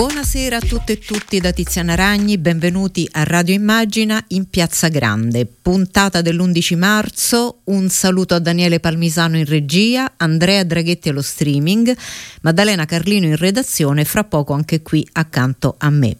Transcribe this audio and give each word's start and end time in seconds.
Buonasera 0.00 0.56
a 0.56 0.60
tutte 0.60 0.92
e 0.92 0.98
tutti 0.98 1.40
da 1.40 1.52
Tiziana 1.52 1.94
Ragni, 1.94 2.38
benvenuti 2.38 3.06
a 3.12 3.22
Radio 3.22 3.54
Immagina 3.54 4.24
in 4.28 4.48
Piazza 4.48 4.88
Grande, 4.88 5.44
puntata 5.44 6.22
dell'11 6.22 6.78
marzo, 6.78 7.58
un 7.64 7.90
saluto 7.90 8.34
a 8.34 8.38
Daniele 8.38 8.80
Palmisano 8.80 9.36
in 9.36 9.44
regia, 9.44 10.14
Andrea 10.16 10.64
Draghetti 10.64 11.10
allo 11.10 11.20
streaming, 11.20 11.94
Maddalena 12.40 12.86
Carlino 12.86 13.26
in 13.26 13.36
redazione, 13.36 14.06
fra 14.06 14.24
poco 14.24 14.54
anche 14.54 14.80
qui 14.80 15.06
accanto 15.12 15.74
a 15.76 15.90
me. 15.90 16.16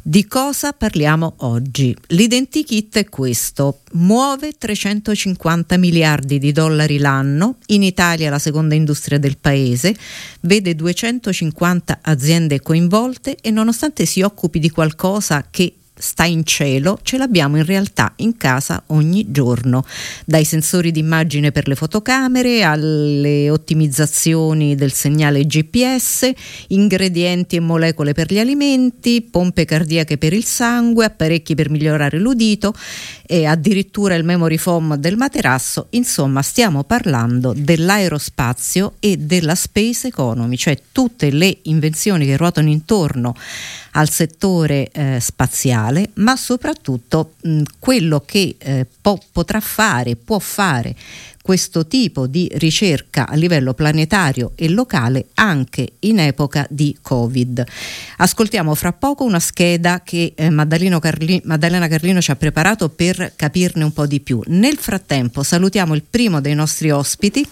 Di 0.00 0.26
cosa 0.26 0.72
parliamo 0.72 1.34
oggi? 1.40 1.94
L'identikit 2.06 2.96
è 2.96 3.08
questo, 3.10 3.80
muove 3.92 4.52
350 4.56 5.76
miliardi 5.76 6.38
di 6.38 6.50
dollari 6.50 6.96
l'anno, 6.96 7.56
in 7.66 7.82
Italia 7.82 8.30
la 8.30 8.38
seconda 8.38 8.74
industria 8.74 9.18
del 9.18 9.36
paese, 9.36 9.94
vede 10.40 10.74
250 10.74 11.98
aziende 12.00 12.62
coinvolte 12.62 13.16
e 13.20 13.50
nonostante 13.50 14.06
si 14.06 14.22
occupi 14.22 14.58
di 14.58 14.70
qualcosa 14.70 15.46
che 15.50 15.77
sta 15.98 16.24
in 16.24 16.44
cielo, 16.44 16.98
ce 17.02 17.18
l'abbiamo 17.18 17.56
in 17.56 17.64
realtà 17.64 18.12
in 18.16 18.36
casa 18.36 18.82
ogni 18.86 19.26
giorno, 19.30 19.84
dai 20.24 20.44
sensori 20.44 20.90
d'immagine 20.90 21.52
per 21.52 21.68
le 21.68 21.74
fotocamere 21.74 22.62
alle 22.62 23.50
ottimizzazioni 23.50 24.74
del 24.74 24.92
segnale 24.92 25.44
GPS, 25.44 26.30
ingredienti 26.68 27.56
e 27.56 27.60
molecole 27.60 28.12
per 28.12 28.32
gli 28.32 28.38
alimenti, 28.38 29.22
pompe 29.22 29.64
cardiache 29.64 30.18
per 30.18 30.32
il 30.32 30.44
sangue, 30.44 31.04
apparecchi 31.04 31.54
per 31.54 31.70
migliorare 31.70 32.18
l'udito 32.18 32.74
e 33.26 33.44
addirittura 33.44 34.14
il 34.14 34.24
memory 34.24 34.56
foam 34.56 34.96
del 34.96 35.16
materasso, 35.16 35.88
insomma 35.90 36.42
stiamo 36.42 36.84
parlando 36.84 37.52
dell'aerospazio 37.54 38.94
e 39.00 39.16
della 39.16 39.54
space 39.54 40.08
economy, 40.08 40.56
cioè 40.56 40.78
tutte 40.92 41.30
le 41.30 41.58
invenzioni 41.62 42.24
che 42.24 42.36
ruotano 42.36 42.68
intorno 42.68 43.34
al 43.92 44.08
settore 44.10 44.90
eh, 44.90 45.18
spaziale, 45.20 46.10
ma 46.14 46.36
soprattutto 46.36 47.32
mh, 47.42 47.62
quello 47.78 48.22
che 48.24 48.56
eh, 48.58 48.86
po- 49.00 49.20
potrà 49.32 49.60
fare, 49.60 50.16
può 50.16 50.38
fare 50.38 50.94
questo 51.48 51.86
tipo 51.86 52.26
di 52.26 52.46
ricerca 52.56 53.26
a 53.26 53.34
livello 53.34 53.72
planetario 53.72 54.52
e 54.54 54.68
locale 54.68 55.28
anche 55.36 55.92
in 56.00 56.18
epoca 56.18 56.66
di 56.68 56.94
Covid. 57.00 57.64
Ascoltiamo 58.18 58.74
fra 58.74 58.92
poco 58.92 59.24
una 59.24 59.40
scheda 59.40 60.02
che 60.04 60.34
eh, 60.36 60.50
Carli- 61.00 61.40
Maddalena 61.44 61.88
Carlino 61.88 62.20
ci 62.20 62.32
ha 62.32 62.36
preparato 62.36 62.90
per 62.90 63.32
capirne 63.34 63.82
un 63.82 63.94
po' 63.94 64.04
di 64.04 64.20
più. 64.20 64.42
Nel 64.48 64.76
frattempo 64.76 65.42
salutiamo 65.42 65.94
il 65.94 66.02
primo 66.02 66.42
dei 66.42 66.54
nostri 66.54 66.90
ospiti 66.90 67.48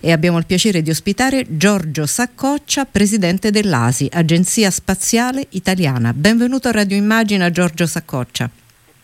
e 0.00 0.12
abbiamo 0.12 0.36
il 0.36 0.44
piacere 0.44 0.82
di 0.82 0.90
ospitare 0.90 1.46
Giorgio 1.56 2.04
Saccoccia, 2.04 2.84
presidente 2.84 3.50
dell'ASI, 3.50 4.10
Agenzia 4.12 4.70
Spaziale 4.70 5.46
Italiana. 5.52 6.12
Benvenuto 6.12 6.68
a 6.68 6.72
Radio 6.72 6.98
Immagina 6.98 7.50
Giorgio 7.50 7.86
Saccoccia. 7.86 8.50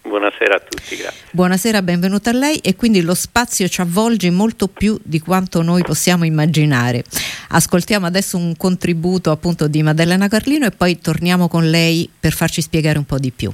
Buonasera 0.09 0.57
a 0.57 0.61
tutti, 0.61 0.97
grazie. 0.97 1.21
Buonasera, 1.31 1.83
benvenuta 1.83 2.31
a 2.31 2.33
lei 2.33 2.57
e 2.59 2.75
quindi 2.75 3.03
lo 3.03 3.15
spazio 3.15 3.69
ci 3.69 3.81
avvolge 3.81 4.31
molto 4.31 4.67
più 4.67 4.99
di 5.03 5.21
quanto 5.21 5.63
noi 5.63 5.83
possiamo 5.83 6.25
immaginare. 6.25 7.05
Ascoltiamo 7.51 8.07
adesso 8.07 8.37
un 8.37 8.57
contributo 8.57 9.31
appunto 9.31 9.69
di 9.69 9.83
Maddalena 9.83 10.29
Carlino 10.29 10.67
e 10.67 10.71
poi 10.71 10.99
torniamo 10.99 11.49
con 11.49 11.69
lei 11.69 12.11
per 12.19 12.33
farci 12.33 12.63
spiegare 12.63 12.99
un 12.99 13.05
po' 13.05 13.19
di 13.19 13.31
più. 13.31 13.53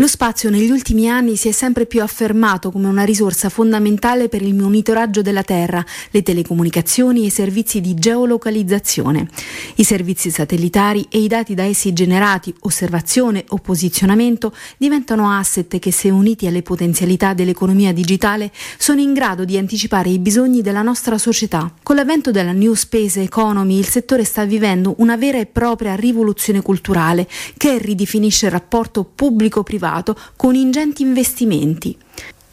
Lo 0.00 0.06
spazio 0.06 0.48
negli 0.48 0.70
ultimi 0.70 1.10
anni 1.10 1.36
si 1.36 1.48
è 1.48 1.52
sempre 1.52 1.84
più 1.84 2.00
affermato 2.00 2.70
come 2.70 2.86
una 2.86 3.04
risorsa 3.04 3.50
fondamentale 3.50 4.30
per 4.30 4.40
il 4.40 4.54
monitoraggio 4.54 5.20
della 5.20 5.42
Terra, 5.42 5.84
le 6.10 6.22
telecomunicazioni 6.22 7.24
e 7.24 7.26
i 7.26 7.30
servizi 7.30 7.82
di 7.82 7.92
geolocalizzazione. 7.92 9.28
I 9.74 9.84
servizi 9.84 10.30
satellitari 10.30 11.06
e 11.10 11.18
i 11.18 11.28
dati 11.28 11.52
da 11.52 11.64
essi 11.64 11.92
generati, 11.92 12.54
osservazione 12.60 13.44
o 13.48 13.58
posizionamento, 13.58 14.54
diventano 14.78 15.30
asset 15.30 15.78
che 15.78 15.92
se 15.92 16.08
uniti 16.08 16.46
alle 16.46 16.62
potenzialità 16.62 17.34
dell'economia 17.34 17.92
digitale 17.92 18.50
sono 18.78 19.02
in 19.02 19.12
grado 19.12 19.44
di 19.44 19.58
anticipare 19.58 20.08
i 20.08 20.18
bisogni 20.18 20.62
della 20.62 20.80
nostra 20.80 21.18
società. 21.18 21.74
Con 21.82 21.96
l'avvento 21.96 22.30
della 22.30 22.52
New 22.52 22.72
Space 22.72 23.20
Economy 23.20 23.76
il 23.76 23.86
settore 23.86 24.24
sta 24.24 24.46
vivendo 24.46 24.94
una 24.96 25.18
vera 25.18 25.36
e 25.36 25.44
propria 25.44 25.94
rivoluzione 25.94 26.62
culturale 26.62 27.28
che 27.58 27.76
ridefinisce 27.76 28.46
il 28.46 28.52
rapporto 28.52 29.04
pubblico-privato 29.04 29.88
privato 29.90 30.16
con 30.36 30.54
ingenti 30.54 31.02
investimenti. 31.02 31.96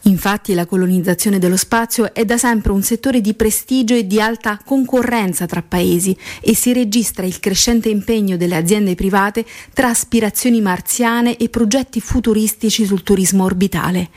Infatti 0.08 0.54
la 0.54 0.64
colonizzazione 0.64 1.38
dello 1.38 1.58
spazio 1.58 2.14
è 2.14 2.24
da 2.24 2.38
sempre 2.38 2.72
un 2.72 2.82
settore 2.82 3.20
di 3.20 3.34
prestigio 3.34 3.94
e 3.94 4.06
di 4.06 4.22
alta 4.22 4.58
concorrenza 4.64 5.44
tra 5.44 5.60
paesi 5.60 6.16
e 6.40 6.54
si 6.54 6.72
registra 6.72 7.26
il 7.26 7.38
crescente 7.40 7.90
impegno 7.90 8.38
delle 8.38 8.56
aziende 8.56 8.94
private 8.94 9.44
tra 9.74 9.88
aspirazioni 9.88 10.62
marziane 10.62 11.36
e 11.36 11.50
progetti 11.50 12.00
futuristici 12.00 12.86
sul 12.86 13.02
turismo 13.02 13.44
orbitale. 13.44 14.08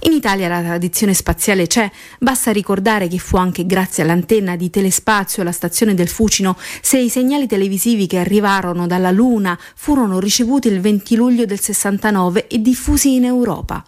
In 0.00 0.12
Italia 0.12 0.46
la 0.46 0.60
tradizione 0.60 1.14
spaziale 1.14 1.66
c'è, 1.66 1.90
basta 2.18 2.52
ricordare 2.52 3.08
che 3.08 3.18
fu 3.18 3.36
anche 3.38 3.64
grazie 3.64 4.02
all'antenna 4.02 4.56
di 4.56 4.68
Telespazio 4.68 5.40
alla 5.40 5.52
stazione 5.52 5.94
del 5.94 6.08
Fucino 6.08 6.54
se 6.82 6.98
i 6.98 7.08
segnali 7.08 7.46
televisivi 7.46 8.06
che 8.06 8.18
arrivarono 8.18 8.86
dalla 8.86 9.10
Luna 9.10 9.58
furono 9.74 10.20
ricevuti 10.20 10.68
il 10.68 10.80
20 10.80 11.16
luglio 11.16 11.46
del 11.46 11.60
69 11.60 12.46
e 12.46 12.60
diffusi 12.60 13.14
in 13.14 13.24
Europa. 13.24 13.82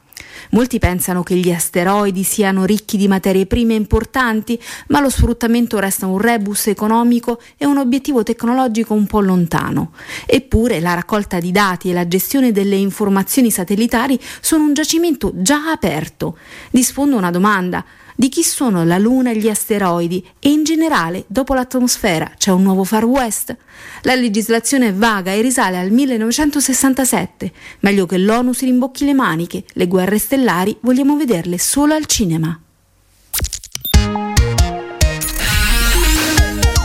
Molti 0.51 0.79
pensano 0.79 1.23
che 1.23 1.37
gli 1.37 1.51
asteroidi 1.51 2.23
siano 2.23 2.65
ricchi 2.65 2.97
di 2.97 3.09
materie 3.09 3.47
prime 3.47 3.75
importanti, 3.75 4.61
ma 4.89 5.01
lo 5.01 5.11
sfruttamento 5.11 5.79
resta 5.79 6.07
un 6.07 6.19
rebus 6.19 6.67
economico 6.67 7.41
e 7.57 7.67
un 7.67 7.79
obiettivo 7.79 8.23
tecnologico 8.23 8.95
un 8.95 9.07
po' 9.07 9.21
lontano. 9.21 9.93
Eppure 10.27 10.81
la 10.81 10.95
raccolta 10.95 11.39
di 11.39 11.53
dati 11.53 11.91
e 11.91 11.93
la 11.93 12.09
gestione 12.09 12.53
delle 12.53 12.77
informazioni 12.77 13.51
satellitari 13.51 14.19
sono 14.41 14.65
un 14.65 14.75
giacimento 14.75 15.33
già 15.35 15.71
aperto. 15.71 16.37
Disfondo 16.71 17.17
una 17.17 17.31
domanda 17.31 17.85
di 18.17 18.29
chi 18.29 18.43
sono 18.43 18.85
la 18.85 18.99
Luna 18.99 19.31
e 19.31 19.37
gli 19.37 19.49
asteroidi 19.49 20.25
e 20.39 20.51
in 20.51 20.65
generale, 20.65 21.25
dopo 21.27 21.55
l'atmosfera, 21.55 22.33
c'è 22.37 22.51
un 22.51 22.63
nuovo 22.63 22.85
Far 22.85 23.05
West? 23.05 23.57
La 24.03 24.15
legislazione 24.15 24.89
è 24.89 24.95
vaga 24.95 25.33
e 25.33 25.41
risale 25.41 25.79
al 25.79 25.91
1967. 25.91 27.53
Meglio 27.81 28.07
che 28.07 28.19
l'ONU 28.19 28.53
si 28.53 28.67
rimbocchi 28.67 29.05
le 29.05 29.15
maniche, 29.15 29.65
le 29.73 29.87
guerre 29.87 30.19
stellari 30.19 30.77
vogliamo 30.81 31.17
vederle 31.17 31.59
solo 31.59 31.95
al 31.95 32.07
cinema. 32.07 32.59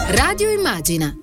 Radio 0.09 0.49
Immagina 0.49 1.15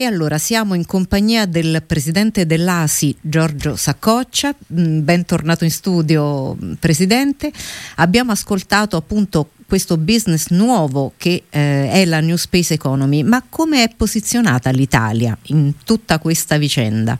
e 0.00 0.04
allora 0.04 0.38
siamo 0.38 0.74
in 0.74 0.86
compagnia 0.86 1.44
del 1.44 1.82
presidente 1.84 2.46
dell'ASI 2.46 3.18
Giorgio 3.20 3.74
Saccoccia, 3.74 4.54
mm, 4.72 5.02
bentornato 5.02 5.64
in 5.64 5.72
studio 5.72 6.56
Presidente. 6.78 7.50
Abbiamo 7.96 8.30
ascoltato 8.30 8.96
appunto 8.96 9.48
questo 9.66 9.96
business 9.96 10.50
nuovo 10.50 11.14
che 11.16 11.42
eh, 11.50 11.90
è 11.90 12.04
la 12.04 12.20
New 12.20 12.36
Space 12.36 12.74
Economy, 12.74 13.24
ma 13.24 13.42
come 13.50 13.82
è 13.82 13.90
posizionata 13.96 14.70
l'Italia 14.70 15.36
in 15.46 15.72
tutta 15.84 16.20
questa 16.20 16.58
vicenda? 16.58 17.18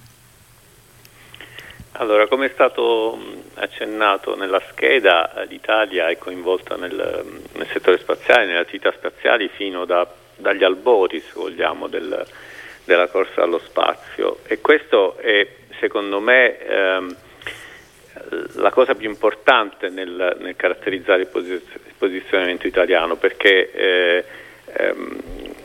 Allora, 2.01 2.29
come 2.29 2.47
è 2.47 2.51
stato 2.55 3.19
mm, 3.21 3.39
accennato 3.55 4.37
nella 4.37 4.63
scheda, 4.71 5.45
l'Italia 5.49 6.11
è 6.11 6.17
coinvolta 6.17 6.77
nel, 6.77 6.95
nel 7.55 7.67
settore 7.73 7.99
spaziale, 7.99 8.47
nelle 8.47 8.61
attività 8.61 8.93
spaziali 8.93 9.51
fino 9.53 9.85
da, 9.85 10.09
dagli 10.37 10.63
albori, 10.63 11.19
se 11.19 11.33
vogliamo, 11.35 11.89
del, 11.89 12.25
della 12.89 13.07
corsa 13.09 13.43
allo 13.43 13.59
spazio 13.59 14.39
e 14.47 14.63
questo 14.63 15.19
è 15.19 15.47
secondo 15.79 16.21
me 16.21 16.59
ehm, 16.59 17.17
la 18.55 18.71
cosa 18.71 18.95
più 18.95 19.09
importante 19.11 19.91
nel, 19.91 20.39
nel 20.41 20.57
caratterizzare 20.57 21.21
il, 21.21 21.27
posiz- 21.29 21.75
il, 21.75 21.93
posizionamento 21.99 22.67
italiano 22.67 23.17
perché 23.17 23.71
eh, 23.71 24.25
ehm, 24.73 25.21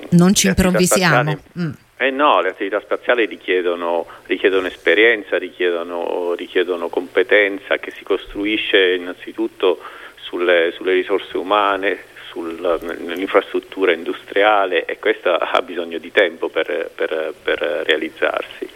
non 0.09 0.33
ci 0.35 0.47
improvvisiamo. 0.47 1.39
Mm. 1.57 1.71
Eh 1.95 2.09
no, 2.11 2.41
le 2.41 2.49
attività 2.49 2.81
spaziali 2.81 3.25
richiedono, 3.25 4.05
richiedono 4.25 4.67
esperienza, 4.67 5.37
richiedono, 5.37 6.33
richiedono, 6.33 6.89
competenza 6.89 7.77
che 7.77 7.91
si 7.91 8.03
costruisce 8.03 8.95
innanzitutto 8.95 9.79
sulle, 10.15 10.73
sulle 10.75 10.91
risorse 10.91 11.37
umane, 11.37 12.11
nell'infrastruttura 12.41 13.91
industriale 13.91 14.85
e 14.85 14.99
questa 14.99 15.39
ha 15.39 15.61
bisogno 15.61 15.97
di 15.97 16.11
tempo 16.11 16.49
per, 16.49 16.91
per, 16.93 17.33
per 17.41 17.59
realizzarsi. 17.85 18.67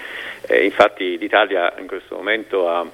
Eh, 0.47 0.63
infatti 0.65 1.17
l'Italia 1.17 1.73
in 1.79 1.87
questo 1.87 2.15
momento 2.15 2.69
ha, 2.69 2.85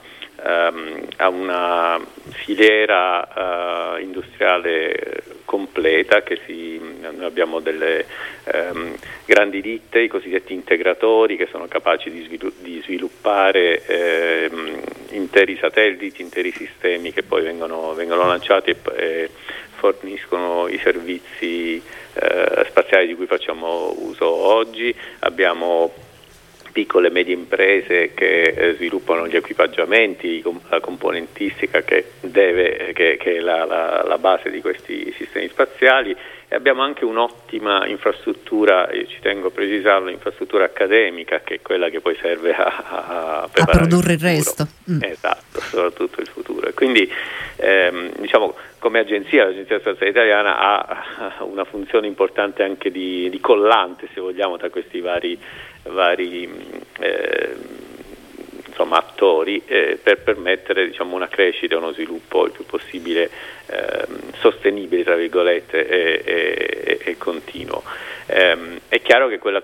ehm, 0.43 1.07
a 1.17 1.29
una 1.29 1.99
filiera 2.31 3.95
eh, 3.97 4.01
industriale 4.01 5.23
completa 5.45 6.23
che 6.23 6.39
si, 6.45 6.79
noi 6.99 7.25
abbiamo 7.25 7.59
delle 7.59 8.05
ehm, 8.45 8.95
grandi 9.25 9.61
ditte, 9.61 9.99
i 9.99 10.07
cosiddetti 10.07 10.53
integratori 10.53 11.37
che 11.37 11.47
sono 11.51 11.67
capaci 11.67 12.09
di, 12.09 12.23
svilu- 12.23 12.53
di 12.61 12.81
sviluppare 12.83 13.85
ehm, 13.85 14.81
interi 15.09 15.57
satelliti, 15.57 16.21
interi 16.21 16.51
sistemi 16.51 17.13
che 17.13 17.23
poi 17.23 17.43
vengono, 17.43 17.93
vengono 17.93 18.25
lanciati 18.25 18.71
e, 18.71 18.77
e, 18.95 19.29
forniscono 19.75 20.67
i 20.69 20.79
servizi 20.79 21.81
eh, 22.13 22.65
spaziali 22.69 23.07
di 23.07 23.15
cui 23.15 23.25
facciamo 23.25 23.93
uso 23.97 24.25
oggi. 24.25 24.95
Abbiamo 25.19 25.93
piccole 26.73 27.07
e 27.07 27.11
medie 27.11 27.35
imprese 27.35 28.13
che 28.13 28.41
eh, 28.41 28.73
sviluppano 28.73 29.27
gli 29.27 29.35
equipaggiamenti, 29.35 30.43
la 30.69 30.79
componentistica 30.81 31.83
che, 31.83 32.13
deve, 32.19 32.91
che, 32.93 33.15
che 33.17 33.37
è 33.37 33.39
la, 33.39 33.63
la, 33.63 34.03
la, 34.05 34.17
base 34.17 34.49
di 34.49 34.59
questi 34.59 35.13
sistemi 35.15 35.47
spaziali 35.47 36.15
e 36.47 36.55
abbiamo 36.55 36.81
anche 36.81 37.05
un'ottima 37.05 37.85
infrastruttura, 37.87 38.89
ci 38.91 39.19
tengo 39.21 39.47
a 39.47 39.51
precisarlo, 39.51 40.09
infrastruttura 40.09 40.65
accademica 40.65 41.41
che 41.41 41.55
è 41.55 41.61
quella 41.61 41.89
che 41.89 42.01
poi 42.01 42.17
serve 42.19 42.53
a, 42.53 42.65
a, 42.65 43.41
a 43.43 43.65
produrre 43.65 44.13
il, 44.13 44.19
il 44.19 44.25
resto. 44.25 44.67
Mm. 44.91 44.99
Esatto, 45.03 45.61
soprattutto 45.61 46.19
il 46.19 46.27
futuro. 46.27 46.67
E 46.67 46.73
quindi 46.73 47.09
ehm, 47.57 48.11
diciamo 48.17 48.55
come 48.83 48.99
agenzia, 48.99 49.45
l'Agenzia 49.45 49.79
Spaziale 49.79 50.11
Italiana 50.11 50.57
ha 50.57 51.35
una 51.45 51.63
funzione 51.63 52.05
importante 52.05 52.63
anche 52.63 52.91
di, 52.91 53.29
di 53.29 53.39
collante, 53.39 54.09
se 54.13 54.19
vogliamo, 54.19 54.57
tra 54.57 54.69
questi 54.69 54.99
vari 54.99 55.39
vari 55.83 56.49
eh, 56.99 57.55
insomma, 58.67 58.97
attori 58.97 59.61
eh, 59.65 59.99
per 60.01 60.21
permettere 60.21 60.87
diciamo, 60.87 61.15
una 61.15 61.27
crescita 61.27 61.77
uno 61.77 61.93
sviluppo 61.93 62.45
il 62.45 62.51
più 62.51 62.65
possibile 62.65 63.29
eh, 63.67 64.05
sostenibile 64.39 65.03
tra 65.03 65.15
virgolette 65.15 65.87
e, 65.87 66.21
e, 66.25 66.99
e 67.03 67.17
continuo. 67.17 67.83
Ehm, 68.27 68.79
è 68.87 69.01
chiaro 69.01 69.27
che 69.27 69.37
quella 69.37 69.59
a 69.59 69.63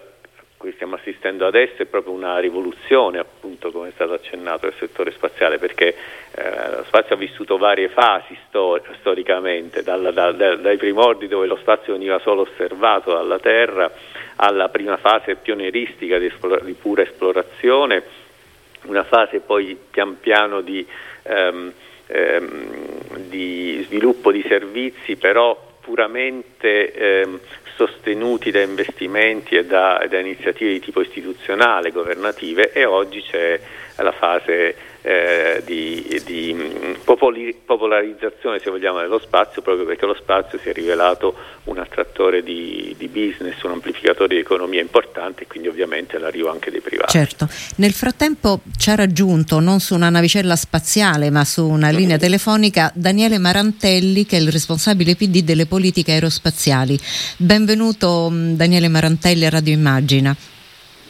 cui 0.58 0.74
stiamo 0.74 0.96
assistendo 0.96 1.48
adesso 1.48 1.82
è 1.82 1.86
proprio 1.86 2.14
una 2.14 2.38
rivoluzione, 2.40 3.18
appunto, 3.18 3.39
come 3.72 3.90
è 3.90 3.92
stato 3.94 4.14
accennato, 4.14 4.68
del 4.68 4.76
settore 4.80 5.12
spaziale, 5.12 5.58
perché 5.58 5.96
eh, 6.32 6.76
lo 6.78 6.84
spazio 6.86 7.16
ha 7.16 7.18
vissuto 7.18 7.58
varie 7.58 7.90
fasi 7.90 8.38
stor- 8.48 8.82
storicamente, 9.00 9.84
dal, 9.84 10.14
da, 10.14 10.32
da, 10.32 10.56
dai 10.56 10.78
primordi 10.78 11.28
dove 11.28 11.48
lo 11.48 11.58
spazio 11.58 11.94
veniva 11.94 12.20
solo 12.20 12.42
osservato 12.42 13.12
dalla 13.12 13.40
Terra 13.40 13.92
alla 14.38 14.70
prima 14.70 14.98
fase 14.98 15.36
pionieristica 15.36 16.18
di, 16.18 16.28
esplora- 16.28 16.64
di 16.64 16.74
pura 16.74 17.02
esplorazione, 17.02 18.04
una 18.84 19.04
fase 19.04 19.42
poi 19.42 19.78
pian 19.90 20.20
piano 20.20 20.62
di, 20.62 20.86
ehm, 21.24 21.74
ehm, 22.08 23.18
di 23.28 23.84
sviluppo 23.86 24.32
di 24.32 24.44
servizi, 24.48 25.18
però 25.18 25.68
puramente 25.90 26.94
ehm, 26.94 27.40
sostenuti 27.76 28.52
da 28.52 28.62
investimenti 28.62 29.56
e 29.56 29.66
da, 29.66 30.06
da, 30.08 30.20
iniziative 30.20 30.74
di 30.74 30.80
tipo 30.80 31.02
istituzionale, 31.02 31.92
governative 31.92 32.72
e 32.72 32.86
oggi 32.86 33.24
c'è 33.24 33.60
la 33.96 34.12
fase 34.12 34.76
eh, 35.10 35.64
di, 35.66 36.22
di 36.24 36.54
mm, 36.54 36.94
popoli, 37.04 37.56
popolarizzazione 37.66 38.60
se 38.60 38.70
vogliamo 38.70 39.00
dello 39.00 39.18
spazio 39.18 39.64
proprio 39.64 39.84
perché 39.84 40.06
lo 40.06 40.14
spazio 40.14 40.60
si 40.60 40.70
è 40.70 40.72
rivelato 40.74 41.34
un 41.64 41.80
attrattore 41.80 42.44
di, 42.44 42.94
di 42.96 43.08
business, 43.08 43.60
un 43.64 43.72
amplificatore 43.72 44.36
di 44.36 44.40
economia 44.40 44.82
importante 44.82 45.44
e 45.44 45.48
quindi 45.48 45.68
ovviamente 45.68 46.20
l'arrivo 46.20 46.52
anche 46.52 46.70
dei 46.70 46.82
privati. 46.82 47.12
Certo, 47.12 47.50
nel 47.78 47.94
frattempo 47.94 48.62
ci 48.78 48.92
ha 48.92 48.96
raggiunto 48.96 49.60
non 49.60 49.80
su 49.80 49.96
una 49.96 50.12
navicella 50.12 50.56
spaziale 50.56 51.32
ma 51.32 51.44
su 51.44 51.68
una 51.68 51.90
linea 51.90 52.20
telefonica 52.20 52.92
Daniele 52.94 53.40
Marantelli 53.40 54.28
che 54.28 54.38
è 54.38 54.40
il 54.40 54.52
responsabile 54.52 55.16
PD 55.16 55.42
delle 55.42 55.66
politiche 55.66 56.12
aerospaziali. 56.12 57.00
Benvenuto 57.38 58.30
mm, 58.30 58.54
Daniele 58.54 58.90
Marantelli 58.90 59.46
a 59.46 59.50
Radio 59.50 59.74
Immagina. 59.74 60.36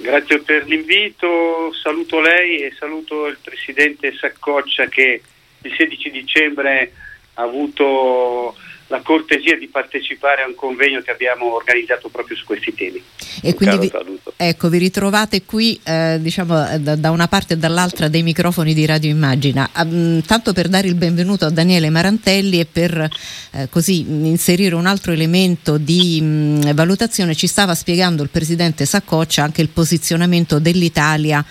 Grazie 0.02 0.40
per 0.40 0.66
l'invito, 0.66 1.74
saluto 1.74 2.22
lei 2.22 2.62
e 2.62 2.74
saluto 2.80 3.28
il 3.28 3.38
Presidente 3.44 4.16
Saccoccia 4.16 4.86
che 4.86 5.22
il 5.62 5.74
16 5.76 6.10
dicembre 6.10 6.94
ha 7.34 7.42
avuto 7.42 8.56
la 8.90 9.02
cortesia 9.02 9.58
di 9.58 9.68
partecipare 9.68 10.42
a 10.42 10.48
un 10.48 10.56
convegno 10.56 11.02
che 11.02 11.12
abbiamo 11.12 11.54
organizzato 11.54 12.10
proprio 12.10 12.36
su 12.36 12.44
questi 12.46 12.74
temi. 12.74 13.02
E 13.42 13.54
quindi 13.54 13.78
vi, 13.78 13.92
ecco, 14.36 14.68
vi 14.68 14.78
ritrovate 14.80 15.44
qui 15.44 15.80
eh, 15.84 16.18
diciamo, 16.20 16.78
da, 16.80 16.96
da, 16.96 17.12
una 17.12 17.28
parte 17.28 17.54
e 17.54 17.58
dall'altra 17.58 18.08
dei 18.08 18.24
microfoni 18.24 18.74
di 18.74 18.86
Radio 18.86 19.12
Immagina. 19.12 19.70
Um, 19.76 20.22
tanto 20.24 20.54
per 20.54 20.68
dare 20.68 20.88
il 20.88 20.96
benvenuto 20.96 21.46
a 21.46 21.52
Daniele 21.52 21.90
Marantelli 21.90 22.60
e 22.60 22.66
per 22.66 23.10
eh, 23.52 23.70
così 23.70 24.00
inserire 24.02 24.74
un 24.76 24.88
altro 24.88 25.12
elemento 25.12 25.78
di 25.78 26.20
mh, 26.20 26.74
valutazione, 26.74 27.36
ci 27.36 27.48
stava 27.48 27.76
spiegando 27.76 28.24
il 28.24 28.30
Presidente 28.30 28.86
Saccoccia 28.86 29.44
anche 29.44 29.62
il 29.62 29.70
posizionamento 29.70 30.60
dell'Italia 30.60 31.46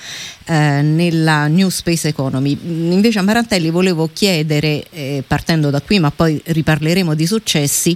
eh, 0.49 0.81
nella 0.81 1.47
New 1.47 1.69
Space 1.69 2.09
Economy. 2.09 2.57
Invece 2.63 3.19
a 3.19 3.23
Marantelli 3.23 3.69
volevo 3.69 4.09
chiedere, 4.11 4.85
eh, 4.91 5.23
partendo 5.27 5.69
da 5.69 5.83
qui, 5.83 5.99
ma 5.99 6.11
poi 6.11 6.41
riparleremo 6.43 7.15
di 7.15 7.27
successi, 7.27 7.95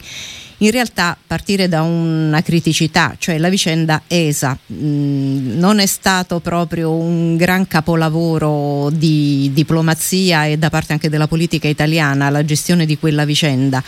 in 0.62 0.70
realtà 0.70 1.16
partire 1.26 1.68
da 1.68 1.82
una 1.82 2.40
criticità, 2.42 3.14
cioè 3.18 3.38
la 3.38 3.48
vicenda 3.48 4.02
ESA 4.06 4.56
mh, 4.66 4.74
mm, 4.74 5.58
non 5.58 5.80
è 5.80 5.86
stato 5.86 6.38
proprio 6.38 6.92
un 6.92 7.36
gran 7.36 7.66
capolavoro 7.66 8.88
di 8.90 9.50
diplomazia 9.52 10.46
e 10.46 10.56
da 10.56 10.70
parte 10.70 10.92
anche 10.92 11.08
della 11.08 11.26
politica 11.26 11.66
italiana 11.66 12.30
la 12.30 12.44
gestione 12.44 12.86
di 12.86 12.96
quella 12.96 13.24
vicenda. 13.24 13.82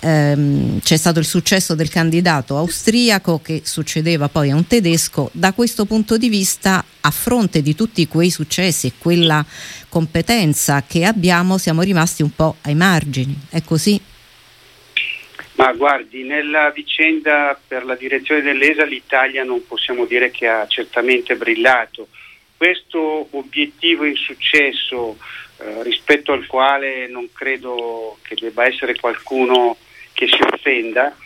Ehm, 0.00 0.80
c'è 0.80 0.96
stato 0.96 1.18
il 1.18 1.24
successo 1.24 1.74
del 1.74 1.88
candidato 1.88 2.58
austriaco 2.58 3.40
che 3.42 3.62
succedeva 3.64 4.28
poi 4.28 4.50
a 4.50 4.54
un 4.54 4.66
tedesco. 4.66 5.30
Da 5.32 5.52
questo 5.52 5.86
punto 5.86 6.18
di 6.18 6.28
vista, 6.28 6.84
a 7.00 7.10
fronte 7.10 7.62
di 7.62 7.74
tutti 7.74 8.06
quei 8.06 8.30
successi 8.30 8.88
e 8.88 8.92
quella 8.98 9.44
competenza 9.88 10.82
che 10.86 11.06
abbiamo, 11.06 11.56
siamo 11.56 11.80
rimasti 11.80 12.22
un 12.22 12.34
po' 12.34 12.56
ai 12.62 12.74
margini. 12.74 13.38
È 13.48 13.62
così? 13.62 13.98
Ma 15.58 15.72
guardi, 15.72 16.22
nella 16.22 16.70
vicenda 16.70 17.58
per 17.66 17.84
la 17.84 17.96
direzione 17.96 18.42
dell'ESA 18.42 18.84
l'Italia 18.84 19.42
non 19.42 19.66
possiamo 19.66 20.04
dire 20.04 20.30
che 20.30 20.46
ha 20.46 20.64
certamente 20.68 21.34
brillato. 21.34 22.06
Questo 22.56 23.26
obiettivo 23.32 24.04
insuccesso 24.04 25.18
eh, 25.58 25.82
rispetto 25.82 26.30
al 26.30 26.46
quale 26.46 27.08
non 27.08 27.28
credo 27.32 28.18
che 28.22 28.36
debba 28.38 28.66
essere 28.66 28.94
qualcuno 28.94 29.76
che 30.12 30.28
si 30.28 30.40
offenda, 30.40 31.16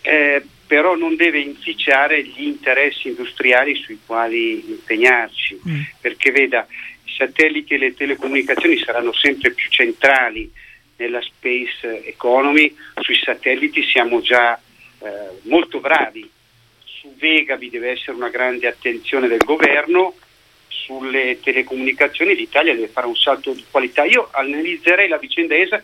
eh, 0.00 0.44
però 0.66 0.96
non 0.96 1.14
deve 1.14 1.38
inficiare 1.38 2.24
gli 2.24 2.42
interessi 2.42 3.08
industriali 3.08 3.76
sui 3.76 4.00
quali 4.04 4.70
impegnarci, 4.70 5.60
mm. 5.68 5.80
perché 6.00 6.32
veda, 6.32 6.66
i 7.04 7.12
satelliti 7.16 7.74
e 7.74 7.78
le 7.78 7.94
telecomunicazioni 7.94 8.76
saranno 8.78 9.12
sempre 9.12 9.52
più 9.52 9.70
centrali 9.70 10.50
nella 10.98 11.22
space 11.22 12.04
economy, 12.04 12.74
sui 13.00 13.16
satelliti 13.16 13.82
siamo 13.82 14.20
già 14.20 14.60
eh, 15.00 15.08
molto 15.42 15.80
bravi, 15.80 16.28
su 16.84 17.14
Vega 17.16 17.56
vi 17.56 17.70
deve 17.70 17.90
essere 17.90 18.16
una 18.16 18.28
grande 18.28 18.66
attenzione 18.66 19.28
del 19.28 19.44
governo, 19.44 20.14
sulle 20.66 21.38
telecomunicazioni 21.40 22.34
l'Italia 22.34 22.74
deve 22.74 22.88
fare 22.88 23.06
un 23.06 23.16
salto 23.16 23.52
di 23.52 23.64
qualità. 23.70 24.04
Io 24.04 24.28
analizzerei 24.32 25.08
la 25.08 25.18
vicenda 25.18 25.54
ESA 25.54 25.82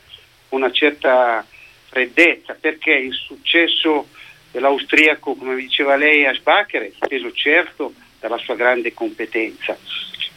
con 0.48 0.62
una 0.62 0.72
certa 0.72 1.46
freddezza 1.88 2.56
perché 2.58 2.92
il 2.92 3.12
successo 3.12 4.08
dell'austriaco, 4.50 5.34
come 5.34 5.54
diceva 5.56 5.96
lei, 5.96 6.26
a 6.26 6.34
Spacher 6.34 6.82
è 6.82 6.90
dipeso 6.90 7.32
certo 7.32 7.92
dalla 8.18 8.38
sua 8.38 8.54
grande 8.54 8.94
competenza 8.94 9.76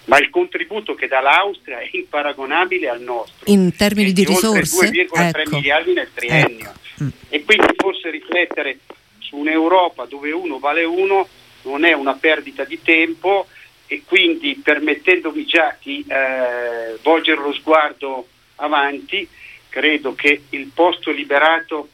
ma 0.08 0.18
il 0.20 0.30
contributo 0.30 0.96
che 0.96 1.08
dà 1.08 1.20
l'Austria 1.20 1.80
è 1.80 1.90
imparagonabile 1.92 2.90
al 2.90 3.02
nostro. 3.02 3.52
In 3.52 3.76
termini 3.76 4.14
di 4.14 4.24
risorse? 4.24 4.90
2,3 4.90 5.40
ecco. 5.40 5.56
miliardi 5.56 5.94
nel 5.94 6.10
triennio. 6.14 6.70
Ecco. 6.70 7.04
Mm. 7.04 7.10
E 7.30 7.44
quindi 7.44 7.74
forse 7.76 8.10
riflettere 8.10 8.80
su 9.20 9.38
un'Europa 9.38 10.06
dove 10.06 10.32
uno 10.32 10.60
vale 10.60 10.84
uno 10.84 11.28
non 11.64 11.84
è 11.84 11.94
una 11.94 12.14
perdita 12.14 12.64
di 12.64 12.82
tempo 12.82 13.48
e 13.86 14.04
quindi 14.06 14.56
permettendomi 14.56 15.46
già 15.46 15.76
di 15.82 16.04
eh, 16.08 16.98
volgere 17.04 17.42
lo 17.42 17.54
sguardo 17.54 18.28
avanti, 18.56 19.28
credo 19.70 20.16
che 20.16 20.44
il 20.50 20.72
posto 20.74 21.12
liberato 21.12 21.90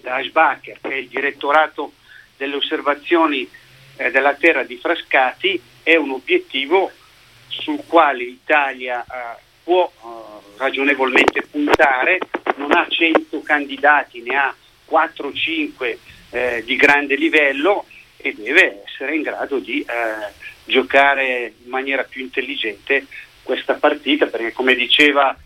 da 0.00 0.16
Ashbacher, 0.16 0.78
che 0.80 0.90
è 0.90 0.96
il 0.96 1.08
direttorato 1.08 1.92
delle 2.36 2.56
osservazioni 2.56 3.48
eh, 3.96 4.10
della 4.10 4.34
terra 4.34 4.64
di 4.64 4.76
Frascati, 4.76 5.60
è 5.82 5.94
un 5.96 6.10
obiettivo 6.10 6.90
sul 7.48 7.82
quale 7.86 8.24
l'Italia 8.24 9.04
eh, 9.04 9.40
può 9.62 9.90
eh, 9.90 10.56
ragionevolmente 10.56 11.42
puntare, 11.42 12.18
non 12.56 12.72
ha 12.72 12.86
100 12.88 13.42
candidati, 13.42 14.22
ne 14.22 14.36
ha 14.36 14.54
4-5 14.90 15.96
eh, 16.30 16.62
di 16.64 16.76
grande 16.76 17.16
livello 17.16 17.84
e 18.16 18.34
deve 18.34 18.82
essere 18.84 19.14
in 19.14 19.22
grado 19.22 19.58
di 19.58 19.80
eh, 19.80 20.32
giocare 20.64 21.52
in 21.62 21.70
maniera 21.70 22.02
più 22.02 22.22
intelligente 22.22 23.06
questa 23.42 23.74
partita 23.74 24.26
perché 24.26 24.52
come 24.52 24.74
diceva 24.74 25.36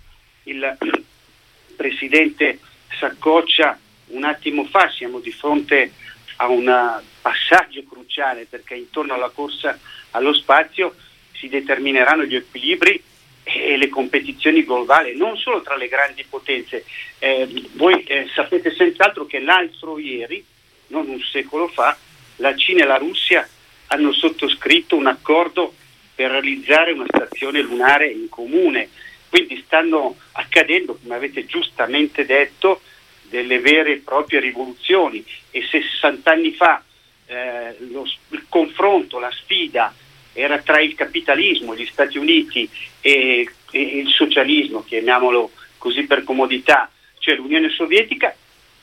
il 0.44 0.76
presidente 1.76 2.58
Saccoccia 2.98 3.78
un 4.06 4.24
attimo 4.24 4.64
fa 4.64 4.90
siamo 4.90 5.20
di 5.20 5.30
fronte 5.30 5.92
a 6.36 6.48
un 6.48 7.00
passaggio 7.20 7.84
cruciale 7.84 8.46
perché 8.48 8.74
intorno 8.74 9.14
alla 9.14 9.30
corsa 9.30 9.78
allo 10.10 10.34
spazio 10.34 10.94
si 11.32 11.48
determineranno 11.48 12.24
gli 12.24 12.36
equilibri 12.36 13.02
e 13.42 13.76
le 13.76 13.88
competizioni 13.88 14.64
globali, 14.64 15.16
non 15.16 15.36
solo 15.36 15.62
tra 15.62 15.76
le 15.76 15.88
grandi 15.88 16.24
potenze. 16.28 16.84
Eh, 17.18 17.48
voi 17.72 18.04
eh, 18.04 18.28
sapete 18.34 18.74
senz'altro 18.74 19.26
che 19.26 19.40
l'altro 19.40 19.98
ieri, 19.98 20.44
non 20.88 21.08
un 21.08 21.20
secolo 21.20 21.68
fa, 21.68 21.96
la 22.36 22.54
Cina 22.56 22.84
e 22.84 22.86
la 22.86 22.96
Russia 22.96 23.46
hanno 23.88 24.12
sottoscritto 24.12 24.96
un 24.96 25.06
accordo 25.06 25.74
per 26.14 26.30
realizzare 26.30 26.92
una 26.92 27.06
stazione 27.08 27.60
lunare 27.60 28.08
in 28.08 28.28
comune. 28.28 28.88
Quindi 29.28 29.62
stanno 29.64 30.16
accadendo, 30.32 30.98
come 31.00 31.14
avete 31.14 31.46
giustamente 31.46 32.24
detto, 32.24 32.80
delle 33.22 33.60
vere 33.60 33.92
e 33.92 33.96
proprie 33.98 34.40
rivoluzioni 34.40 35.24
e 35.50 35.66
se 35.68 35.80
60 35.80 36.30
anni 36.30 36.52
fa 36.52 36.84
eh, 37.26 37.76
lo, 37.90 38.06
il 38.28 38.44
confronto, 38.48 39.18
la 39.18 39.30
sfida 39.30 39.94
era 40.32 40.58
tra 40.58 40.80
il 40.80 40.94
capitalismo, 40.94 41.74
gli 41.74 41.86
Stati 41.86 42.18
Uniti 42.18 42.68
e, 43.00 43.48
e 43.70 43.80
il 43.80 44.08
socialismo, 44.08 44.84
chiamiamolo 44.84 45.50
così 45.78 46.04
per 46.04 46.24
comodità, 46.24 46.90
cioè 47.18 47.34
l'Unione 47.36 47.68
Sovietica, 47.70 48.34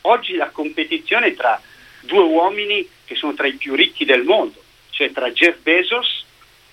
oggi 0.01 0.35
la 0.35 0.49
competizione 0.49 1.27
è 1.27 1.35
tra 1.35 1.61
due 2.01 2.23
uomini 2.23 2.87
che 3.05 3.15
sono 3.15 3.33
tra 3.33 3.47
i 3.47 3.53
più 3.53 3.75
ricchi 3.75 4.05
del 4.05 4.23
mondo, 4.23 4.61
cioè 4.91 5.11
tra 5.11 5.31
Jeff 5.31 5.57
Bezos 5.61 6.25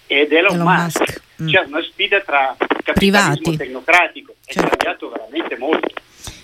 ed 0.07 0.33
Elon, 0.33 0.55
Elon 0.55 0.67
Musk. 0.67 0.99
Musk. 1.01 1.23
Mm. 1.43 1.49
C'è 1.49 1.65
una 1.67 1.83
sfida 1.83 2.21
tra 2.21 2.57
capitalismo 2.59 3.35
Privati. 3.35 3.57
tecnocratico, 3.57 4.35
è 4.45 4.53
certo. 4.53 4.69
cambiato 4.69 5.09
veramente 5.11 5.57
molto. 5.59 5.95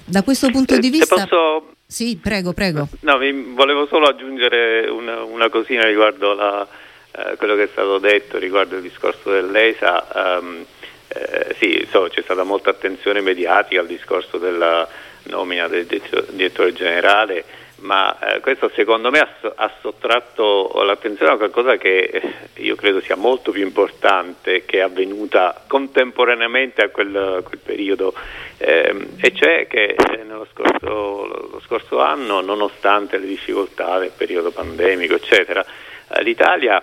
Da 0.04 0.22
questo 0.22 0.50
punto 0.50 0.78
di 0.78 0.90
vista... 0.90 1.14
Posso... 1.26 1.74
Sì, 1.86 2.16
prego, 2.16 2.52
prego. 2.52 2.88
No, 3.00 3.18
volevo 3.54 3.86
solo 3.86 4.06
aggiungere 4.06 4.88
una, 4.88 5.22
una 5.22 5.48
cosina 5.48 5.84
riguardo 5.84 6.34
la, 6.34 6.66
eh, 7.12 7.36
quello 7.36 7.54
che 7.54 7.64
è 7.64 7.68
stato 7.70 7.98
detto 7.98 8.38
riguardo 8.38 8.76
il 8.76 8.82
discorso 8.82 9.30
dell'ESA. 9.30 10.38
Um, 10.40 10.64
eh, 11.08 11.54
sì, 11.58 11.86
so, 11.90 12.08
c'è 12.08 12.22
stata 12.22 12.42
molta 12.42 12.70
attenzione 12.70 13.20
mediatica 13.20 13.80
al 13.80 13.86
discorso 13.86 14.38
della 14.38 14.88
nomina 15.24 15.68
del 15.68 15.86
direttore 15.86 16.72
generale 16.72 17.44
ma 17.82 18.16
eh, 18.18 18.40
questo 18.40 18.70
secondo 18.74 19.10
me 19.10 19.18
ha, 19.20 19.28
ha, 19.54 19.72
sottratto 19.80 20.82
l'attenzione 20.84 21.32
a 21.32 21.36
qualcosa 21.36 21.76
che 21.76 22.22
io 22.54 22.74
credo 22.76 23.00
sia 23.00 23.16
molto 23.16 23.50
più 23.50 23.62
importante 23.62 24.64
che 24.64 24.78
è 24.78 24.82
avvenuta 24.82 25.62
contemporaneamente 25.66 26.82
a 26.82 26.88
quel, 26.88 27.42
quel 27.44 27.60
periodo 27.62 28.14
eh, 28.58 29.08
e 29.16 29.32
cioè 29.34 29.66
che 29.66 29.96
eh, 29.98 30.22
nello 30.24 30.46
scorso, 30.52 31.48
lo 31.50 31.60
scorso 31.64 32.00
anno 32.00 32.40
nonostante 32.40 33.18
le 33.18 33.26
difficoltà 33.26 33.98
del 33.98 34.12
periodo 34.16 34.50
pandemico 34.50 35.14
eccetera 35.14 35.64
eh, 36.08 36.22
l'Italia 36.22 36.80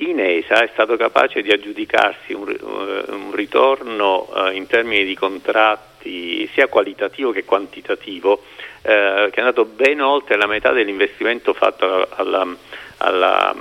in 0.00 0.20
ESA 0.20 0.62
è 0.62 0.70
stato 0.72 0.96
capace 0.96 1.42
di 1.42 1.50
aggiudicarsi 1.50 2.32
un, 2.32 2.56
uh, 2.60 3.14
un 3.14 3.32
ritorno 3.32 4.28
uh, 4.32 4.50
in 4.50 4.66
termini 4.66 5.04
di 5.04 5.14
contratti 5.14 6.48
sia 6.52 6.68
qualitativo 6.68 7.30
che 7.30 7.44
quantitativo 7.44 8.42
eh, 8.82 9.28
che 9.30 9.36
è 9.36 9.40
andato 9.40 9.66
ben 9.66 10.00
oltre 10.00 10.36
la 10.36 10.46
metà 10.46 10.72
dell'investimento 10.72 11.52
fatto 11.52 12.08
alla, 12.08 12.08
alla, 12.16 12.56
alla, 12.96 13.54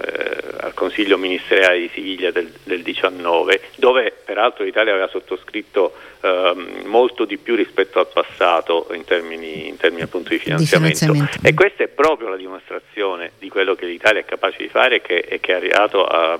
eh, 0.00 0.43
al 0.64 0.74
Consiglio 0.74 1.18
ministeriale 1.18 1.80
di 1.80 1.90
Siviglia 1.92 2.30
del, 2.30 2.52
del 2.64 2.82
19, 2.82 3.60
dove 3.76 4.12
peraltro 4.24 4.64
l'Italia 4.64 4.92
aveva 4.92 5.08
sottoscritto 5.08 5.92
eh, 6.20 6.54
molto 6.86 7.24
di 7.24 7.36
più 7.36 7.54
rispetto 7.54 7.98
al 7.98 8.08
passato 8.12 8.88
in 8.92 9.04
termini, 9.04 9.68
in 9.68 9.76
termini 9.76 10.02
appunto 10.02 10.30
di 10.30 10.38
finanziamento. 10.38 10.98
di 10.98 11.04
finanziamento. 11.04 11.46
E 11.46 11.54
questa 11.54 11.84
è 11.84 11.88
proprio 11.88 12.28
la 12.28 12.36
dimostrazione 12.36 13.32
di 13.38 13.48
quello 13.48 13.74
che 13.74 13.86
l'Italia 13.86 14.20
è 14.20 14.24
capace 14.24 14.56
di 14.58 14.68
fare 14.68 14.96
e 14.96 15.02
che, 15.02 15.18
e 15.18 15.38
che 15.38 15.52
è 15.52 15.56
arrivato 15.56 16.04
a, 16.06 16.38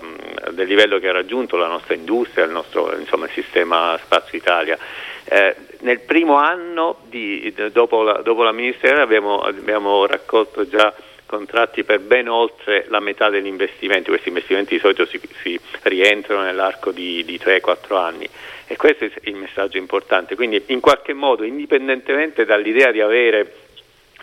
del 0.51 0.67
livello 0.67 0.99
che 0.99 1.09
ha 1.09 1.13
raggiunto 1.13 1.57
la 1.57 1.69
nostra 1.69 1.95
industria, 1.95 2.45
il 2.45 2.51
nostro 2.51 2.97
insomma, 2.99 3.27
il 3.27 3.33
sistema 3.33 3.99
Spazio 4.03 4.39
Italia. 4.39 4.79
Eh, 5.27 5.55
nel 5.81 6.01
primo 6.01 6.37
anno 6.37 7.01
di, 7.09 7.55
dopo, 7.73 8.03
la, 8.03 8.21
dopo 8.23 8.43
la 8.43 8.53
ministeriale 8.53 9.03
abbiamo, 9.03 9.41
abbiamo 9.41 10.07
raccolto 10.07 10.67
già 10.67 10.93
contratti 11.27 11.85
per 11.85 12.01
ben 12.01 12.29
oltre 12.29 12.87
la 12.89 13.01
metà 13.01 13.29
degli 13.29 13.47
investimenti, 13.47 14.11
questi 14.11 14.29
investimenti 14.29 14.75
di 14.75 14.81
solito 14.81 15.07
si, 15.07 15.21
si 15.43 15.59
rientrano 15.83 16.43
nell'arco 16.43 16.91
di, 16.91 17.25
di 17.25 17.39
3-4 17.43 17.97
anni. 17.97 18.29
E 18.67 18.77
questo 18.77 19.05
è 19.05 19.11
il 19.23 19.35
messaggio 19.35 19.77
importante, 19.77 20.35
quindi 20.35 20.63
in 20.67 20.81
qualche 20.81 21.13
modo 21.13 21.45
indipendentemente 21.45 22.45
dall'idea 22.45 22.91
di 22.91 23.01
avere 23.01 23.53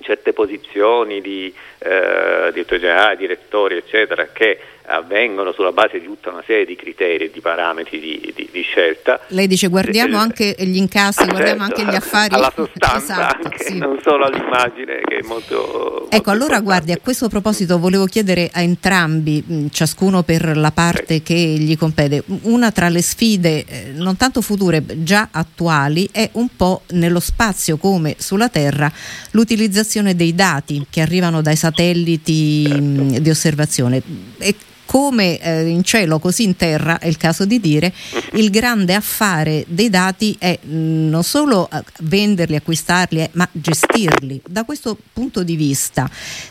certe 0.02 0.34
posizioni 0.34 1.22
di 1.22 1.54
eh, 1.78 2.66
generale, 2.66 3.16
direttori 3.18 3.78
eccetera 3.78 4.28
che 4.32 4.60
avvengono 4.92 5.52
sulla 5.54 5.72
base 5.72 6.00
di 6.00 6.06
tutta 6.06 6.30
una 6.30 6.44
serie 6.46 6.66
di 6.66 6.76
criteri 6.76 7.26
e 7.26 7.32
di 7.32 7.40
parametri 7.40 8.00
di, 8.00 8.34
di, 8.36 8.50
di, 8.52 8.62
scelta. 8.62 9.20
Lei 9.28 9.48
dice 9.48 9.68
guardiamo 9.68 10.18
eh, 10.18 10.20
anche 10.20 10.56
gli 10.60 10.76
incassi, 10.76 11.24
ah, 11.24 11.26
guardiamo 11.26 11.66
certo, 11.66 11.82
anche 11.82 11.92
gli 11.92 11.96
affari. 11.96 12.36
Alla 12.36 12.52
sostanza, 12.54 12.98
esatto, 12.98 13.48
anche, 13.48 13.64
sì. 13.64 13.78
non 13.78 14.00
solo 14.02 14.26
all'immagine 14.26 15.02
che 15.06 15.18
è 15.18 15.26
molto... 15.26 16.08
Ecco, 16.10 16.12
molto 16.12 16.30
allora 16.32 16.60
guardi, 16.60 16.92
a 16.92 17.00
questo 17.02 17.30
proposito 17.30 17.80
volevo 17.80 18.06
chiedere 18.06 18.50
a 18.52 18.62
entrambi, 18.62 19.70
ciascuno 19.72 20.24
per 20.24 20.58
la 20.58 20.72
parte 20.72 21.16
sì. 21.16 21.22
che 21.22 21.36
gli 21.36 21.78
compete, 21.78 22.24
una 22.44 22.72
tra 22.72 22.90
le 22.90 23.02
sfide 23.02 23.66
eh, 23.66 23.92
non 23.94 24.18
tanto 24.18 24.42
future, 24.42 24.84
già 25.04 25.30
attuali, 25.32 26.10
è 26.12 26.30
un 26.34 26.48
po' 26.56 26.82
nello 26.90 27.20
spazio 27.20 27.78
come 27.78 28.16
sulla 28.18 28.50
Terra 28.50 28.92
l'utilizzazione 29.32 30.16
dei 30.16 30.36
dati 30.36 30.86
che 30.90 31.02
arrivano 31.02 31.42
dai 31.42 31.56
satelliti 31.56 32.68
certo. 32.68 33.20
di 33.20 33.30
osservazione. 33.30 34.02
E 34.38 34.56
come 34.92 35.40
eh, 35.40 35.68
in 35.68 35.86
cielo 35.86 36.20
così 36.20 36.44
in 36.44 36.58
terra, 36.58 37.00
è 37.00 37.08
il 37.08 37.16
caso 37.16 37.46
di 37.46 37.62
dire, 37.62 37.94
il 38.34 38.50
grande 38.50 38.94
affare 38.94 39.64
dei 39.66 39.90
dati 39.90 40.36
è 40.38 40.60
mh, 40.62 40.76
mm, 40.76 41.10
non 41.10 41.24
solo 41.24 41.70
eh, 41.72 41.82
venderli, 42.02 42.58
acquistarli, 42.58 43.22
eh, 43.22 43.30
ma 43.36 43.48
gestirli. 43.54 44.42
Da 44.46 44.66
questo 44.66 44.98
punto 45.14 45.44
di 45.44 45.56
vista 45.56 46.10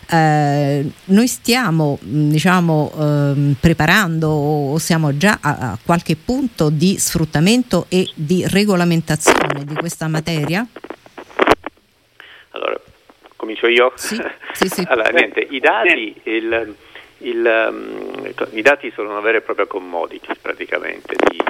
eh, 0.09 0.91
noi 1.05 1.27
stiamo 1.27 1.99
mm, 2.03 2.31
diciamo, 2.31 2.93
ehm, 2.99 3.57
preparando 3.61 4.29
o 4.29 4.79
siamo 4.79 5.15
già 5.19 5.37
a, 5.43 5.73
a 5.73 5.79
qualche 5.85 6.17
punto 6.17 6.71
di 6.71 6.97
sfruttamento 6.97 7.85
e 7.91 8.09
di 8.15 8.43
regolamentazione 8.47 9.67
di 9.67 9.75
questa 9.75 10.09
materia? 10.09 10.67
Allora, 12.53 12.81
comincio 13.37 13.67
io? 13.67 13.93
Sì, 13.97 14.19
sì, 14.55 14.69
sì. 14.69 14.83
allora, 14.89 15.11
niente, 15.11 15.41
i 15.41 15.61
dati, 15.61 16.15
il, 16.25 16.75
il, 17.21 17.69
um, 17.71 18.33
I 18.53 18.63
dati 18.63 18.91
sono 18.95 19.11
una 19.11 19.21
vera 19.21 19.39
e 19.39 19.41
propria 19.41 19.67
commodity 19.67 20.33
praticamente, 20.41 21.15
di, 21.29 21.43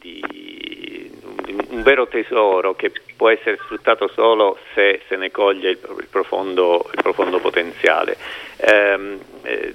di 0.00 1.10
un, 1.46 1.64
un, 1.68 1.82
vero 1.82 2.06
tesoro 2.08 2.74
che 2.74 2.92
può 3.16 3.28
essere 3.30 3.58
sfruttato 3.62 4.08
solo 4.08 4.58
se 4.74 5.02
se 5.08 5.16
ne 5.16 5.30
coglie 5.30 5.70
il, 5.70 5.78
il, 5.98 6.06
profondo, 6.10 6.88
il 6.92 7.02
profondo, 7.02 7.38
potenziale. 7.38 8.16
Um, 8.58 9.18
eh, 9.42 9.74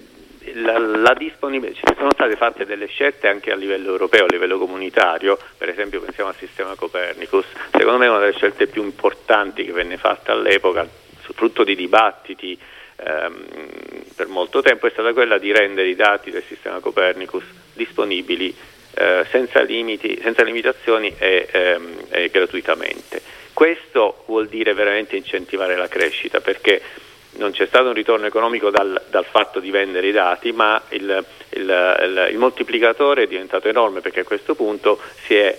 la, 0.53 0.77
la 0.79 1.15
ci 1.19 1.93
sono 1.95 2.09
state 2.11 2.35
fatte 2.35 2.65
delle 2.65 2.87
scelte 2.87 3.27
anche 3.27 3.51
a 3.51 3.55
livello 3.55 3.91
europeo, 3.91 4.23
a 4.23 4.27
livello 4.29 4.57
comunitario, 4.57 5.37
per 5.57 5.69
esempio 5.69 6.01
pensiamo 6.01 6.29
al 6.29 6.35
sistema 6.37 6.73
Copernicus, 6.75 7.45
secondo 7.71 7.97
me 7.99 8.07
una 8.07 8.19
delle 8.19 8.33
scelte 8.33 8.67
più 8.67 8.83
importanti 8.83 9.63
che 9.63 9.71
venne 9.71 9.97
fatta 9.97 10.31
all'epoca, 10.31 10.87
frutto 11.33 11.63
di 11.63 11.75
dibattiti 11.75 12.57
ehm, 13.05 13.45
per 14.15 14.27
molto 14.27 14.61
tempo 14.61 14.87
è 14.87 14.89
stata 14.91 15.13
quella 15.13 15.37
di 15.37 15.51
rendere 15.51 15.87
i 15.87 15.95
dati 15.95 16.31
del 16.31 16.43
sistema 16.47 16.79
Copernicus 16.79 17.43
disponibili 17.73 18.55
eh, 18.95 19.25
senza, 19.29 19.61
limiti, 19.61 20.19
senza, 20.21 20.43
limitazioni 20.43 21.13
e, 21.17 21.47
ehm, 21.51 22.05
e, 22.09 22.29
gratuitamente. 22.29 23.21
Questo 23.53 24.23
vuol 24.27 24.47
dire 24.47 24.73
veramente 24.73 25.15
incentivare 25.15 25.75
la 25.75 25.87
crescita 25.87 26.41
perché 26.41 26.81
non 27.33 27.51
c'è 27.51 27.67
stato 27.67 27.87
un 27.87 27.93
ritorno 27.93 28.25
economico 28.25 28.69
dal, 28.69 29.01
dal 29.09 29.25
fatto 29.25 29.59
di 29.59 29.69
vendere 29.69 30.07
i 30.07 30.11
dati, 30.11 30.51
ma 30.51 30.81
il, 30.89 31.23
il, 31.49 31.97
il, 32.03 32.27
il 32.31 32.37
moltiplicatore 32.37 33.23
è 33.23 33.27
diventato 33.27 33.67
enorme 33.67 34.01
perché 34.01 34.21
a 34.21 34.25
questo 34.25 34.55
punto 34.55 34.99
si 35.25 35.35
è 35.35 35.57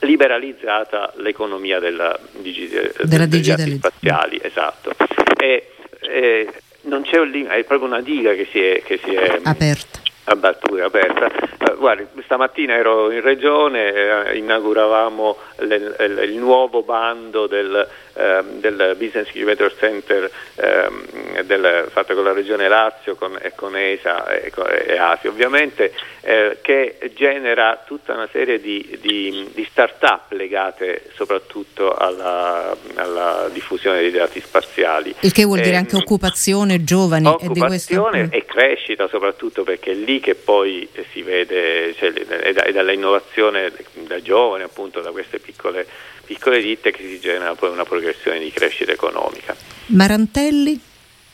liberalizzata 0.00 1.12
l'economia 1.16 1.78
della, 1.78 2.18
digi- 2.32 2.68
della 2.68 3.26
degli 3.26 3.76
spaziali. 3.76 4.38
Esatto. 4.42 4.92
E, 5.36 5.72
e 6.08 6.48
non 6.82 7.02
c'è 7.02 7.18
un 7.18 7.46
è 7.48 7.64
proprio 7.64 7.88
una 7.88 8.00
diga 8.00 8.32
che 8.34 8.48
si 8.50 8.60
è, 8.60 8.82
che 8.82 8.98
si 9.02 9.14
è 9.14 9.40
aperta. 9.42 10.00
Abbattuta, 10.24 10.84
aperta. 10.84 11.30
Guardi, 11.78 12.06
stamattina 12.24 12.74
ero 12.74 13.10
in 13.10 13.20
regione, 13.20 14.26
eh, 14.26 14.36
inauguravamo 14.36 15.36
le, 15.58 15.94
le, 15.96 16.24
il 16.24 16.36
nuovo 16.36 16.82
bando 16.82 17.46
del, 17.46 17.88
eh, 18.14 18.42
del 18.58 18.96
Business 18.98 19.28
Incubator 19.32 19.72
Center 19.76 20.30
eh, 20.56 21.44
del, 21.44 21.86
fatto 21.90 22.14
con 22.14 22.24
la 22.24 22.32
regione 22.32 22.68
Lazio 22.68 23.14
con, 23.14 23.38
e 23.40 23.52
con 23.54 23.76
ESA 23.76 24.26
e, 24.26 24.52
e 24.86 24.98
ASI, 24.98 25.28
ovviamente 25.28 25.92
eh, 26.20 26.58
che 26.60 26.98
genera 27.14 27.82
tutta 27.86 28.12
una 28.14 28.28
serie 28.30 28.60
di, 28.60 28.98
di, 29.00 29.48
di 29.54 29.66
start-up 29.70 30.32
legate 30.32 31.10
soprattutto 31.14 31.94
alla, 31.94 32.76
alla, 32.96 33.48
diffusione 33.52 34.00
dei 34.00 34.10
dati 34.10 34.40
spaziali. 34.40 35.14
Il 35.20 35.32
che 35.32 35.44
vuol 35.44 35.60
dire 35.60 35.76
anche 35.76 35.94
ehm, 35.94 36.02
occupazione, 36.02 36.82
giovani 36.82 37.26
occupazione 37.26 38.24
e, 38.24 38.28
questo... 38.28 38.36
e 38.36 38.44
crescita 38.44 39.08
soprattutto 39.08 39.62
perché 39.62 39.92
è 39.92 39.94
lì 39.94 40.18
che 40.20 40.34
poi 40.34 40.88
si 41.12 41.22
vede, 41.22 41.67
cioè, 41.96 42.12
è, 42.12 42.52
da, 42.52 42.62
è 42.62 42.72
dall'innovazione 42.72 43.72
da 44.06 44.20
giovane 44.20 44.64
appunto 44.64 45.00
da 45.00 45.10
queste 45.10 45.38
piccole, 45.38 45.86
piccole 46.24 46.60
ditte 46.60 46.90
che 46.90 47.02
si 47.02 47.20
genera 47.20 47.54
poi 47.54 47.70
una 47.70 47.84
progressione 47.84 48.38
di 48.38 48.50
crescita 48.50 48.92
economica. 48.92 49.56
Marantelli? 49.86 50.80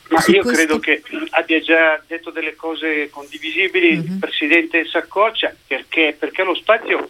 Ma 0.07 0.23
io 0.27 0.43
questo... 0.43 0.51
credo 0.51 0.79
che 0.79 1.01
abbia 1.31 1.59
già 1.61 1.99
detto 2.05 2.29
delle 2.29 2.55
cose 2.55 3.09
condivisibili 3.09 3.97
uh-huh. 3.97 4.03
il 4.03 4.17
Presidente 4.19 4.85
Saccoccia 4.85 5.53
perché, 5.65 6.15
perché, 6.17 6.43
lo 6.43 6.53
spazio 6.53 7.07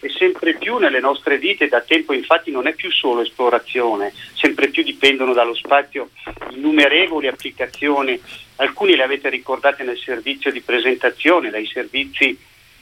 è 0.00 0.08
sempre 0.08 0.54
più 0.54 0.78
nelle 0.78 1.00
nostre 1.00 1.36
vite, 1.36 1.68
da 1.68 1.80
tempo 1.80 2.14
infatti 2.14 2.50
non 2.50 2.66
è 2.66 2.72
più 2.72 2.90
solo 2.90 3.20
esplorazione, 3.20 4.14
sempre 4.34 4.68
più 4.68 4.82
dipendono 4.82 5.34
dallo 5.34 5.54
spazio 5.54 6.10
innumerevoli 6.52 7.26
applicazioni, 7.28 8.18
alcune 8.56 8.96
le 8.96 9.02
avete 9.02 9.28
ricordate 9.28 9.82
nel 9.82 9.98
servizio 9.98 10.50
di 10.50 10.62
presentazione, 10.62 11.50
dai 11.50 11.66
servizi 11.66 12.36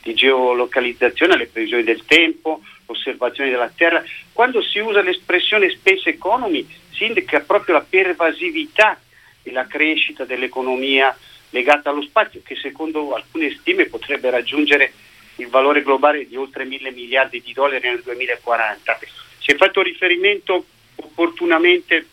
di 0.07 0.15
geolocalizzazione 0.15 1.35
alle 1.35 1.47
previsioni 1.49 1.83
del 1.83 2.05
tempo, 2.05 2.61
osservazione 2.87 3.51
della 3.51 3.71
Terra. 3.75 4.05
Quando 4.33 4.63
si 4.63 4.79
usa 4.79 5.03
l'espressione 5.03 5.69
space 5.71 6.11
economy 6.11 6.65
si 6.93 7.07
indica 7.07 7.41
proprio 7.41 7.75
la 7.75 7.87
pervasività 7.89 9.01
e 9.43 9.51
la 9.51 9.67
crescita 9.67 10.25
dell'economia 10.25 11.17
legata 11.51 11.91
allo 11.91 12.03
spazio 12.03 12.41
che 12.45 12.55
secondo 12.55 13.15
alcune 13.15 13.51
stime 13.59 13.87
potrebbe 13.87 14.31
raggiungere 14.31 14.93
il 15.37 15.49
valore 15.49 15.83
globale 15.83 16.27
di 16.29 16.37
oltre 16.37 16.65
mille 16.65 16.93
miliardi 16.93 17.43
di 17.43 17.53
dollari 17.53 17.89
nel 17.89 18.03
2040. 18.03 18.99
Si 19.39 19.51
è 19.51 19.57
fatto 19.57 19.83
riferimento 19.83 20.67
opportunamente 20.97 22.07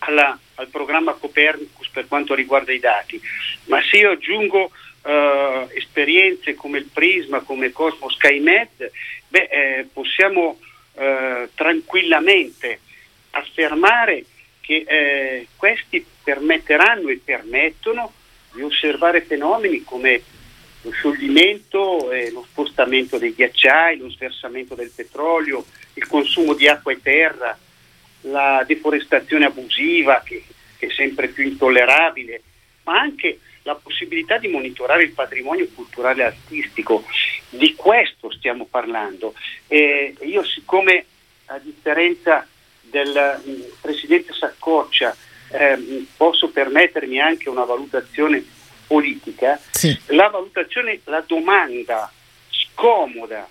alla, 0.00 0.36
al 0.56 0.68
programma 0.68 1.12
Copernicus 1.12 1.88
per 1.88 2.08
quanto 2.08 2.34
riguarda 2.34 2.72
i 2.72 2.80
dati, 2.80 3.20
ma 3.66 3.80
se 3.82 3.98
io 3.98 4.10
aggiungo 4.10 4.70
eh, 5.06 5.68
esperienze 5.74 6.54
come 6.54 6.78
il 6.78 6.88
Prisma, 6.92 7.40
come 7.40 7.70
Cosmo 7.70 8.10
SkyMed, 8.10 8.90
beh, 9.28 9.48
eh, 9.50 9.86
possiamo 9.92 10.58
eh, 10.94 11.48
tranquillamente 11.54 12.80
affermare 13.30 14.24
che 14.60 14.84
eh, 14.86 15.46
questi 15.54 16.04
permetteranno 16.24 17.08
e 17.08 17.20
permettono 17.24 18.12
di 18.52 18.62
osservare 18.62 19.20
fenomeni 19.22 19.84
come 19.84 20.22
lo 20.82 20.90
scioglimento 20.90 22.10
lo 22.32 22.44
spostamento 22.48 23.18
dei 23.18 23.34
ghiacciai, 23.34 23.98
lo 23.98 24.08
sversamento 24.08 24.74
del 24.74 24.92
petrolio, 24.94 25.64
il 25.94 26.06
consumo 26.06 26.54
di 26.54 26.68
acqua 26.68 26.92
e 26.92 27.00
terra, 27.02 27.56
la 28.22 28.64
deforestazione 28.66 29.46
abusiva 29.46 30.22
che, 30.24 30.44
che 30.78 30.86
è 30.86 30.90
sempre 30.90 31.28
più 31.28 31.44
intollerabile, 31.44 32.42
ma 32.84 33.00
anche 33.00 33.40
la 33.66 33.74
possibilità 33.74 34.38
di 34.38 34.46
monitorare 34.46 35.02
il 35.02 35.10
patrimonio 35.10 35.68
culturale 35.74 36.22
e 36.22 36.26
artistico. 36.26 37.04
Di 37.50 37.74
questo 37.74 38.30
stiamo 38.30 38.64
parlando. 38.64 39.34
E 39.66 40.14
io 40.20 40.44
siccome 40.44 41.04
a 41.46 41.58
differenza 41.58 42.46
del 42.80 43.42
mm, 43.44 43.62
Presidente 43.80 44.32
Saccoccia 44.32 45.14
eh, 45.50 46.06
posso 46.16 46.50
permettermi 46.50 47.20
anche 47.20 47.48
una 47.48 47.64
valutazione 47.64 48.44
politica, 48.86 49.60
sì. 49.70 49.98
la 50.06 50.28
valutazione, 50.28 51.00
la 51.04 51.24
domanda 51.26 52.10
scomoda 52.48 53.48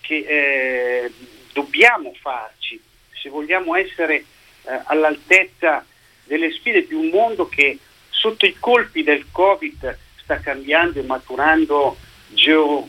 che 0.00 0.24
eh, 0.28 1.12
dobbiamo 1.52 2.14
farci 2.20 2.80
se 3.10 3.28
vogliamo 3.28 3.74
essere 3.74 4.14
eh, 4.14 4.80
all'altezza 4.84 5.84
delle 6.22 6.52
sfide 6.52 6.86
di 6.86 6.94
un 6.94 7.08
mondo 7.08 7.48
che 7.48 7.78
sotto 8.18 8.46
i 8.46 8.56
colpi 8.58 9.02
del 9.02 9.26
Covid 9.30 9.98
sta 10.16 10.40
cambiando 10.40 10.98
e 10.98 11.02
maturando 11.02 11.96
geo, 12.28 12.88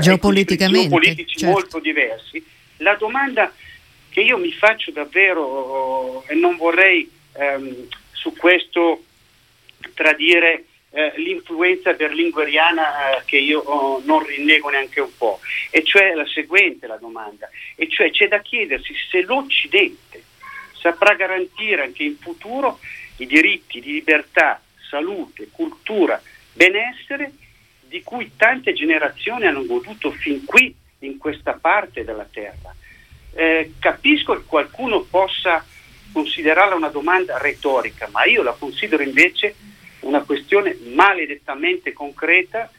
geopoliticamente 0.00 0.88
geopolitici 0.88 1.38
certo. 1.38 1.54
molto 1.54 1.78
diversi, 1.78 2.44
la 2.78 2.94
domanda 2.94 3.52
che 4.08 4.20
io 4.20 4.38
mi 4.38 4.52
faccio 4.52 4.90
davvero 4.90 6.24
e 6.26 6.34
non 6.34 6.56
vorrei 6.56 7.08
ehm, 7.34 7.86
su 8.10 8.34
questo 8.34 9.04
tradire 9.94 10.64
eh, 10.90 11.12
l'influenza 11.16 11.92
berlingueriana 11.92 13.18
eh, 13.18 13.22
che 13.24 13.38
io 13.38 13.60
oh, 13.60 14.02
non 14.04 14.24
rinnego 14.24 14.68
neanche 14.68 15.00
un 15.00 15.16
po', 15.16 15.40
e 15.70 15.82
cioè 15.84 16.14
la 16.14 16.26
seguente 16.26 16.86
la 16.86 16.96
domanda, 16.96 17.48
e 17.76 17.88
cioè 17.88 18.10
c'è 18.10 18.28
da 18.28 18.40
chiedersi 18.40 18.94
se 19.10 19.22
l'Occidente 19.22 20.22
saprà 20.78 21.14
garantire 21.14 21.82
anche 21.82 22.02
in 22.02 22.16
futuro 22.16 22.78
i 23.22 23.26
diritti 23.26 23.80
di 23.80 23.92
libertà, 23.92 24.60
salute, 24.88 25.48
cultura, 25.50 26.20
benessere 26.52 27.32
di 27.80 28.02
cui 28.02 28.32
tante 28.36 28.72
generazioni 28.72 29.46
hanno 29.46 29.64
goduto 29.64 30.10
fin 30.10 30.44
qui 30.44 30.74
in 31.00 31.18
questa 31.18 31.52
parte 31.52 32.04
della 32.04 32.26
terra. 32.30 32.74
Eh, 33.34 33.74
capisco 33.78 34.34
che 34.34 34.44
qualcuno 34.46 35.02
possa 35.02 35.64
considerarla 36.12 36.74
una 36.74 36.88
domanda 36.88 37.38
retorica, 37.38 38.08
ma 38.10 38.24
io 38.24 38.42
la 38.42 38.52
considero 38.52 39.02
invece 39.02 39.54
una 40.00 40.22
questione 40.22 40.76
maledettamente 40.92 41.92
concreta 41.92 42.70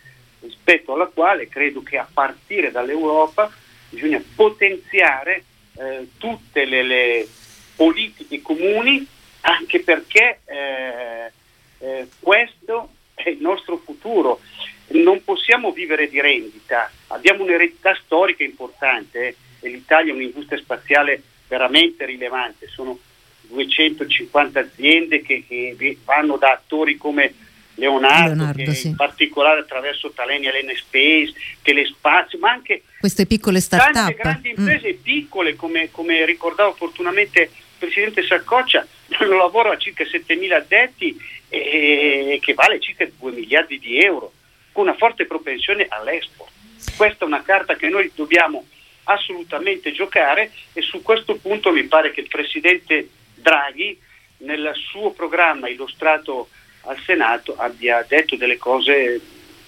rispetto 0.41 0.93
alla 0.93 1.07
quale 1.07 1.47
credo 1.47 1.81
che 1.81 1.97
a 1.97 2.07
partire 2.11 2.69
dall'Europa 2.69 3.51
bisogna 3.89 4.21
potenziare 4.35 5.43
eh, 5.77 6.07
tutte 6.17 6.65
le, 6.65 6.83
le, 6.83 7.27
politiche 7.75 8.41
comuni 8.41 9.05
anche 9.43 9.81
perché 9.81 10.39
eh, 10.45 11.31
eh, 11.79 12.07
questo 12.19 12.89
è 13.13 13.29
il 13.29 13.39
nostro 13.39 13.77
futuro. 13.77 14.39
Non 14.87 15.23
possiamo 15.23 15.71
vivere 15.71 16.09
di 16.09 16.21
rendita, 16.21 16.91
abbiamo 17.07 17.43
un'eredità 17.43 17.97
storica 18.03 18.43
importante 18.43 19.27
eh, 19.27 19.35
e 19.61 19.69
l'Italia 19.69 20.11
è 20.11 20.15
un'industria 20.15 20.59
spaziale 20.59 21.21
veramente 21.47 22.05
rilevante, 22.05 22.67
sono 22.67 22.97
250 23.41 24.59
aziende 24.59 25.21
che, 25.21 25.43
che 25.47 25.97
vanno 26.03 26.37
da 26.37 26.51
attori 26.51 26.97
come 26.97 27.33
Leonardo, 27.75 28.35
Leonardo 28.35 28.73
sì. 28.73 28.87
in 28.87 28.95
particolare 28.95 29.61
attraverso 29.61 30.11
Taleni 30.11 30.47
Elena 30.47 30.73
Space, 30.75 31.33
Telespazio, 31.61 32.37
ma 32.39 32.51
anche 32.51 32.83
queste 32.99 33.25
piccole 33.25 33.59
start-up. 33.59 33.93
Tante 33.93 34.15
grandi 34.15 34.49
mm. 34.49 34.59
imprese 34.59 34.93
mm. 34.93 35.01
piccole, 35.01 35.55
come, 35.55 35.89
come, 35.91 36.25
ricordava 36.25 36.69
opportunamente 36.69 37.49
Presidente 37.83 38.23
Sarcoccia, 38.23 38.87
danno 39.07 39.35
lavoro 39.35 39.71
a 39.71 39.77
circa 39.77 40.05
7.000 40.05 40.53
addetti 40.53 41.17
e, 41.49 42.33
e 42.33 42.39
che 42.41 42.53
vale 42.53 42.79
circa 42.79 43.05
2 43.05 43.31
miliardi 43.31 43.77
di 43.77 43.99
euro, 43.99 44.31
con 44.71 44.83
una 44.83 44.95
forte 44.95 45.25
propensione 45.25 45.87
all'export. 45.89 46.51
Questa 46.95 47.25
è 47.25 47.27
una 47.27 47.41
carta 47.41 47.75
che 47.75 47.89
noi 47.89 48.09
dobbiamo 48.15 48.65
assolutamente 49.03 49.91
giocare 49.91 50.51
e 50.71 50.81
su 50.81 51.01
questo 51.01 51.35
punto 51.35 51.73
mi 51.73 51.83
pare 51.83 52.11
che 52.11 52.21
il 52.21 52.29
Presidente 52.29 53.09
Draghi 53.35 53.99
nel 54.37 54.71
suo 54.75 55.11
programma 55.11 55.67
illustrato 55.67 56.47
al 56.83 56.97
Senato 57.05 57.55
abbia 57.57 58.05
detto 58.07 58.37
delle 58.37 58.57
cose 58.57 59.19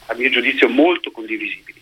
a 0.06 0.14
mio 0.14 0.30
giudizio 0.30 0.70
molto 0.70 1.12
condivisibili. 1.12 1.75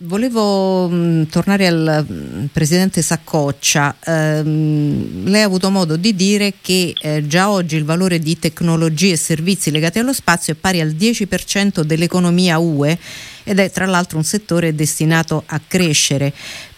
Volevo 0.00 0.88
mh, 0.88 0.94
mm, 0.94 1.22
tornare 1.30 1.66
al 1.66 2.04
mh, 2.06 2.12
mm, 2.12 2.44
Presidente 2.52 3.00
Saccoccia. 3.00 3.96
Ehm, 4.04 5.24
lei 5.24 5.40
ha 5.40 5.46
avuto 5.46 5.70
modo 5.70 5.96
di 5.96 6.14
dire 6.14 6.52
che 6.60 6.92
eh, 7.00 7.26
già 7.26 7.48
oggi 7.48 7.76
il 7.76 7.84
valore 7.86 8.18
di 8.18 8.38
tecnologie 8.38 9.12
e 9.12 9.16
servizi 9.16 9.70
legati 9.70 9.98
allo 9.98 10.12
spazio 10.12 10.52
è 10.52 10.56
pari 10.56 10.82
al 10.82 10.90
10% 10.90 11.80
dell'economia 11.80 12.58
UE 12.58 12.98
ed 13.42 13.58
è 13.58 13.70
tra 13.70 13.86
l'altro 13.86 14.18
un 14.18 14.24
settore 14.24 14.74
destinato 14.74 15.44
a 15.46 15.58
crescere. 15.66 16.30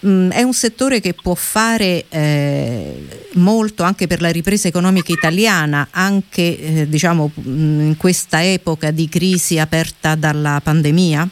Mm, 0.05 0.29
è 0.29 0.41
un 0.41 0.53
settore 0.53 1.01
che 1.01 1.13
può 1.13 1.33
fare 1.33 2.05
eh, 2.07 3.05
molto 3.33 3.83
anche 3.83 4.07
per 4.07 4.21
la 4.21 4.29
ripresa 4.29 4.69
economica 4.69 5.11
italiana, 5.11 5.89
anche 5.91 6.57
eh, 6.57 6.87
diciamo, 6.87 7.29
in 7.43 7.95
questa 7.97 8.45
epoca 8.45 8.91
di 8.91 9.09
crisi 9.09 9.59
aperta 9.59 10.15
dalla 10.15 10.61
pandemia? 10.63 11.29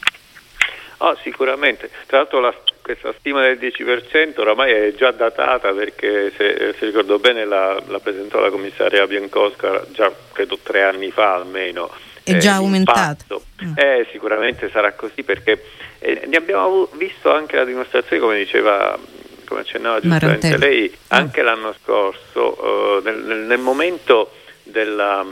Oh, 0.98 1.16
sicuramente, 1.22 1.90
tra 2.08 2.18
l'altro 2.18 2.40
la, 2.40 2.54
questa 2.82 3.14
stima 3.20 3.42
del 3.42 3.58
10% 3.60 4.40
oramai 4.40 4.72
è 4.72 4.94
già 4.96 5.12
datata 5.12 5.72
perché 5.72 6.32
se, 6.36 6.74
se 6.78 6.86
ricordo 6.86 7.20
bene 7.20 7.46
la, 7.46 7.80
la, 7.88 8.00
presentò 8.00 8.40
la 8.40 8.50
commissaria 8.50 9.06
Biancosca 9.06 9.86
già 9.92 10.12
credo 10.32 10.58
tre 10.62 10.84
anni 10.84 11.12
fa 11.12 11.36
almeno. 11.36 11.92
È 12.24 12.32
eh, 12.32 12.38
già 12.40 12.56
aumentato? 12.56 13.44
Mm. 13.64 13.74
Eh, 13.76 14.08
sicuramente 14.12 14.70
sarà 14.72 14.94
così 14.94 15.24
perché 15.24 15.64
E 16.00 16.24
ne 16.26 16.38
abbiamo 16.38 16.90
visto 16.94 17.32
anche 17.32 17.56
la 17.58 17.66
dimostrazione, 17.66 18.22
come 18.22 18.38
diceva, 18.38 18.98
come 19.46 19.62
accennava 19.62 20.00
giustamente 20.00 20.58
lei, 20.58 20.92
ah. 21.08 21.18
anche 21.18 21.42
l'anno 21.42 21.74
scorso, 21.82 22.58
uh, 22.64 23.04
nel, 23.04 23.18
nel, 23.18 23.40
nel, 23.40 23.60
momento 23.60 24.32
della, 24.64 25.26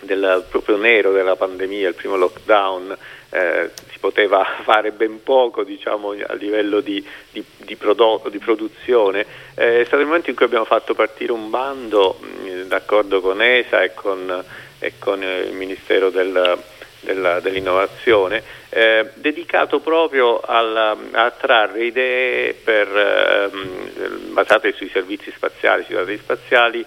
del 0.00 0.44
proprio 0.48 0.76
nero 0.76 1.12
della 1.12 1.36
pandemia, 1.36 1.88
il 1.88 1.94
primo 1.94 2.16
lockdown, 2.16 2.96
eh, 3.32 3.70
si 3.90 3.98
poteva 3.98 4.44
fare 4.62 4.92
ben 4.92 5.22
poco 5.22 5.64
diciamo, 5.64 6.10
a 6.10 6.34
livello 6.34 6.80
di, 6.80 7.04
di, 7.30 7.42
di, 7.56 7.76
prodotto, 7.76 8.28
di 8.28 8.38
produzione, 8.38 9.24
eh, 9.54 9.80
è 9.80 9.84
stato 9.84 10.02
il 10.02 10.06
momento 10.06 10.30
in 10.30 10.36
cui 10.36 10.44
abbiamo 10.44 10.66
fatto 10.66 10.94
partire 10.94 11.32
un 11.32 11.50
bando 11.50 12.18
mh, 12.20 12.62
d'accordo 12.68 13.20
con 13.20 13.42
ESA 13.42 13.82
e 13.82 13.94
con, 13.94 14.44
e 14.78 14.92
con 14.98 15.22
il 15.22 15.54
Ministero 15.54 16.10
del, 16.10 16.58
della, 17.00 17.40
dell'innovazione, 17.40 18.42
eh, 18.68 19.10
dedicato 19.14 19.80
proprio 19.80 20.40
alla, 20.40 20.96
a 21.12 21.30
trarre 21.30 21.84
idee 21.84 22.54
per, 22.54 22.88
ehm, 22.88 24.32
basate 24.32 24.72
sui 24.72 24.90
servizi 24.90 25.32
spaziali, 25.34 25.84
sui 25.84 25.94
dati 25.94 26.16
spaziali, 26.18 26.84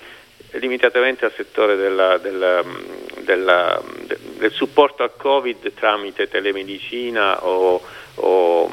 limitatamente 0.52 1.26
al 1.26 1.34
settore 1.36 1.76
della, 1.76 2.18
della, 2.18 2.64
della, 3.20 3.82
del 4.38 4.52
supporto 4.52 5.04
al 5.04 5.12
Covid 5.16 5.74
tramite 5.74 6.28
telemedicina 6.28 7.46
o, 7.46 7.82
o 8.16 8.72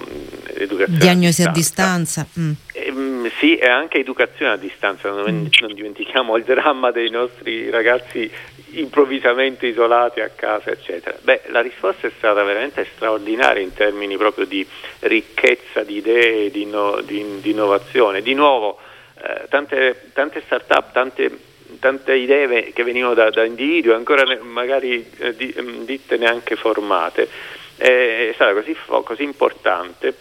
educazione 0.55 0.99
diagnosi 0.99 1.43
a 1.43 1.51
distanza. 1.51 2.21
A 2.21 2.25
distanza. 2.25 2.41
Mm. 2.41 3.25
Eh, 3.25 3.31
sì, 3.39 3.57
e 3.57 3.69
anche 3.69 3.99
educazione 3.99 4.53
a 4.53 4.57
distanza, 4.57 5.11
non, 5.11 5.31
mm. 5.31 5.47
non, 5.61 5.75
dimentichiamo 5.75 6.37
il 6.37 6.45
dramma 6.45 6.91
dei 6.91 7.11
nostri 7.11 7.71
ragazzi 7.71 8.31
improvvisamente 8.75 9.67
isolati 9.67 10.21
a 10.21 10.31
casa, 10.35 10.71
eccetera. 10.71 11.17
Beh, 11.21 11.43
la 11.49 11.61
risposta 11.61 12.07
è 12.07 12.13
stata 12.17 12.43
veramente 12.43 12.87
straordinaria 12.95 13.63
in 13.63 13.75
termini 13.75 14.17
proprio 14.17 14.47
di 14.47 14.67
ricchezza 15.01 15.83
di 15.83 15.97
idee, 15.97 16.51
di, 16.51 16.65
no, 16.65 17.01
di, 17.01 17.41
di 17.41 17.51
innovazione. 17.51 18.23
Di 18.23 18.35
nuovo, 18.35 18.79
eh, 19.23 19.47
tante, 19.49 20.11
tante 20.13 20.43
start-up, 20.45 20.93
tante 20.93 21.51
tante 21.83 22.15
idee 22.15 22.73
che 22.73 22.85
venivano 22.85 23.13
da, 23.13 23.29
da 23.31 23.43
individui, 23.43 23.93
ancora 23.93 24.23
magari 24.41 25.05
eh, 25.19 25.35
di, 25.35 25.53
mm, 25.61 25.83
ditte 25.83 26.17
neanche 26.17 26.55
formate. 26.55 27.29
Eh, 27.77 28.31
è 28.31 28.33
stata 28.35 28.53
così, 28.53 28.77
così 29.03 29.25
importante 29.25 30.15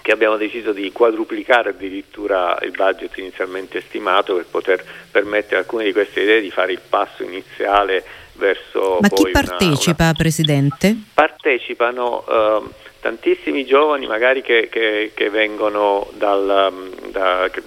che 0.00 0.12
abbiamo 0.12 0.36
deciso 0.36 0.70
di 0.70 0.92
quadruplicare 0.92 1.70
addirittura 1.70 2.56
il 2.62 2.70
budget 2.70 3.18
inizialmente 3.18 3.80
stimato 3.80 4.36
per 4.36 4.46
poter 4.48 4.84
permettere 5.10 5.56
a 5.56 5.58
alcune 5.58 5.82
di 5.82 5.92
queste 5.92 6.20
idee 6.20 6.40
di 6.40 6.52
fare 6.52 6.70
il 6.70 6.80
passo 6.88 7.24
iniziale 7.24 8.04
verso... 8.34 8.98
Ma 9.00 9.08
chi 9.08 9.28
partecipa, 9.32 10.04
una, 10.04 10.10
una... 10.10 10.12
Presidente? 10.12 10.96
Partecipano 11.12 12.24
uh, 12.28 12.70
tantissimi 13.00 13.64
giovani 13.64 14.06
magari 14.06 14.42
che, 14.42 14.68
che, 14.70 15.10
che 15.12 15.30
vengono 15.30 16.08
dal, 16.14 16.92
da, 17.10 17.48
che, 17.50 17.62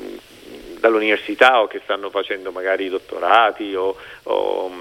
dall'università 0.79 1.61
o 1.61 1.67
che 1.67 1.81
stanno 1.83 2.09
facendo 2.09 2.51
magari 2.51 2.89
dottorati 2.89 3.75
o, 3.75 3.95
o, 4.23 4.71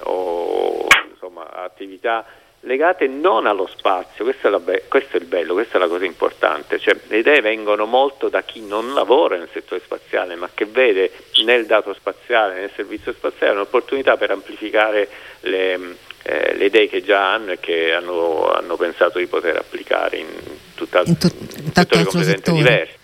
o 0.00 0.86
insomma, 1.10 1.50
attività 1.52 2.24
legate 2.60 3.06
non 3.06 3.46
allo 3.46 3.68
spazio, 3.68 4.24
questo 4.24 4.54
è, 4.54 4.60
be- 4.60 4.84
questo 4.88 5.16
è, 5.16 5.20
il 5.20 5.26
bello, 5.26 5.54
questa 5.54 5.76
è 5.76 5.80
la 5.80 5.86
cosa 5.86 6.04
importante, 6.04 6.80
cioè, 6.80 6.96
le 7.06 7.18
idee 7.18 7.40
vengono 7.40 7.86
molto 7.86 8.28
da 8.28 8.42
chi 8.42 8.60
non 8.60 8.92
lavora 8.92 9.36
nel 9.36 9.48
settore 9.52 9.80
spaziale 9.84 10.34
ma 10.34 10.50
che 10.52 10.66
vede 10.66 11.12
nel 11.44 11.66
dato 11.66 11.94
spaziale, 11.94 12.58
nel 12.58 12.70
servizio 12.74 13.12
spaziale 13.12 13.52
un'opportunità 13.52 14.16
per 14.16 14.32
amplificare 14.32 15.08
le, 15.40 15.96
eh, 16.22 16.54
le 16.56 16.64
idee 16.64 16.88
che 16.88 17.04
già 17.04 17.34
hanno 17.34 17.52
e 17.52 17.60
che 17.60 17.92
hanno, 17.92 18.50
hanno 18.50 18.76
pensato 18.76 19.18
di 19.18 19.26
poter 19.26 19.56
applicare 19.56 20.16
in, 20.16 20.26
tutta, 20.74 21.02
in, 21.04 21.18
tu- 21.18 21.32
in 21.56 21.72
tutte 21.72 21.96
le 21.96 22.04
competenze 22.04 22.52
diverse. 22.52 22.98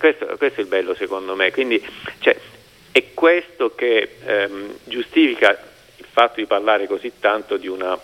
Questo, 0.00 0.24
questo, 0.38 0.60
è 0.60 0.62
il 0.62 0.68
bello 0.68 0.94
secondo 0.94 1.34
me, 1.34 1.50
quindi 1.50 1.86
cioè, 2.20 2.34
è 2.90 3.12
questo 3.12 3.74
che 3.74 4.16
ehm, 4.24 4.78
giustifica 4.84 5.50
il 5.96 6.06
fatto 6.10 6.40
di 6.40 6.46
parlare 6.46 6.86
così 6.86 7.12
tanto 7.20 7.58
di 7.58 7.68
una 7.68 7.98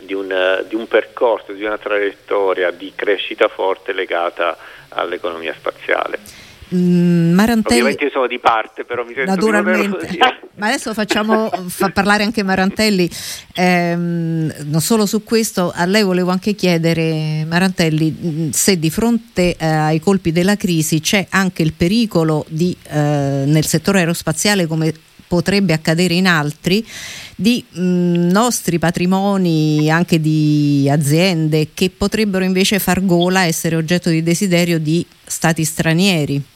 di 0.00 0.14
un, 0.14 0.64
di 0.66 0.74
un, 0.74 0.88
percorso, 0.88 1.52
di 1.52 1.62
una 1.62 1.78
traiettoria 1.78 2.72
di 2.72 2.92
crescita 2.96 3.46
forte 3.46 3.92
legata 3.92 4.58
all'economia 4.88 5.54
spaziale. 5.54 6.41
Mm, 6.74 7.32
Marantelli... 7.34 7.80
Ovviamente 7.80 8.04
io 8.04 8.10
sono 8.10 8.26
di 8.26 8.38
parte, 8.38 8.84
però 8.84 9.04
mi 9.04 9.14
sento 9.14 9.30
Naturalmente. 9.30 10.08
Ma 10.56 10.66
adesso 10.66 10.94
facciamo 10.94 11.50
fa 11.68 11.90
parlare 11.90 12.24
anche 12.24 12.42
Marantelli. 12.42 13.10
Eh, 13.54 13.94
non 13.96 14.80
solo 14.80 15.06
su 15.06 15.22
questo, 15.24 15.72
a 15.74 15.84
lei 15.84 16.02
volevo 16.02 16.30
anche 16.30 16.54
chiedere, 16.54 17.44
Marantelli, 17.46 18.16
mm, 18.24 18.50
se 18.50 18.78
di 18.78 18.90
fronte 18.90 19.56
eh, 19.56 19.66
ai 19.66 20.00
colpi 20.00 20.32
della 20.32 20.56
crisi 20.56 21.00
c'è 21.00 21.26
anche 21.30 21.62
il 21.62 21.72
pericolo 21.72 22.44
di, 22.48 22.76
eh, 22.88 23.44
nel 23.46 23.66
settore 23.66 24.00
aerospaziale 24.00 24.66
come 24.66 24.92
potrebbe 25.32 25.72
accadere 25.72 26.12
in 26.12 26.26
altri, 26.26 26.86
di 27.34 27.64
mh, 27.66 27.80
mm, 27.80 28.30
nostri 28.30 28.78
patrimoni, 28.78 29.90
anche 29.90 30.20
di 30.20 30.86
aziende 30.90 31.68
che 31.72 31.88
potrebbero 31.88 32.44
invece 32.44 32.78
far 32.78 33.02
gola, 33.04 33.44
essere 33.44 33.76
oggetto 33.76 34.10
di 34.10 34.22
desiderio 34.22 34.78
di 34.78 35.04
stati 35.24 35.64
stranieri? 35.64 36.51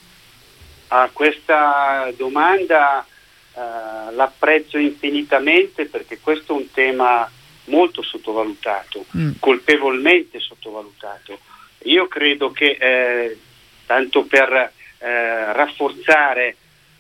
A 0.89 1.11
questa 1.13 2.13
domanda 2.17 3.05
eh, 3.05 4.15
l'apprezzo 4.15 4.79
infinitamente 4.79 5.87
perché 5.87 6.21
questo 6.21 6.55
è 6.55 6.57
un 6.61 6.71
tema 6.71 7.31
molto 7.65 8.03
sottovalutato, 8.03 9.05
mm. 9.17 9.33
colpevolmente 9.41 10.39
sottovalutato. 10.39 11.39
Io 11.85 12.07
credo 12.09 12.51
che, 12.51 12.77
eh, 12.79 13.39
tanto 13.87 14.25
per 14.25 14.53
eh, 14.53 15.53
rafforzare 15.53 16.57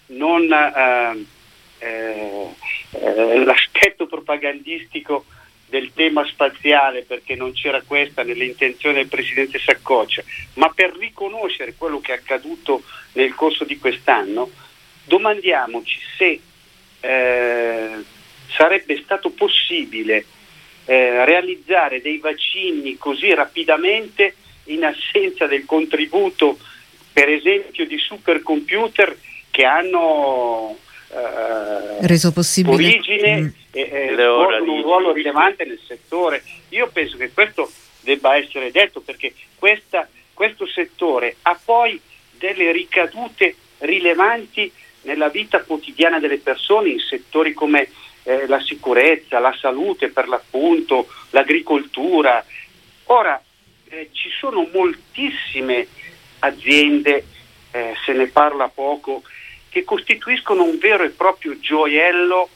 non 0.06 0.50
eh, 0.52 1.26
eh, 1.78 2.54
eh, 2.90 3.44
l'aspetto 3.44 4.06
propagandistico 4.06 5.26
del 5.78 5.92
tema 5.94 6.26
spaziale 6.26 7.02
perché 7.02 7.34
non 7.34 7.52
c'era 7.52 7.82
questa 7.82 8.22
nell'intenzione 8.22 8.96
del 8.96 9.08
Presidente 9.08 9.58
Saccoccia, 9.58 10.22
ma 10.54 10.70
per 10.70 10.96
riconoscere 10.96 11.74
quello 11.76 12.00
che 12.00 12.12
è 12.12 12.16
accaduto 12.16 12.82
nel 13.12 13.34
corso 13.34 13.64
di 13.64 13.78
quest'anno, 13.78 14.50
domandiamoci 15.04 15.98
se 16.16 16.40
eh, 17.00 18.04
sarebbe 18.48 19.02
stato 19.02 19.30
possibile 19.30 20.24
eh, 20.86 21.24
realizzare 21.26 22.00
dei 22.00 22.18
vaccini 22.18 22.96
così 22.96 23.34
rapidamente 23.34 24.34
in 24.64 24.82
assenza 24.84 25.46
del 25.46 25.66
contributo, 25.66 26.58
per 27.12 27.28
esempio, 27.28 27.86
di 27.86 27.98
supercomputer 27.98 29.16
che 29.50 29.64
hanno 29.64 30.78
reso 32.00 32.32
possibile 32.32 32.74
origine 32.74 33.40
mm. 33.40 33.48
e 33.72 33.80
eh, 33.80 34.12
svolgono 34.14 34.72
un 34.72 34.82
ruolo 34.82 35.12
rilevante 35.12 35.64
nel 35.64 35.80
settore. 35.86 36.42
Io 36.70 36.88
penso 36.92 37.16
che 37.16 37.30
questo 37.32 37.70
debba 38.00 38.36
essere 38.36 38.70
detto 38.70 39.00
perché 39.00 39.34
questa, 39.56 40.08
questo 40.32 40.66
settore 40.66 41.36
ha 41.42 41.58
poi 41.62 42.00
delle 42.38 42.70
ricadute 42.72 43.54
rilevanti 43.78 44.70
nella 45.02 45.28
vita 45.28 45.62
quotidiana 45.62 46.18
delle 46.18 46.38
persone 46.38 46.90
in 46.90 47.00
settori 47.00 47.52
come 47.52 47.88
eh, 48.24 48.46
la 48.46 48.60
sicurezza, 48.60 49.38
la 49.38 49.56
salute 49.58 50.08
per 50.08 50.28
l'appunto, 50.28 51.08
l'agricoltura. 51.30 52.44
Ora 53.04 53.40
eh, 53.88 54.08
ci 54.12 54.28
sono 54.30 54.68
moltissime 54.72 55.86
aziende, 56.40 57.24
eh, 57.70 57.94
se 58.04 58.12
ne 58.12 58.26
parla 58.26 58.68
poco, 58.68 59.22
che 59.76 59.84
costituiscono 59.84 60.62
un 60.62 60.78
vero 60.78 61.02
e 61.02 61.10
proprio 61.10 61.60
gioiello, 61.60 62.48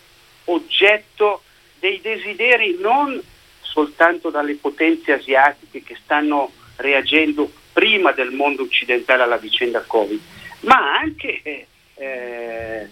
oggetto 0.45 1.43
dei 1.79 2.01
desideri 2.01 2.79
non 2.81 3.21
soltanto 3.61 4.31
dalle 4.31 4.55
potenze 4.55 5.13
asiatiche 5.13 5.83
che 5.83 5.99
stanno 6.03 6.51
reagendo 6.77 7.53
prima 7.75 8.13
del 8.13 8.31
mondo 8.31 8.63
occidentale 8.63 9.23
alla 9.23 9.37
vicenda 9.37 9.85
Covid, 9.87 10.19
ma 10.61 10.97
anche 10.97 11.43
eh, 11.43 11.67
eh, 11.95 12.89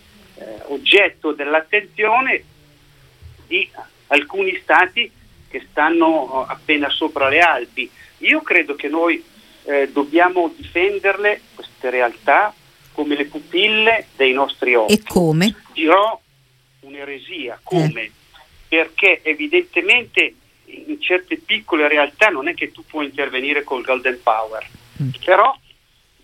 oggetto 0.64 1.33
dell'attenzione 1.33 2.45
di 3.47 3.67
alcuni 4.09 4.59
stati 4.62 5.11
che 5.49 5.64
stanno 5.71 6.45
appena 6.47 6.91
sopra 6.91 7.31
le 7.31 7.41
Alpi. 7.41 7.91
Io 8.19 8.43
credo 8.43 8.75
che 8.75 8.88
noi 8.88 9.25
eh, 9.64 9.88
dobbiamo 9.91 10.53
difenderle, 10.55 11.41
queste 11.55 11.88
realtà, 11.88 12.53
come 12.99 13.15
le 13.15 13.27
pupille 13.27 14.07
dei 14.17 14.33
nostri 14.33 14.75
occhi. 14.75 14.95
E 14.95 15.03
come? 15.05 15.55
Dirò 15.73 16.21
un'eresia, 16.81 17.61
come? 17.63 18.03
Eh. 18.03 18.13
Perché 18.67 19.21
evidentemente 19.23 20.35
in 20.65 21.01
certe 21.01 21.37
piccole 21.37 21.87
realtà 21.87 22.27
non 22.27 22.49
è 22.49 22.55
che 22.55 22.73
tu 22.73 22.85
puoi 22.85 23.05
intervenire 23.05 23.63
col 23.63 23.85
Golden 23.85 24.21
Power, 24.21 24.67
mm. 25.01 25.11
però 25.25 25.57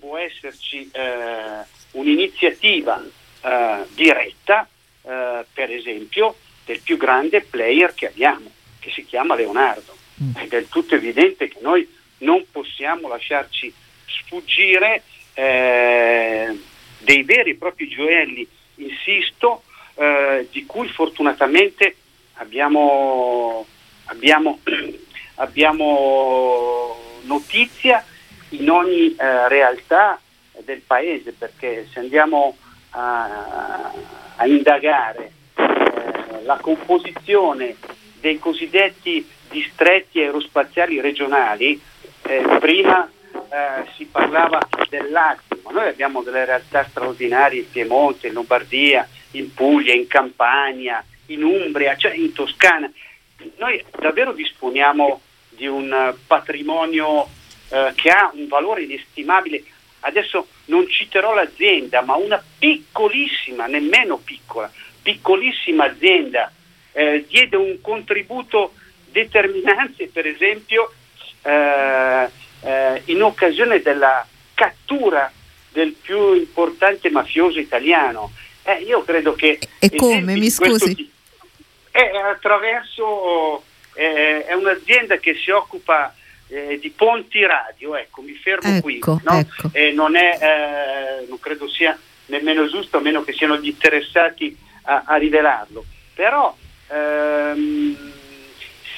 può 0.00 0.18
esserci 0.18 0.90
eh, 0.92 1.64
un'iniziativa 1.92 3.04
eh, 3.40 3.84
diretta, 3.94 4.68
eh, 5.02 5.44
per 5.52 5.70
esempio, 5.70 6.34
del 6.64 6.80
più 6.80 6.96
grande 6.96 7.42
player 7.42 7.94
che 7.94 8.08
abbiamo, 8.08 8.50
che 8.80 8.90
si 8.90 9.06
chiama 9.06 9.36
Leonardo. 9.36 9.96
Mm. 10.20 10.34
È 10.34 10.46
del 10.48 10.68
tutto 10.68 10.96
evidente 10.96 11.46
che 11.46 11.58
noi 11.60 11.88
non 12.18 12.44
possiamo 12.50 13.06
lasciarci 13.06 13.72
sfuggire 14.06 15.04
eh, 15.34 16.58
dei 16.98 17.22
veri 17.22 17.50
e 17.50 17.56
propri 17.56 17.88
gioielli, 17.88 18.46
insisto, 18.76 19.62
eh, 19.94 20.48
di 20.50 20.64
cui 20.66 20.88
fortunatamente 20.88 21.96
abbiamo, 22.34 23.66
abbiamo, 24.06 24.60
abbiamo 25.36 26.96
notizia 27.22 28.04
in 28.50 28.70
ogni 28.70 29.14
eh, 29.14 29.48
realtà 29.48 30.20
del 30.64 30.80
paese, 30.80 31.32
perché 31.32 31.88
se 31.92 31.98
andiamo 31.98 32.56
a, 32.90 33.92
a 34.36 34.46
indagare 34.46 35.32
eh, 35.54 36.42
la 36.44 36.58
composizione 36.60 37.76
dei 38.20 38.38
cosiddetti 38.38 39.28
distretti 39.50 40.20
aerospaziali 40.20 41.00
regionali, 41.00 41.80
eh, 42.22 42.56
prima 42.58 43.08
eh, 43.54 43.86
si 43.96 44.06
parlava 44.06 44.58
del 44.88 45.10
Lazio, 45.12 45.60
ma 45.62 45.70
noi 45.70 45.88
abbiamo 45.88 46.22
delle 46.22 46.44
realtà 46.44 46.84
straordinarie 46.88 47.60
in 47.60 47.70
Piemonte, 47.70 48.26
in 48.26 48.32
Lombardia, 48.32 49.08
in 49.32 49.54
Puglia, 49.54 49.94
in 49.94 50.08
Campania, 50.08 51.04
in 51.26 51.44
Umbria, 51.44 51.96
cioè 51.96 52.14
in 52.14 52.32
Toscana. 52.32 52.90
Noi 53.58 53.84
davvero 53.96 54.32
disponiamo 54.32 55.20
di 55.50 55.68
un 55.68 56.14
patrimonio 56.26 57.28
eh, 57.68 57.92
che 57.94 58.08
ha 58.08 58.32
un 58.34 58.48
valore 58.48 58.82
inestimabile. 58.82 59.62
Adesso 60.00 60.48
non 60.66 60.88
citerò 60.88 61.32
l'azienda, 61.32 62.02
ma 62.02 62.16
una 62.16 62.42
piccolissima, 62.58 63.66
nemmeno 63.66 64.16
piccola, 64.16 64.70
piccolissima 65.00 65.84
azienda 65.84 66.50
eh, 66.90 67.24
diede 67.28 67.56
un 67.56 67.80
contributo 67.80 68.74
determinante, 69.12 70.08
per 70.08 70.26
esempio, 70.26 70.92
eh, 71.42 72.28
eh, 72.64 73.02
in 73.06 73.22
occasione 73.22 73.80
della 73.80 74.26
cattura 74.54 75.30
del 75.70 75.92
più 75.92 76.34
importante 76.34 77.10
mafioso 77.10 77.58
italiano. 77.58 78.32
Eh, 78.62 78.82
io 78.82 79.02
credo 79.04 79.34
che... 79.34 79.58
E 79.78 79.94
come, 79.94 80.36
mi 80.36 80.50
scusi? 80.50 81.10
È 81.90 82.10
attraverso... 82.30 83.62
Eh, 83.96 84.44
è 84.46 84.52
un'azienda 84.54 85.18
che 85.18 85.34
si 85.34 85.50
occupa 85.50 86.12
eh, 86.48 86.78
di 86.80 86.90
ponti 86.90 87.44
radio, 87.44 87.94
ecco, 87.94 88.22
mi 88.22 88.32
fermo 88.32 88.68
ecco, 88.68 88.82
qui. 88.82 89.00
No? 89.04 89.38
Ecco. 89.38 89.70
non, 89.92 90.16
è, 90.16 90.38
eh, 90.40 91.26
non 91.28 91.38
credo 91.38 91.68
sia 91.68 91.96
nemmeno 92.26 92.66
giusto, 92.68 92.96
a 92.96 93.00
meno 93.00 93.22
che 93.22 93.32
siano 93.32 93.56
gli 93.56 93.68
interessati 93.68 94.56
a, 94.82 95.04
a 95.06 95.16
rivelarlo. 95.16 95.84
Però 96.14 96.56
ehm, 96.88 98.12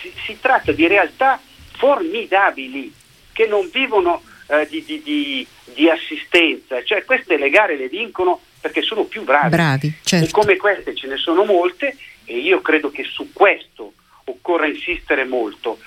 si, 0.01 0.13
si 0.25 0.39
tratta 0.41 0.73
di 0.73 0.87
realtà 0.87 1.41
formidabili 1.77 2.93
che 3.37 3.45
non 3.47 3.69
vivono 3.71 4.23
eh, 4.47 4.67
di, 4.67 4.83
di, 4.83 5.03
di, 5.03 5.47
di, 5.75 5.91
assistenza, 5.91 6.83
cioè 6.83 7.05
queste 7.05 7.37
le 7.37 7.51
gare 7.51 7.77
le 7.77 7.87
vincono 7.87 8.41
perché 8.59 8.81
sono 8.81 9.05
più 9.05 9.25
bravi. 9.25 9.51
bravi 9.51 9.95
certo. 10.03 10.25
E 10.25 10.31
come 10.31 10.57
queste 10.57 10.95
ce 10.95 11.07
ne 11.07 11.19
sono 11.19 11.45
molte 11.45 11.95
e 12.25 12.39
io 12.39 12.63
credo 12.63 12.91
che 12.91 13.05
su 13.05 13.35
questo 13.35 13.93
occorra 14.25 14.67
insistere 14.67 15.27
molto, 15.27 15.79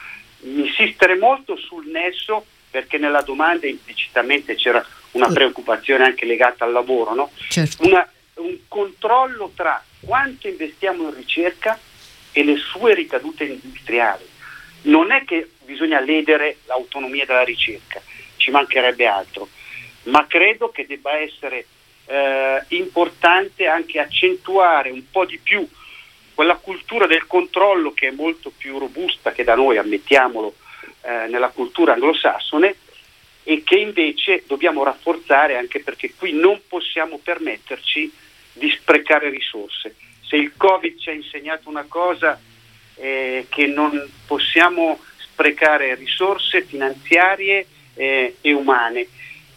insistere 0.41 1.17
molto 1.17 1.57
sul 1.57 1.88
nesso 1.88 2.45
perché 2.69 2.99
nella 2.99 3.23
domanda 3.23 3.65
implicitamente 3.65 4.53
c'era 4.53 4.85
una 5.13 5.29
preoccupazione 5.33 6.03
anche 6.03 6.27
legata 6.27 6.65
al 6.65 6.71
lavoro, 6.71 7.15
no? 7.15 7.31
certo. 7.49 7.83
una, 7.88 8.07
un 8.35 8.55
controllo 8.67 9.53
tra 9.55 9.83
quanto 10.01 10.47
investiamo 10.47 11.09
in 11.09 11.15
ricerca 11.15 11.79
e 12.31 12.43
le 12.43 12.57
sue 12.57 12.93
ricadute 12.93 13.43
industriali. 13.45 14.23
Non 14.83 15.12
è 15.12 15.25
che 15.25 15.49
bisogna 15.69 15.99
ledere 15.99 16.58
l'autonomia 16.65 17.25
della 17.25 17.43
ricerca, 17.43 18.01
ci 18.38 18.49
mancherebbe 18.49 19.05
altro, 19.05 19.47
ma 20.03 20.25
credo 20.25 20.69
che 20.69 20.88
debba 20.88 21.17
essere 21.17 21.65
eh, 22.08 22.63
importante 22.69 23.67
anche 23.67 23.99
accentuare 23.99 24.89
un 24.89 25.03
po' 25.12 25.25
di 25.25 25.38
più 25.38 25.67
quella 26.34 26.55
cultura 26.55 27.05
del 27.05 27.27
controllo 27.27 27.91
che 27.91 28.08
è 28.08 28.12
molto 28.12 28.51
più 28.55 28.79
robusta 28.79 29.32
che 29.32 29.43
da 29.43 29.55
noi, 29.55 29.77
ammettiamolo, 29.77 30.55
eh, 31.01 31.27
nella 31.27 31.49
cultura 31.49 31.93
anglosassone 31.93 32.75
e 33.43 33.62
che 33.63 33.75
invece 33.75 34.43
dobbiamo 34.47 34.84
rafforzare 34.84 35.58
anche 35.58 35.82
perché 35.82 36.13
qui 36.15 36.34
non 36.34 36.62
possiamo 36.67 37.19
permetterci 37.21 38.12
di 38.53 38.69
sprecare 38.71 39.29
risorse. 39.29 39.95
Se 40.21 40.36
il 40.36 40.53
Covid 40.55 40.99
ci 40.99 41.10
ha 41.10 41.13
insegnato 41.13 41.69
una 41.69 41.86
cosa 41.88 42.39
eh, 42.95 43.47
che 43.49 43.65
non 43.67 44.10
possiamo 44.25 44.99
sprecare 45.39 45.95
risorse 45.95 46.63
finanziarie 46.63 47.65
eh, 47.93 48.36
e 48.41 48.54
umane 48.54 49.08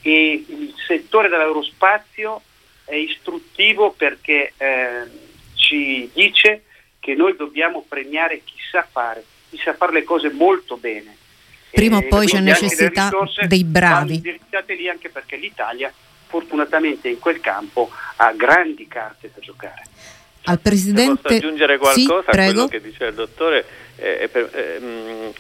e 0.01 0.45
il 0.47 0.73
settore 0.87 1.29
dell'aerospazio 1.29 2.41
è 2.85 2.95
istruttivo 2.95 3.91
perché 3.91 4.53
eh, 4.57 5.03
ci 5.55 6.09
dice 6.13 6.63
che 7.01 7.15
noi 7.15 7.35
dobbiamo 7.37 7.85
premiare 7.89 8.43
chi 8.45 8.55
sa 8.71 8.87
fare, 8.89 9.25
chi 9.51 9.59
sa 9.59 9.75
fare 9.75 9.93
le 9.93 10.05
cose 10.05 10.31
molto 10.31 10.77
bene. 10.77 11.17
Prima 11.73 11.97
o 11.97 12.07
poi 12.07 12.27
c'è 12.27 12.41
necessità 12.41 13.11
dei 13.47 13.65
bravi. 13.65 14.17
Indirizzate 14.17 14.75
lì 14.75 14.89
anche 14.89 15.09
perché 15.09 15.37
l'Italia 15.37 15.93
fortunatamente 16.27 17.09
in 17.09 17.19
quel 17.19 17.41
campo 17.41 17.91
ha 18.17 18.33
grandi 18.33 18.87
carte 18.87 19.31
da 19.35 19.41
giocare. 19.41 19.83
Al 20.45 20.61
Presidente... 20.61 21.23
Posso 21.23 21.35
aggiungere 21.35 21.79
qualcosa 21.79 22.31
sì, 22.31 22.39
a 22.39 22.45
quello 22.45 22.69
che 22.69 22.81
dice 22.81 23.05
il 23.07 23.15
dottore? 23.15 23.65
Eh, 24.03 24.29
eh, 24.33 24.49
eh, 24.53 25.33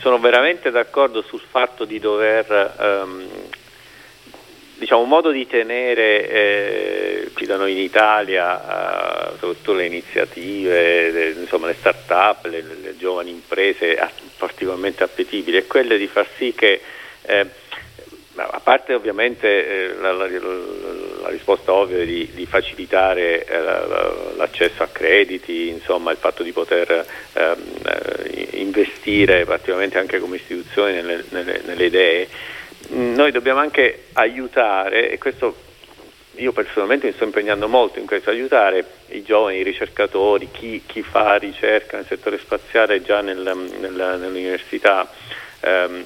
sono 0.00 0.18
veramente 0.18 0.70
d'accordo 0.70 1.22
sul 1.22 1.40
fatto 1.40 1.86
di 1.86 1.98
dover, 1.98 2.76
ehm, 2.78 3.26
diciamo, 4.76 5.00
un 5.00 5.08
modo 5.08 5.30
di 5.30 5.46
tenere 5.46 6.28
eh, 6.28 7.30
qui 7.32 7.46
da 7.46 7.56
noi 7.56 7.72
in 7.72 7.78
Italia, 7.78 9.30
eh, 9.30 9.38
soprattutto 9.38 9.72
le 9.72 9.86
iniziative, 9.86 11.10
le, 11.10 11.30
insomma, 11.30 11.68
le 11.68 11.76
start-up, 11.78 12.44
le, 12.44 12.62
le, 12.82 12.96
giovani 12.98 13.30
imprese 13.30 13.98
particolarmente 14.36 15.04
appetibili, 15.04 15.56
è 15.56 15.66
quelle 15.66 15.96
di 15.96 16.06
far 16.06 16.28
sì 16.36 16.52
che 16.54 16.82
eh, 17.22 17.46
a 18.36 18.60
parte 18.60 18.94
ovviamente 18.94 19.46
eh, 19.90 19.94
la, 19.94 20.12
la, 20.12 20.26
la, 20.26 21.28
risposta 21.28 21.72
ovvia 21.72 22.04
di, 22.04 22.30
di 22.32 22.46
facilitare 22.46 23.44
eh, 23.44 23.60
l'accesso 24.36 24.82
a 24.82 24.88
crediti, 24.88 25.68
insomma 25.68 26.12
il 26.12 26.16
fatto 26.16 26.42
di 26.42 26.52
poter 26.52 27.06
ehm, 27.32 27.56
eh, 27.84 28.48
investire 28.58 29.44
particolarmente 29.44 29.98
anche 29.98 30.18
come 30.18 30.36
istituzioni 30.36 30.94
nelle, 30.94 31.24
nelle, 31.28 31.60
nelle 31.64 31.84
idee, 31.84 32.28
noi 32.88 33.30
dobbiamo 33.32 33.60
anche 33.60 34.04
aiutare, 34.14 35.10
e 35.10 35.18
questo 35.18 35.70
io 36.36 36.52
personalmente 36.52 37.06
mi 37.06 37.12
sto 37.12 37.24
impegnando 37.24 37.68
molto 37.68 37.98
in 37.98 38.06
questo, 38.06 38.30
aiutare 38.30 38.84
i 39.08 39.22
giovani, 39.22 39.58
i 39.58 39.62
ricercatori, 39.62 40.48
chi, 40.50 40.82
chi 40.86 41.02
fa 41.02 41.36
ricerca 41.36 41.96
nel 41.96 42.06
settore 42.06 42.38
spaziale 42.38 43.02
già 43.02 43.20
nel, 43.20 43.38
nel, 43.38 44.18
nell'università. 44.18 45.10
Ehm, 45.60 46.04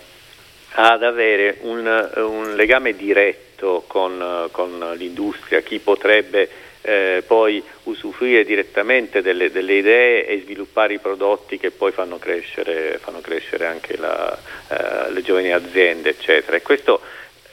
ad 0.78 1.02
avere 1.02 1.58
un, 1.62 2.10
un 2.16 2.54
legame 2.54 2.94
diretto 2.94 3.84
con, 3.86 4.48
con, 4.50 4.92
l'industria, 4.96 5.60
chi 5.60 5.78
potrebbe 5.78 6.48
eh, 6.82 7.22
poi 7.26 7.62
usufruire 7.84 8.44
direttamente 8.44 9.22
delle, 9.22 9.50
delle, 9.50 9.74
idee 9.74 10.26
e 10.26 10.40
sviluppare 10.42 10.94
i 10.94 10.98
prodotti 10.98 11.58
che 11.58 11.70
poi 11.70 11.92
fanno 11.92 12.18
crescere, 12.18 12.98
fanno 12.98 13.20
crescere 13.20 13.66
anche 13.66 13.96
la, 13.96 14.38
eh, 14.68 15.10
le 15.12 15.22
giovani 15.22 15.52
aziende, 15.52 16.10
eccetera. 16.10 16.58
E 16.58 16.62
questo 16.62 17.00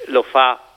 lo 0.08 0.24
fa 0.24 0.73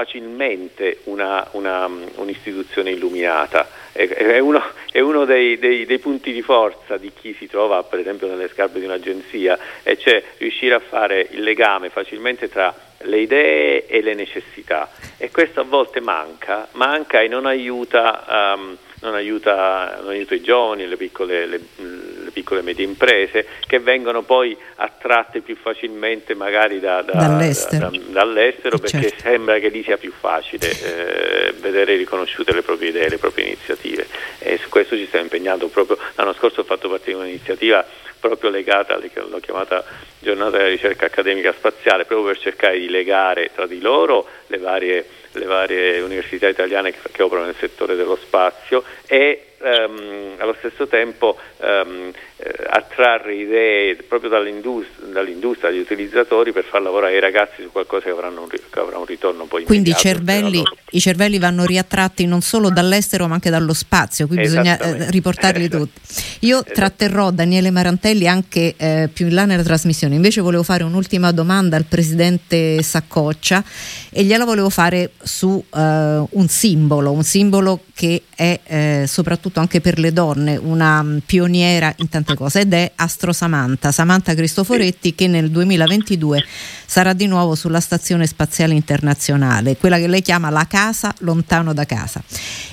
facilmente 0.00 1.00
una, 1.04 1.46
una, 1.52 1.86
un'istituzione 2.14 2.90
illuminata, 2.90 3.68
è, 3.92 4.38
uno, 4.38 4.62
è 4.90 5.00
uno 5.00 5.26
dei, 5.26 5.58
dei, 5.58 5.84
dei, 5.84 5.98
punti 5.98 6.32
di 6.32 6.40
forza 6.40 6.96
di 6.96 7.12
chi 7.12 7.34
si 7.34 7.46
trova 7.46 7.82
per 7.82 7.98
esempio 7.98 8.26
nelle 8.26 8.48
scarpe 8.48 8.78
di 8.78 8.86
un'agenzia, 8.86 9.58
e 9.82 9.98
cioè 9.98 10.22
riuscire 10.38 10.74
a 10.74 10.80
fare 10.80 11.28
il 11.32 11.42
legame 11.42 11.90
facilmente 11.90 12.48
tra 12.48 12.74
le 13.02 13.18
idee 13.18 13.86
e 13.86 14.00
le 14.00 14.14
necessità. 14.14 14.88
E 15.18 15.30
questo 15.30 15.60
a 15.60 15.64
volte 15.64 16.00
manca, 16.00 16.66
manca 16.72 17.20
e 17.20 17.28
non 17.28 17.44
aiuta, 17.44 18.54
um, 18.56 18.76
non 19.00 19.14
aiuta, 19.14 19.98
non 20.02 20.10
aiuta 20.10 20.34
i 20.34 20.42
giovani, 20.42 20.86
le 20.86 20.96
piccole, 20.96 21.46
le, 21.46 21.60
le 21.76 22.30
piccole 22.32 22.60
e 22.60 22.62
medie 22.62 22.84
imprese 22.84 23.46
che 23.66 23.78
vengono 23.78 24.22
poi 24.22 24.56
attratte 24.76 25.40
più 25.40 25.56
facilmente 25.56 26.34
magari 26.34 26.80
da, 26.80 27.02
da, 27.02 27.12
dall'estero, 27.12 27.90
da, 27.90 27.98
dall'estero 28.08 28.76
eh, 28.76 28.80
perché 28.80 29.08
certo. 29.08 29.22
sembra 29.22 29.58
che 29.58 29.68
lì 29.68 29.82
sia 29.82 29.96
più 29.96 30.12
facile 30.12 30.70
eh, 30.70 31.52
vedere 31.52 31.96
riconosciute 31.96 32.52
le 32.52 32.62
proprie 32.62 32.90
idee, 32.90 33.08
le 33.08 33.18
proprie 33.18 33.46
iniziative 33.46 34.06
e 34.38 34.58
su 34.58 34.68
questo 34.68 34.96
ci 34.96 35.06
stiamo 35.06 35.24
impegnando 35.24 35.68
proprio 35.68 35.98
l'anno 36.14 36.32
scorso 36.34 36.60
ho 36.60 36.64
fatto 36.64 36.88
parte 36.88 37.10
di 37.10 37.16
un'iniziativa 37.16 37.84
proprio 38.20 38.50
legata, 38.50 38.98
l'ho 38.98 39.40
chiamata 39.40 39.82
giornata 40.20 40.58
della 40.58 40.68
ricerca 40.68 41.06
accademica 41.06 41.52
spaziale, 41.52 42.04
proprio 42.04 42.28
per 42.28 42.38
cercare 42.38 42.78
di 42.78 42.88
legare 42.88 43.50
tra 43.52 43.66
di 43.66 43.80
loro 43.80 44.26
le 44.48 44.58
varie, 44.58 45.06
le 45.32 45.44
varie 45.44 46.00
università 46.00 46.48
italiane 46.48 46.92
che, 46.92 46.98
che, 47.10 47.22
operano 47.22 47.46
nel 47.46 47.56
settore 47.58 47.94
dello 47.94 48.16
spazio 48.16 48.82
e 49.06 49.49
ehm, 49.62 50.36
allo 50.38 50.54
stesso 50.58 50.86
tempo 50.86 51.36
ehm, 51.60 52.10
eh, 52.36 52.66
attrarre 52.70 53.34
idee 53.34 53.96
proprio 53.96 54.30
dall'industria, 54.30 55.06
dall'industria, 55.12 55.70
dagli 55.70 55.80
utilizzatori 55.80 56.52
per 56.52 56.64
far 56.64 56.80
lavorare 56.80 57.16
i 57.16 57.20
ragazzi 57.20 57.62
su 57.62 57.70
qualcosa 57.70 58.04
che, 58.04 58.12
un, 58.12 58.48
che 58.48 58.78
avrà 58.78 58.98
un 58.98 59.04
ritorno 59.04 59.44
poi 59.44 59.64
Quindi 59.64 59.90
i 59.90 59.94
cervelli, 59.94 60.62
i 60.90 61.00
cervelli, 61.00 61.38
vanno 61.38 61.64
riattratti 61.64 62.24
non 62.26 62.40
solo 62.40 62.70
dall'estero 62.70 63.28
ma 63.28 63.34
anche 63.34 63.50
dallo 63.50 63.74
spazio, 63.74 64.26
qui 64.26 64.36
bisogna 64.36 64.78
eh, 64.78 65.10
riportarli 65.10 65.68
tutti. 65.70 66.00
Io 66.40 66.62
tratterrò 66.62 67.30
Daniele 67.30 67.70
Marantelli 67.70 68.26
anche 68.26 68.74
eh, 68.76 69.10
più 69.12 69.26
in 69.26 69.34
là 69.34 69.44
nella 69.44 69.62
trasmissione, 69.62 70.14
invece 70.14 70.40
volevo 70.40 70.62
fare 70.62 70.82
un'ultima 70.84 71.32
domanda 71.32 71.76
al 71.76 71.84
Presidente 71.84 72.82
Saccoccia 72.82 73.62
e 74.10 74.24
gliela 74.24 74.44
volevo 74.44 74.70
fare 74.70 75.10
su 75.22 75.62
eh, 75.74 75.78
un 75.78 76.48
simbolo, 76.48 77.12
un 77.12 77.22
simbolo 77.22 77.80
che 78.00 78.22
è 78.34 78.60
eh, 78.64 79.04
soprattutto 79.06 79.60
anche 79.60 79.82
per 79.82 79.98
le 79.98 80.10
donne 80.14 80.56
una 80.56 81.02
mm, 81.02 81.18
pioniera 81.26 81.92
in 81.98 82.08
tante 82.08 82.34
cose 82.34 82.60
ed 82.60 82.72
è 82.72 82.92
Astro 82.94 83.30
Samantha, 83.30 83.92
Samantha 83.92 84.32
Cristoforetti 84.32 85.14
che 85.14 85.26
nel 85.26 85.50
2022 85.50 86.42
sarà 86.86 87.12
di 87.12 87.26
nuovo 87.26 87.54
sulla 87.54 87.78
Stazione 87.78 88.26
Spaziale 88.26 88.72
Internazionale, 88.72 89.76
quella 89.76 89.98
che 89.98 90.08
lei 90.08 90.22
chiama 90.22 90.48
la 90.48 90.66
casa 90.66 91.14
lontano 91.18 91.74
da 91.74 91.84
casa. 91.84 92.22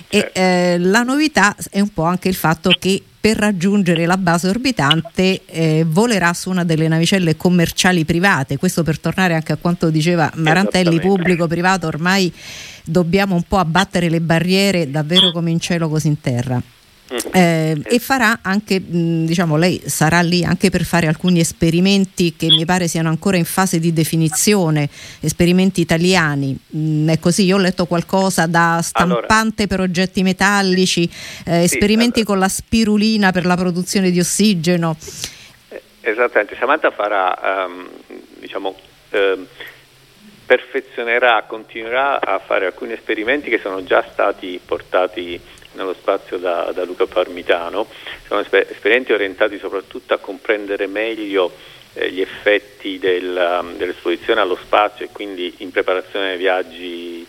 E 0.08 0.32
eh, 0.32 0.78
la 0.80 1.04
novità 1.04 1.54
è 1.72 1.82
un 1.82 1.90
po' 1.90 2.04
anche 2.04 2.30
il 2.30 2.36
fatto 2.36 2.74
che 2.80 3.04
per 3.20 3.36
raggiungere 3.36 4.06
la 4.06 4.16
base 4.16 4.48
orbitante 4.48 5.42
eh, 5.46 5.86
volerà 5.86 6.32
su 6.34 6.50
una 6.50 6.64
delle 6.64 6.88
navicelle 6.88 7.36
commerciali 7.36 8.06
private, 8.06 8.56
questo 8.56 8.84
per 8.84 8.98
tornare 8.98 9.34
anche 9.34 9.52
a 9.52 9.58
quanto 9.58 9.90
diceva 9.90 10.32
Marantelli, 10.36 11.02
pubblico, 11.02 11.48
privato, 11.48 11.88
ormai 11.88 12.32
dobbiamo 12.88 13.36
un 13.36 13.44
po' 13.44 13.58
abbattere 13.58 14.10
le 14.10 14.22
barriere 14.22 14.90
davvero 14.90 15.32
come 15.32 15.52
in 15.52 15.60
cielo 15.60 15.90
così 15.90 16.08
in 16.08 16.22
terra. 16.22 16.62
Mm-hmm. 17.10 17.32
Eh, 17.32 17.82
e 17.96 18.00
farà 18.00 18.40
anche, 18.42 18.82
mh, 18.82 19.26
diciamo, 19.26 19.56
lei 19.56 19.82
sarà 19.86 20.20
lì 20.20 20.44
anche 20.44 20.70
per 20.70 20.84
fare 20.84 21.08
alcuni 21.08 21.40
esperimenti 21.40 22.36
che 22.36 22.48
mi 22.48 22.66
pare 22.66 22.90
siano 22.90 23.08
ancora 23.08 23.38
in 23.38 23.46
fase 23.46 23.80
di 23.80 23.94
definizione, 23.94 24.90
esperimenti 25.22 25.80
italiani. 25.80 26.58
Mh, 26.68 27.12
è 27.12 27.20
così, 27.20 27.46
io 27.46 27.56
ho 27.56 27.60
letto 27.60 27.86
qualcosa 27.86 28.46
da 28.46 28.82
stampante 28.84 29.64
allora, 29.64 29.68
per 29.68 29.80
oggetti 29.80 30.22
metallici, 30.22 31.10
eh, 31.46 31.64
esperimenti 31.64 32.20
allora. 32.20 32.26
con 32.26 32.40
la 32.40 32.50
spirulina 32.50 33.32
per 33.32 33.46
la 33.46 33.56
produzione 33.56 34.12
di 34.12 34.20
ossigeno. 34.20 34.98
Eh, 35.70 35.82
esattamente, 36.02 36.58
Samantha 36.60 36.92
farà, 36.92 37.66
um, 37.70 37.88
diciamo, 38.42 38.76
um, 39.12 39.46
perfezionerà, 40.48 41.44
continuerà 41.46 42.22
a 42.22 42.40
fare 42.40 42.66
alcuni 42.66 42.94
esperimenti 42.94 43.50
che 43.50 43.60
sono 43.60 43.84
già 43.84 44.04
stati 44.10 44.60
portati 44.66 45.40
nello 45.74 45.94
spazio 45.94 46.38
da, 46.38 46.72
da 46.74 46.86
Luca 46.86 47.06
Parmitano, 47.06 47.86
sono 48.26 48.40
esper- 48.40 48.72
esperimenti 48.72 49.12
orientati 49.12 49.60
soprattutto 49.60 50.14
a 50.14 50.18
comprendere 50.18 50.88
meglio 50.88 51.52
eh, 51.94 52.10
gli 52.12 52.22
effetti 52.22 52.98
del, 52.98 53.60
um, 53.62 53.76
dell'esposizione 53.76 54.40
allo 54.40 54.56
spazio 54.56 55.06
e 55.06 55.10
quindi 55.12 55.54
in 55.58 55.72
preparazione 55.72 56.32
ai 56.32 56.38
viaggi, 56.38 57.28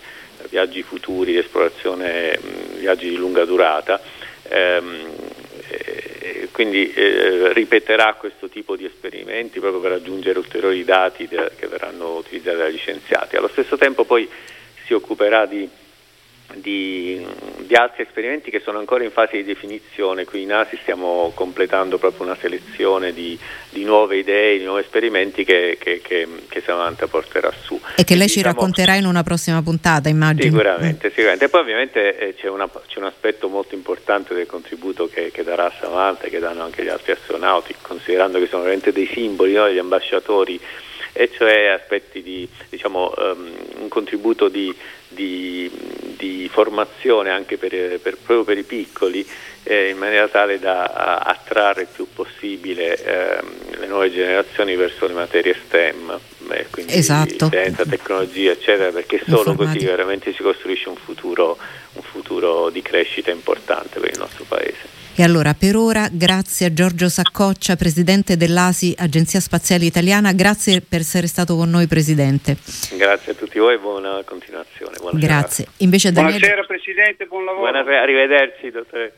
viaggi 0.48 0.82
futuri 0.82 1.32
di 1.32 1.38
esplorazione, 1.38 2.38
mh, 2.40 2.46
mm, 2.46 2.78
viaggi 2.78 3.08
di 3.10 3.16
lunga 3.16 3.44
durata. 3.44 4.00
Ehm, 4.44 5.06
eh, 5.68 6.07
quindi 6.52 6.92
eh, 6.92 7.52
ripeterà 7.52 8.14
questo 8.14 8.48
tipo 8.48 8.76
di 8.76 8.84
esperimenti 8.84 9.60
proprio 9.60 9.80
per 9.80 9.92
aggiungere 9.92 10.38
ulteriori 10.38 10.84
dati 10.84 11.26
de- 11.26 11.50
che 11.56 11.66
verranno 11.66 12.16
utilizzati 12.16 12.56
dagli 12.56 12.78
scienziati. 12.78 13.36
Allo 13.36 13.48
stesso 13.48 13.76
tempo 13.76 14.04
poi 14.04 14.28
si 14.84 14.94
occuperà 14.94 15.46
di 15.46 15.68
di, 16.54 17.24
di, 17.58 17.74
altri 17.74 18.02
esperimenti 18.02 18.50
che 18.50 18.60
sono 18.60 18.78
ancora 18.78 19.04
in 19.04 19.10
fase 19.10 19.36
di 19.36 19.44
definizione. 19.44 20.24
Qui 20.24 20.42
in 20.42 20.52
ASI 20.52 20.78
stiamo 20.80 21.32
completando 21.34 21.98
proprio 21.98 22.24
una 22.24 22.36
selezione 22.40 23.12
di, 23.12 23.38
di 23.70 23.84
nuove 23.84 24.16
idee, 24.16 24.58
di 24.58 24.64
nuovi 24.64 24.80
esperimenti 24.80 25.44
che, 25.44 25.76
che, 25.78 26.00
che, 26.02 26.26
che 26.48 26.62
Samantha 26.64 27.06
porterà 27.06 27.52
su. 27.62 27.78
E 27.96 28.04
che 28.04 28.14
lei 28.14 28.26
diciamo, 28.26 28.28
ci 28.28 28.42
racconterà 28.42 28.94
in 28.94 29.04
una 29.04 29.22
prossima 29.22 29.62
puntata, 29.62 30.08
immagino. 30.08 30.50
Sicuramente, 30.50 31.10
sicuramente. 31.10 31.44
E 31.44 31.48
poi 31.48 31.60
ovviamente 31.60 32.18
eh, 32.18 32.34
c'è, 32.34 32.48
una, 32.48 32.68
c'è, 32.86 32.98
un 32.98 33.04
aspetto 33.04 33.48
molto 33.48 33.74
importante 33.74 34.34
del 34.34 34.46
contributo 34.46 35.08
che, 35.08 35.30
darà 35.44 35.72
Samantha 35.80 36.24
e 36.24 36.30
che 36.30 36.38
danno 36.38 36.62
anche 36.62 36.82
gli 36.82 36.88
altri 36.88 37.12
astronauti, 37.12 37.74
considerando 37.82 38.38
che 38.38 38.46
sono 38.46 38.62
veramente 38.62 38.92
dei 38.92 39.06
simboli, 39.06 39.52
no? 39.52 39.66
degli 39.66 39.78
ambasciatori 39.78 40.60
e 41.12 41.30
cioè 41.36 41.66
aspetti 41.66 42.22
di 42.22 42.48
diciamo, 42.68 43.12
um, 43.16 43.50
un 43.80 43.88
contributo 43.88 44.48
di, 44.48 44.72
di, 45.08 45.70
di 46.16 46.48
formazione 46.52 47.30
anche 47.30 47.56
per, 47.56 47.70
per, 48.00 48.16
proprio 48.16 48.44
per 48.44 48.58
i 48.58 48.62
piccoli 48.62 49.26
eh, 49.64 49.90
in 49.90 49.98
maniera 49.98 50.28
tale 50.28 50.58
da 50.58 51.18
attrarre 51.18 51.82
il 51.82 51.88
più 51.92 52.06
possibile 52.12 52.96
eh, 52.96 53.40
le 53.78 53.86
nuove 53.86 54.10
generazioni 54.10 54.74
verso 54.76 55.06
le 55.06 55.14
materie 55.14 55.54
STEM, 55.66 56.18
eh, 56.50 56.66
quindi 56.70 56.94
esatto. 56.94 57.48
scienza, 57.48 57.84
tecnologia, 57.84 58.52
eccetera, 58.52 58.90
perché 58.90 59.20
solo 59.26 59.54
così 59.54 59.84
veramente 59.84 60.32
si 60.32 60.42
costruisce 60.42 60.88
un 60.88 60.96
futuro, 60.96 61.58
un 61.92 62.02
futuro 62.02 62.70
di 62.70 62.82
crescita 62.82 63.30
importante 63.30 64.00
per 64.00 64.10
il 64.10 64.18
nostro 64.18 64.44
Paese. 64.48 64.97
E 65.20 65.24
allora 65.24 65.52
per 65.52 65.74
ora 65.74 66.06
grazie 66.12 66.66
a 66.66 66.72
Giorgio 66.72 67.08
Saccoccia, 67.08 67.74
presidente 67.74 68.36
dell'ASI, 68.36 68.94
Agenzia 68.96 69.40
Spaziale 69.40 69.84
Italiana, 69.84 70.32
grazie 70.32 70.80
per 70.80 71.00
essere 71.00 71.26
stato 71.26 71.56
con 71.56 71.68
noi 71.68 71.88
presidente. 71.88 72.56
Grazie 72.96 73.32
a 73.32 73.34
tutti 73.34 73.58
voi 73.58 73.74
e 73.74 73.78
buona 73.78 74.22
continuazione. 74.24 74.96
Buona 75.00 75.18
grazie. 75.18 75.66
Daniele... 76.12 76.38
Buonasera 76.38 76.66
presidente, 76.68 77.24
buon 77.26 77.46
lavoro. 77.46 77.68
Buonasera, 77.68 78.00
arrivederci 78.00 78.70
dottore. 78.70 79.12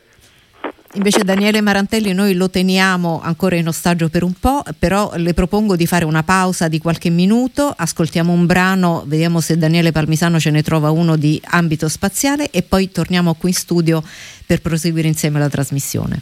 Invece 0.95 1.23
Daniele 1.23 1.61
Marantelli 1.61 2.11
noi 2.11 2.33
lo 2.33 2.49
teniamo 2.49 3.21
ancora 3.23 3.55
in 3.55 3.67
ostaggio 3.67 4.09
per 4.09 4.23
un 4.23 4.33
po', 4.33 4.61
però 4.77 5.13
le 5.15 5.33
propongo 5.33 5.77
di 5.77 5.85
fare 5.85 6.03
una 6.03 6.23
pausa 6.23 6.67
di 6.67 6.79
qualche 6.79 7.09
minuto, 7.09 7.73
ascoltiamo 7.75 8.33
un 8.33 8.45
brano, 8.45 9.03
vediamo 9.07 9.39
se 9.39 9.57
Daniele 9.57 9.93
Palmisano 9.93 10.37
ce 10.37 10.49
ne 10.51 10.61
trova 10.61 10.91
uno 10.91 11.15
di 11.15 11.41
ambito 11.45 11.87
spaziale 11.87 12.49
e 12.49 12.61
poi 12.61 12.91
torniamo 12.91 13.35
qui 13.35 13.49
in 13.49 13.55
studio 13.55 14.03
per 14.45 14.59
proseguire 14.59 15.07
insieme 15.07 15.39
la 15.39 15.49
trasmissione. 15.49 16.21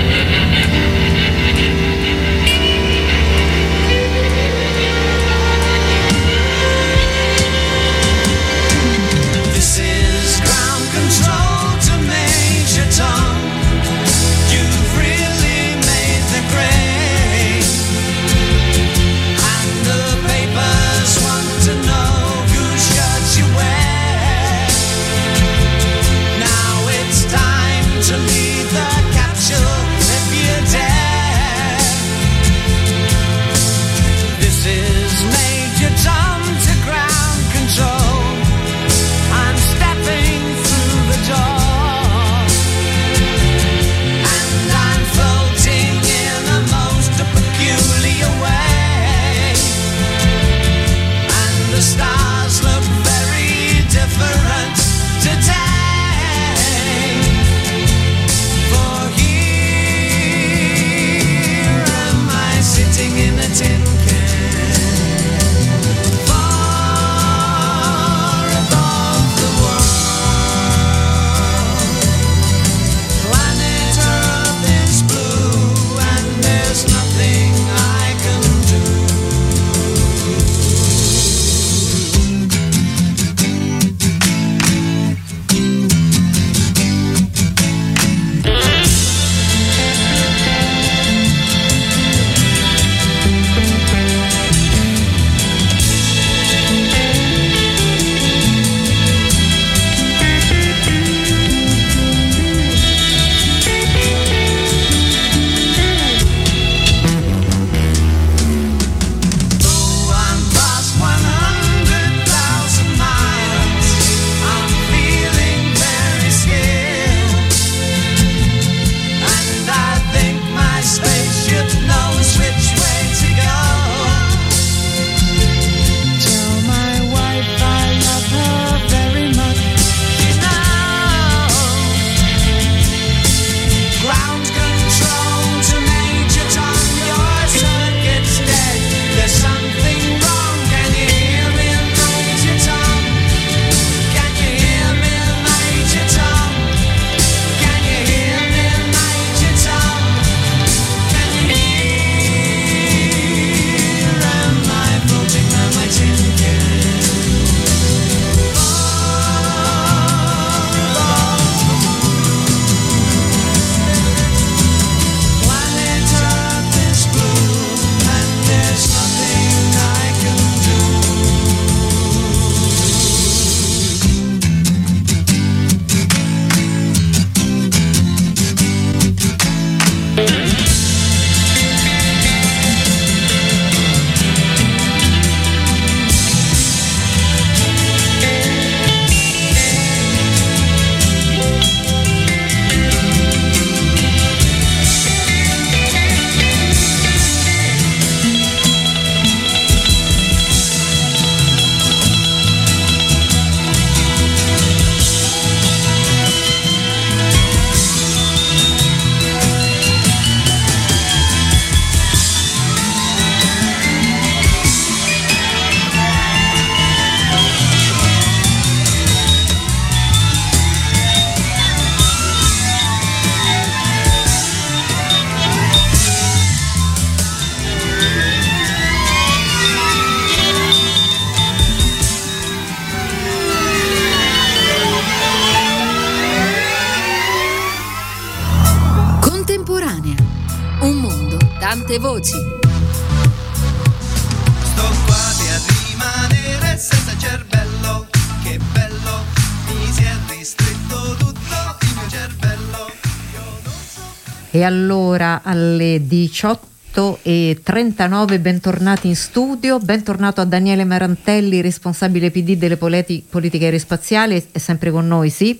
E 254.61 254.63
allora 254.63 255.41
alle 255.43 256.01
18 256.05 257.17
e 257.23 257.61
39 257.63 258.37
bentornati 258.37 259.07
in 259.07 259.15
studio, 259.15 259.79
bentornato 259.79 260.39
a 260.39 260.45
Daniele 260.45 260.83
Marantelli, 260.83 261.61
responsabile 261.61 262.29
PD 262.29 262.57
delle 262.57 262.77
politi- 262.77 263.25
politiche 263.27 263.65
aerospaziali, 263.65 264.49
è 264.51 264.59
sempre 264.59 264.91
con 264.91 265.07
noi, 265.07 265.31
sì? 265.31 265.59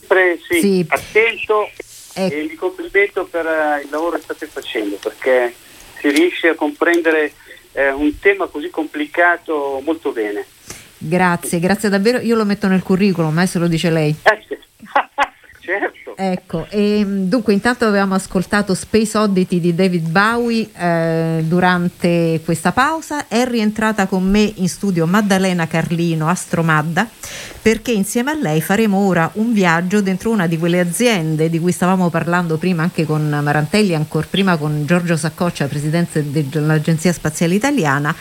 Sempre 0.00 0.38
sì, 0.46 0.60
Sì. 0.60 0.86
attento 0.86 1.70
Ecco. 2.12 2.34
e 2.34 2.46
vi 2.46 2.56
complimento 2.56 3.24
per 3.24 3.46
eh, 3.46 3.84
il 3.84 3.88
lavoro 3.90 4.16
che 4.16 4.22
state 4.24 4.46
facendo 4.48 4.96
perché 4.96 5.54
si 5.98 6.10
riesce 6.10 6.48
a 6.48 6.54
comprendere 6.54 7.32
eh, 7.72 7.90
un 7.90 8.18
tema 8.18 8.48
così 8.48 8.68
complicato 8.68 9.80
molto 9.82 10.12
bene. 10.12 10.44
Grazie, 10.98 11.58
grazie 11.58 11.88
davvero. 11.88 12.18
Io 12.18 12.36
lo 12.36 12.44
metto 12.44 12.68
nel 12.68 12.82
curriculum, 12.82 13.38
eh, 13.38 13.46
se 13.46 13.58
lo 13.58 13.66
dice 13.66 13.88
lei. 13.88 14.14
Eh, 14.24 14.44
sì. 14.46 14.58
certo. 15.62 16.16
Ecco, 16.16 16.66
e, 16.68 17.04
mh, 17.04 17.28
dunque 17.28 17.52
intanto 17.52 17.86
avevamo 17.86 18.14
ascoltato 18.14 18.74
Space 18.74 19.16
Oddity 19.16 19.60
di 19.60 19.74
David 19.74 20.08
Bowie 20.08 20.68
eh, 20.76 21.42
durante 21.46 22.40
questa 22.44 22.72
pausa, 22.72 23.28
è 23.28 23.46
rientrata 23.46 24.06
con 24.06 24.28
me 24.28 24.52
in 24.56 24.68
studio 24.68 25.06
Maddalena 25.06 25.66
Carlino, 25.66 26.28
Astro 26.28 26.62
Madda, 26.62 27.08
perché 27.62 27.92
insieme 27.92 28.32
a 28.32 28.34
lei 28.34 28.60
faremo 28.60 28.98
ora 28.98 29.30
un 29.34 29.52
viaggio 29.52 30.02
dentro 30.02 30.30
una 30.30 30.46
di 30.46 30.58
quelle 30.58 30.80
aziende 30.80 31.48
di 31.48 31.60
cui 31.60 31.72
stavamo 31.72 32.10
parlando 32.10 32.56
prima 32.56 32.82
anche 32.82 33.06
con 33.06 33.28
Marantelli, 33.28 33.94
ancora 33.94 34.26
prima 34.28 34.56
con 34.56 34.84
Giorgio 34.84 35.16
Saccoccia, 35.16 35.66
presidente 35.68 36.24
dell'Agenzia 36.30 37.12
Spaziale 37.12 37.54
Italiana, 37.54 38.14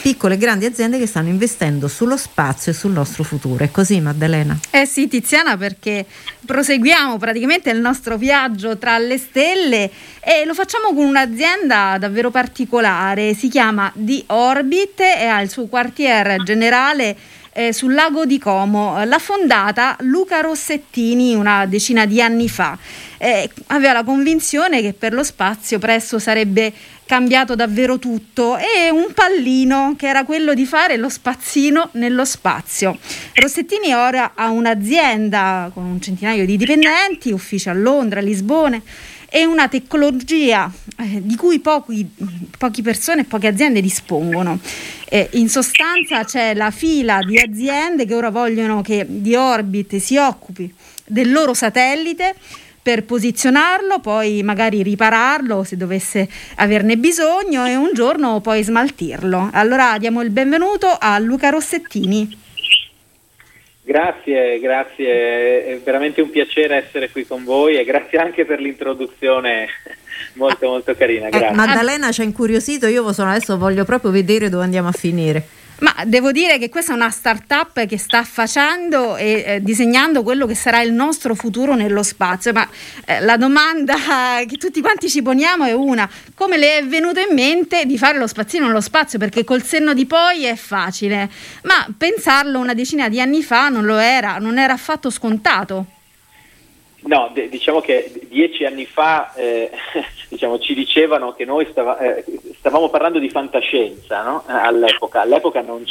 piccole 0.00 0.34
e 0.34 0.38
grandi 0.38 0.64
aziende 0.64 0.98
che 0.98 1.06
stanno 1.06 1.28
investendo 1.28 1.88
sullo 1.88 2.16
spazio 2.16 2.72
e 2.72 2.74
sul 2.74 2.92
nostro 2.92 3.22
futuro. 3.22 3.64
È 3.64 3.70
così 3.70 4.00
Maddalena? 4.00 4.58
Eh 4.70 4.86
sì, 4.86 5.08
Tiziana, 5.08 5.56
perché 5.56 6.06
proseguiamo 6.44 7.18
praticamente 7.18 7.70
il 7.70 7.80
nostro 7.80 8.16
viaggio 8.16 8.78
tra 8.78 8.98
le 8.98 9.18
stelle 9.18 9.90
e 10.20 10.44
lo 10.44 10.54
facciamo 10.54 10.94
con 10.94 11.04
un'azienda 11.04 11.96
davvero 11.98 12.30
particolare. 12.30 13.34
Si 13.34 13.48
chiama 13.48 13.92
The 13.94 14.24
Orbit 14.26 15.00
e 15.00 15.26
ha 15.26 15.40
il 15.40 15.50
suo 15.50 15.66
quartier 15.66 16.42
generale 16.42 17.16
eh, 17.58 17.72
sul 17.72 17.92
lago 17.92 18.24
di 18.24 18.38
Como. 18.38 19.02
L'ha 19.04 19.18
fondata 19.18 19.96
Luca 20.00 20.40
Rossettini 20.40 21.34
una 21.34 21.66
decina 21.66 22.06
di 22.06 22.22
anni 22.22 22.48
fa. 22.48 22.78
Eh, 23.18 23.50
aveva 23.68 23.94
la 23.94 24.04
convinzione 24.04 24.80
che 24.80 24.92
per 24.92 25.12
lo 25.12 25.24
spazio 25.24 25.80
presto 25.80 26.20
sarebbe 26.20 26.72
cambiato 27.08 27.54
davvero 27.54 27.98
tutto 27.98 28.58
e 28.58 28.90
un 28.90 29.14
pallino 29.14 29.94
che 29.96 30.08
era 30.08 30.24
quello 30.24 30.52
di 30.52 30.66
fare 30.66 30.98
lo 30.98 31.08
spazzino 31.08 31.88
nello 31.92 32.26
spazio. 32.26 32.98
Rossettini 33.32 33.94
ora 33.94 34.32
ha 34.34 34.50
un'azienda 34.50 35.70
con 35.72 35.84
un 35.84 36.02
centinaio 36.02 36.44
di 36.44 36.58
dipendenti, 36.58 37.32
uffici 37.32 37.70
a 37.70 37.72
Londra, 37.72 38.20
Lisbona 38.20 38.78
e 39.30 39.46
una 39.46 39.68
tecnologia 39.68 40.70
eh, 40.98 41.22
di 41.22 41.34
cui 41.34 41.60
pochi, 41.60 42.06
poche 42.58 42.82
persone 42.82 43.22
e 43.22 43.24
poche 43.24 43.46
aziende 43.46 43.80
dispongono. 43.80 44.58
Eh, 45.08 45.30
in 45.32 45.48
sostanza 45.48 46.24
c'è 46.24 46.52
la 46.52 46.70
fila 46.70 47.20
di 47.22 47.38
aziende 47.38 48.04
che 48.04 48.14
ora 48.14 48.28
vogliono 48.28 48.82
che 48.82 49.06
di 49.08 49.34
Orbit 49.34 49.96
si 49.96 50.18
occupi 50.18 50.70
del 51.06 51.32
loro 51.32 51.54
satellite 51.54 52.34
per 52.82 53.04
posizionarlo, 53.04 54.00
poi 54.00 54.42
magari 54.42 54.82
ripararlo 54.82 55.64
se 55.64 55.76
dovesse 55.76 56.28
averne 56.56 56.96
bisogno 56.96 57.66
e 57.66 57.76
un 57.76 57.90
giorno 57.92 58.40
poi 58.40 58.62
smaltirlo. 58.62 59.50
Allora 59.52 59.96
diamo 59.98 60.22
il 60.22 60.30
benvenuto 60.30 60.96
a 60.98 61.18
Luca 61.18 61.50
Rossettini. 61.50 62.46
Grazie, 63.88 64.60
grazie, 64.60 65.64
è 65.64 65.80
veramente 65.82 66.20
un 66.20 66.28
piacere 66.28 66.76
essere 66.76 67.10
qui 67.10 67.26
con 67.26 67.42
voi 67.42 67.78
e 67.78 67.84
grazie 67.84 68.18
anche 68.18 68.44
per 68.44 68.60
l'introduzione 68.60 69.66
molto 70.34 70.68
molto 70.68 70.94
carina. 70.94 71.28
Eh. 71.28 71.54
Maddalena 71.54 72.12
ci 72.12 72.20
ha 72.20 72.24
incuriosito, 72.24 72.86
io 72.86 73.10
sono- 73.14 73.30
adesso 73.30 73.56
voglio 73.56 73.86
proprio 73.86 74.10
vedere 74.10 74.50
dove 74.50 74.64
andiamo 74.64 74.88
a 74.88 74.92
finire. 74.92 75.42
Ma 75.80 75.94
devo 76.04 76.32
dire 76.32 76.58
che 76.58 76.68
questa 76.68 76.92
è 76.92 76.94
una 76.96 77.10
startup 77.10 77.86
che 77.86 77.98
sta 77.98 78.24
facendo 78.24 79.16
e 79.16 79.44
eh, 79.46 79.62
disegnando 79.62 80.24
quello 80.24 80.44
che 80.44 80.56
sarà 80.56 80.80
il 80.80 80.92
nostro 80.92 81.36
futuro 81.36 81.76
nello 81.76 82.02
spazio. 82.02 82.52
Ma 82.52 82.68
eh, 83.04 83.20
la 83.20 83.36
domanda 83.36 83.94
che 84.46 84.56
tutti 84.56 84.80
quanti 84.80 85.08
ci 85.08 85.22
poniamo 85.22 85.64
è 85.64 85.72
una: 85.72 86.08
come 86.34 86.56
le 86.56 86.78
è 86.78 86.84
venuto 86.84 87.20
in 87.20 87.32
mente 87.32 87.86
di 87.86 87.96
fare 87.96 88.18
lo 88.18 88.26
spazzino 88.26 88.66
nello 88.66 88.80
spazio? 88.80 89.20
Perché 89.20 89.44
col 89.44 89.62
senno 89.62 89.94
di 89.94 90.06
poi 90.06 90.46
è 90.46 90.56
facile, 90.56 91.30
ma 91.62 91.86
pensarlo 91.96 92.58
una 92.58 92.74
decina 92.74 93.08
di 93.08 93.20
anni 93.20 93.44
fa 93.44 93.68
non 93.68 93.84
lo 93.84 93.98
era, 93.98 94.38
non 94.38 94.58
era 94.58 94.72
affatto 94.72 95.10
scontato. 95.10 95.97
No, 97.00 97.30
de- 97.32 97.48
diciamo 97.48 97.80
che 97.80 98.10
dieci 98.28 98.64
anni 98.64 98.84
fa 98.84 99.32
eh, 99.34 99.70
diciamo, 100.28 100.58
ci 100.58 100.74
dicevano 100.74 101.32
che 101.32 101.44
noi 101.44 101.66
stava- 101.70 101.96
eh, 101.98 102.24
stavamo 102.58 102.88
parlando 102.88 103.20
di 103.20 103.30
fantascienza 103.30 104.22
no? 104.22 104.42
All'epoca. 104.46 105.20
All'epoca 105.20 105.60
non, 105.60 105.84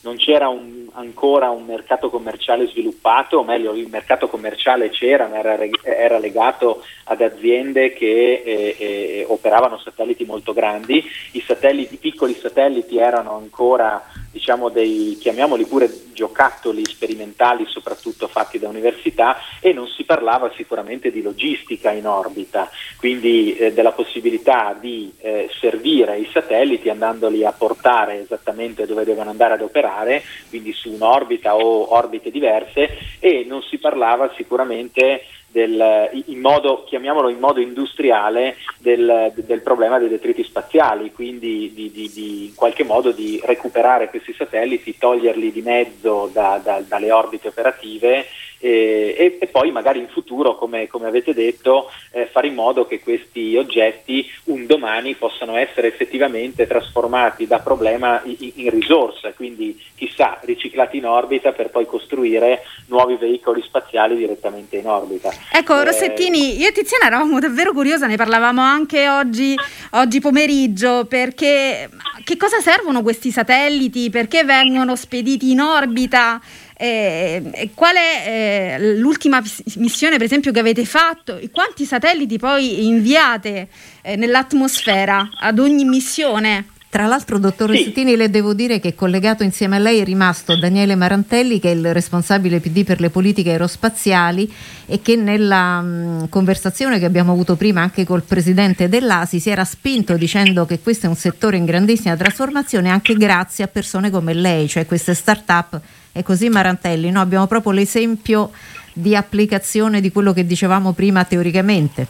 non 0.00 0.16
c'era 0.16 0.48
un- 0.48 0.86
ancora 0.94 1.50
un 1.50 1.64
mercato 1.66 2.08
commerciale 2.08 2.66
sviluppato, 2.66 3.38
o 3.38 3.44
meglio 3.44 3.74
il 3.74 3.88
mercato 3.88 4.26
commerciale 4.28 4.88
c'era, 4.88 5.26
ma 5.26 5.36
era, 5.38 5.58
era 5.82 6.18
legato 6.18 6.82
ad 7.04 7.20
aziende 7.20 7.92
che 7.92 8.42
eh, 8.44 8.76
eh, 8.78 9.24
operavano 9.28 9.78
satelliti 9.78 10.24
molto 10.24 10.54
grandi. 10.54 11.04
I 11.32 11.40
satelliti, 11.40 11.94
i 11.94 11.98
piccoli 11.98 12.32
satelliti 12.32 12.96
erano 12.96 13.34
ancora 13.36 14.02
diciamo 14.36 14.68
dei, 14.68 15.16
chiamiamoli 15.18 15.64
pure 15.64 15.90
giocattoli 16.12 16.84
sperimentali, 16.84 17.64
soprattutto 17.66 18.28
fatti 18.28 18.58
da 18.58 18.68
università, 18.68 19.38
e 19.60 19.72
non 19.72 19.86
si 19.86 20.04
parlava 20.04 20.52
sicuramente 20.54 21.10
di 21.10 21.22
logistica 21.22 21.90
in 21.90 22.06
orbita, 22.06 22.68
quindi 22.98 23.56
eh, 23.56 23.72
della 23.72 23.92
possibilità 23.92 24.76
di 24.78 25.10
eh, 25.20 25.48
servire 25.58 26.18
i 26.18 26.28
satelliti 26.30 26.90
andandoli 26.90 27.46
a 27.46 27.52
portare 27.52 28.20
esattamente 28.20 28.84
dove 28.84 29.04
devono 29.04 29.30
andare 29.30 29.54
ad 29.54 29.62
operare, 29.62 30.22
quindi 30.50 30.74
su 30.74 30.92
un'orbita 30.92 31.56
o 31.56 31.94
orbite 31.94 32.30
diverse, 32.30 32.90
e 33.18 33.46
non 33.48 33.62
si 33.62 33.78
parlava 33.78 34.30
sicuramente 34.36 35.22
del, 35.48 36.10
in 36.26 36.40
modo, 36.40 36.84
chiamiamolo 36.84 37.28
in 37.28 37.38
modo 37.38 37.60
industriale, 37.60 38.56
del, 38.78 39.32
del 39.34 39.62
problema 39.62 39.98
dei 39.98 40.08
detriti 40.08 40.44
spaziali, 40.44 41.12
quindi 41.12 41.72
di, 41.74 41.90
di- 41.90 42.10
di- 42.12 42.44
in 42.46 42.54
qualche 42.54 42.84
modo 42.84 43.10
di 43.10 43.40
recuperare 43.44 44.10
questi 44.10 44.34
satelliti, 44.34 44.96
toglierli 44.98 45.50
di 45.52 45.62
mezzo 45.62 46.28
da- 46.32 46.60
da- 46.62 46.82
dalle 46.86 47.10
orbite 47.10 47.48
operative 47.48 48.26
eh, 48.58 49.14
e, 49.18 49.38
e 49.40 49.46
poi 49.46 49.70
magari 49.70 49.98
in 49.98 50.08
futuro, 50.08 50.56
come, 50.56 50.86
come 50.86 51.06
avete 51.06 51.34
detto, 51.34 51.90
eh, 52.12 52.26
fare 52.26 52.46
in 52.46 52.54
modo 52.54 52.86
che 52.86 53.00
questi 53.00 53.56
oggetti 53.56 54.28
un 54.44 54.66
domani 54.66 55.14
possano 55.14 55.56
essere 55.56 55.88
effettivamente 55.88 56.66
trasformati 56.66 57.46
da 57.46 57.58
problema 57.58 58.20
in, 58.24 58.52
in 58.54 58.70
risorsa, 58.70 59.32
quindi 59.32 59.80
chissà, 59.94 60.38
riciclati 60.42 60.98
in 60.98 61.06
orbita 61.06 61.52
per 61.52 61.70
poi 61.70 61.86
costruire 61.86 62.62
nuovi 62.86 63.16
veicoli 63.16 63.62
spaziali 63.62 64.16
direttamente 64.16 64.76
in 64.76 64.86
orbita. 64.86 65.32
Ecco, 65.52 65.80
Eh, 65.80 65.84
Rossettini, 65.84 66.58
io 66.58 66.68
e 66.68 66.72
Tiziana 66.72 67.06
eravamo 67.06 67.38
davvero 67.38 67.72
curiosa, 67.72 68.06
ne 68.06 68.16
parlavamo 68.16 68.60
anche 68.60 69.08
oggi, 69.08 69.54
oggi 69.92 70.20
pomeriggio, 70.20 71.04
perché 71.06 71.88
che 72.24 72.36
cosa 72.36 72.60
servono 72.60 73.02
questi 73.02 73.30
satelliti, 73.30 74.10
perché 74.10 74.44
vengono 74.44 74.96
spediti 74.96 75.50
in 75.50 75.60
orbita, 75.60 76.40
eh, 76.78 77.42
e 77.52 77.70
qual 77.74 77.94
è 77.94 78.76
eh, 78.78 78.94
l'ultima 78.96 79.42
missione 79.76 80.16
per 80.16 80.26
esempio 80.26 80.52
che 80.52 80.60
avete 80.60 80.84
fatto, 80.84 81.38
e 81.38 81.50
quanti 81.50 81.84
satelliti 81.84 82.38
poi 82.38 82.86
inviate 82.86 83.68
eh, 84.02 84.16
nell'atmosfera 84.16 85.30
ad 85.40 85.58
ogni 85.58 85.84
missione? 85.84 86.66
Tra 86.88 87.06
l'altro, 87.06 87.38
dottor 87.38 87.70
Sì. 87.70 87.76
Rossettini, 87.76 88.16
le 88.16 88.30
devo 88.30 88.54
dire 88.54 88.80
che 88.80 88.94
collegato 88.94 89.42
insieme 89.42 89.76
a 89.76 89.78
lei 89.78 89.98
è 89.98 90.04
rimasto 90.04 90.56
Daniele 90.56 90.94
Marantelli, 90.94 91.58
che 91.60 91.70
è 91.70 91.74
il 91.74 91.92
responsabile 91.92 92.60
PD 92.60 92.84
per 92.84 93.00
le 93.00 93.10
politiche 93.10 93.50
aerospaziali 93.50 94.50
e 94.86 95.02
che 95.02 95.16
nella 95.16 95.82
mh, 95.82 96.28
conversazione 96.30 96.98
che 96.98 97.04
abbiamo 97.04 97.32
avuto 97.32 97.56
prima 97.56 97.82
anche 97.82 98.06
col 98.06 98.22
presidente 98.22 98.88
dell'ASI 98.88 99.40
si 99.40 99.50
era 99.50 99.64
spinto 99.64 100.16
dicendo 100.16 100.64
che 100.64 100.78
questo 100.80 101.04
è 101.04 101.08
un 101.08 101.16
settore 101.16 101.58
in 101.58 101.66
grandissima 101.66 102.16
trasformazione 102.16 102.88
anche 102.88 103.14
grazie 103.14 103.64
a 103.64 103.68
persone 103.68 104.08
come 104.08 104.32
lei, 104.32 104.66
cioè 104.66 104.86
queste 104.86 105.12
start-up. 105.12 105.80
È 106.16 106.22
così 106.22 106.48
Marantelli, 106.48 107.10
no? 107.10 107.20
abbiamo 107.20 107.46
proprio 107.46 107.72
l'esempio 107.72 108.50
di 108.94 109.14
applicazione 109.14 110.00
di 110.00 110.10
quello 110.10 110.32
che 110.32 110.46
dicevamo 110.46 110.92
prima 110.92 111.24
teoricamente. 111.24 112.06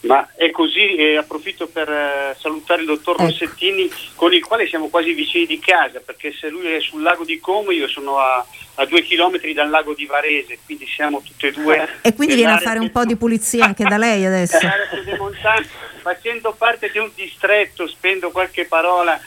Ma 0.00 0.30
è 0.34 0.50
così 0.50 0.94
e 0.94 1.18
approfitto 1.18 1.66
per 1.66 1.90
eh, 1.90 2.36
salutare 2.38 2.80
il 2.80 2.86
dottor 2.86 3.16
Ecco. 3.16 3.24
Rossettini 3.24 3.90
con 4.14 4.32
il 4.32 4.42
quale 4.42 4.66
siamo 4.66 4.88
quasi 4.88 5.12
vicini 5.12 5.44
di 5.44 5.58
casa 5.58 6.00
perché 6.00 6.32
se 6.32 6.48
lui 6.48 6.72
è 6.72 6.80
sul 6.80 7.02
lago 7.02 7.24
di 7.24 7.38
Como 7.38 7.70
io 7.70 7.86
sono 7.86 8.18
a, 8.18 8.46
a 8.76 8.86
due 8.86 9.02
chilometri 9.02 9.52
dal 9.52 9.68
lago 9.68 9.92
di 9.92 10.06
Varese 10.06 10.58
quindi 10.64 10.86
siamo 10.86 11.20
tutte 11.22 11.48
e 11.48 11.52
due 11.52 11.88
E 12.00 12.14
quindi 12.14 12.34
viene 12.36 12.52
a 12.52 12.58
fare 12.58 12.78
un 12.78 12.90
po' 12.90 13.04
di 13.04 13.16
pulizia 13.16 13.66
anche 13.66 13.84
da 13.84 13.98
lei 13.98 14.24
adesso. 14.24 14.56
facendo 16.00 16.54
parte 16.56 16.90
di 16.90 16.98
un 16.98 17.10
distretto, 17.14 17.86
spendo 17.86 18.30
qualche 18.30 18.64
parola 18.66 19.18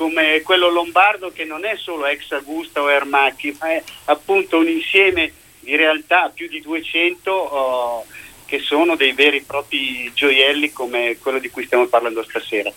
come 0.00 0.40
quello 0.40 0.70
lombardo 0.70 1.30
che 1.30 1.44
non 1.44 1.66
è 1.66 1.76
solo 1.76 2.06
ex 2.06 2.30
Augusta 2.30 2.80
o 2.80 2.90
Ermacchi, 2.90 3.54
ma 3.60 3.72
è 3.72 3.82
appunto 4.06 4.56
un 4.56 4.66
insieme 4.66 5.30
di 5.60 5.76
realtà, 5.76 6.30
più 6.32 6.48
di 6.48 6.62
200, 6.62 7.30
oh, 7.30 8.06
che 8.46 8.60
sono 8.60 8.96
dei 8.96 9.12
veri 9.12 9.36
e 9.36 9.44
propri 9.46 10.10
gioielli 10.14 10.72
come 10.72 11.18
quello 11.20 11.38
di 11.38 11.50
cui 11.50 11.66
stiamo 11.66 11.84
parlando 11.84 12.22
stasera. 12.22 12.72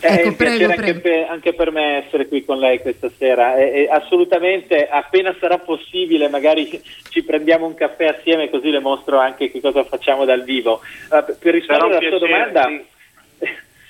È 0.00 0.06
Ecco, 0.06 0.28
un 0.28 0.34
prego, 0.36 0.56
piacere 0.56 0.74
prego. 0.74 0.90
Anche, 0.90 1.00
per, 1.00 1.30
anche 1.30 1.54
per 1.54 1.70
me 1.70 2.04
essere 2.04 2.26
qui 2.26 2.44
con 2.44 2.58
lei 2.58 2.80
questa 2.80 3.10
sera. 3.16 3.56
E- 3.56 3.82
e 3.82 3.88
assolutamente, 3.88 4.88
appena 4.88 5.32
sarà 5.38 5.58
possibile, 5.58 6.28
magari 6.28 6.68
ci 7.10 7.22
prendiamo 7.22 7.66
un 7.66 7.74
caffè 7.74 8.06
assieme 8.06 8.50
così 8.50 8.70
le 8.70 8.80
mostro 8.80 9.18
anche 9.20 9.52
che 9.52 9.60
cosa 9.60 9.84
facciamo 9.84 10.24
dal 10.24 10.42
vivo. 10.42 10.80
Uh, 11.10 11.36
per- 11.38 11.54
rispondere 11.54 11.96
alla 11.96 12.08
sua 12.08 12.18
domanda, 12.18 12.66
sì. 12.66 12.96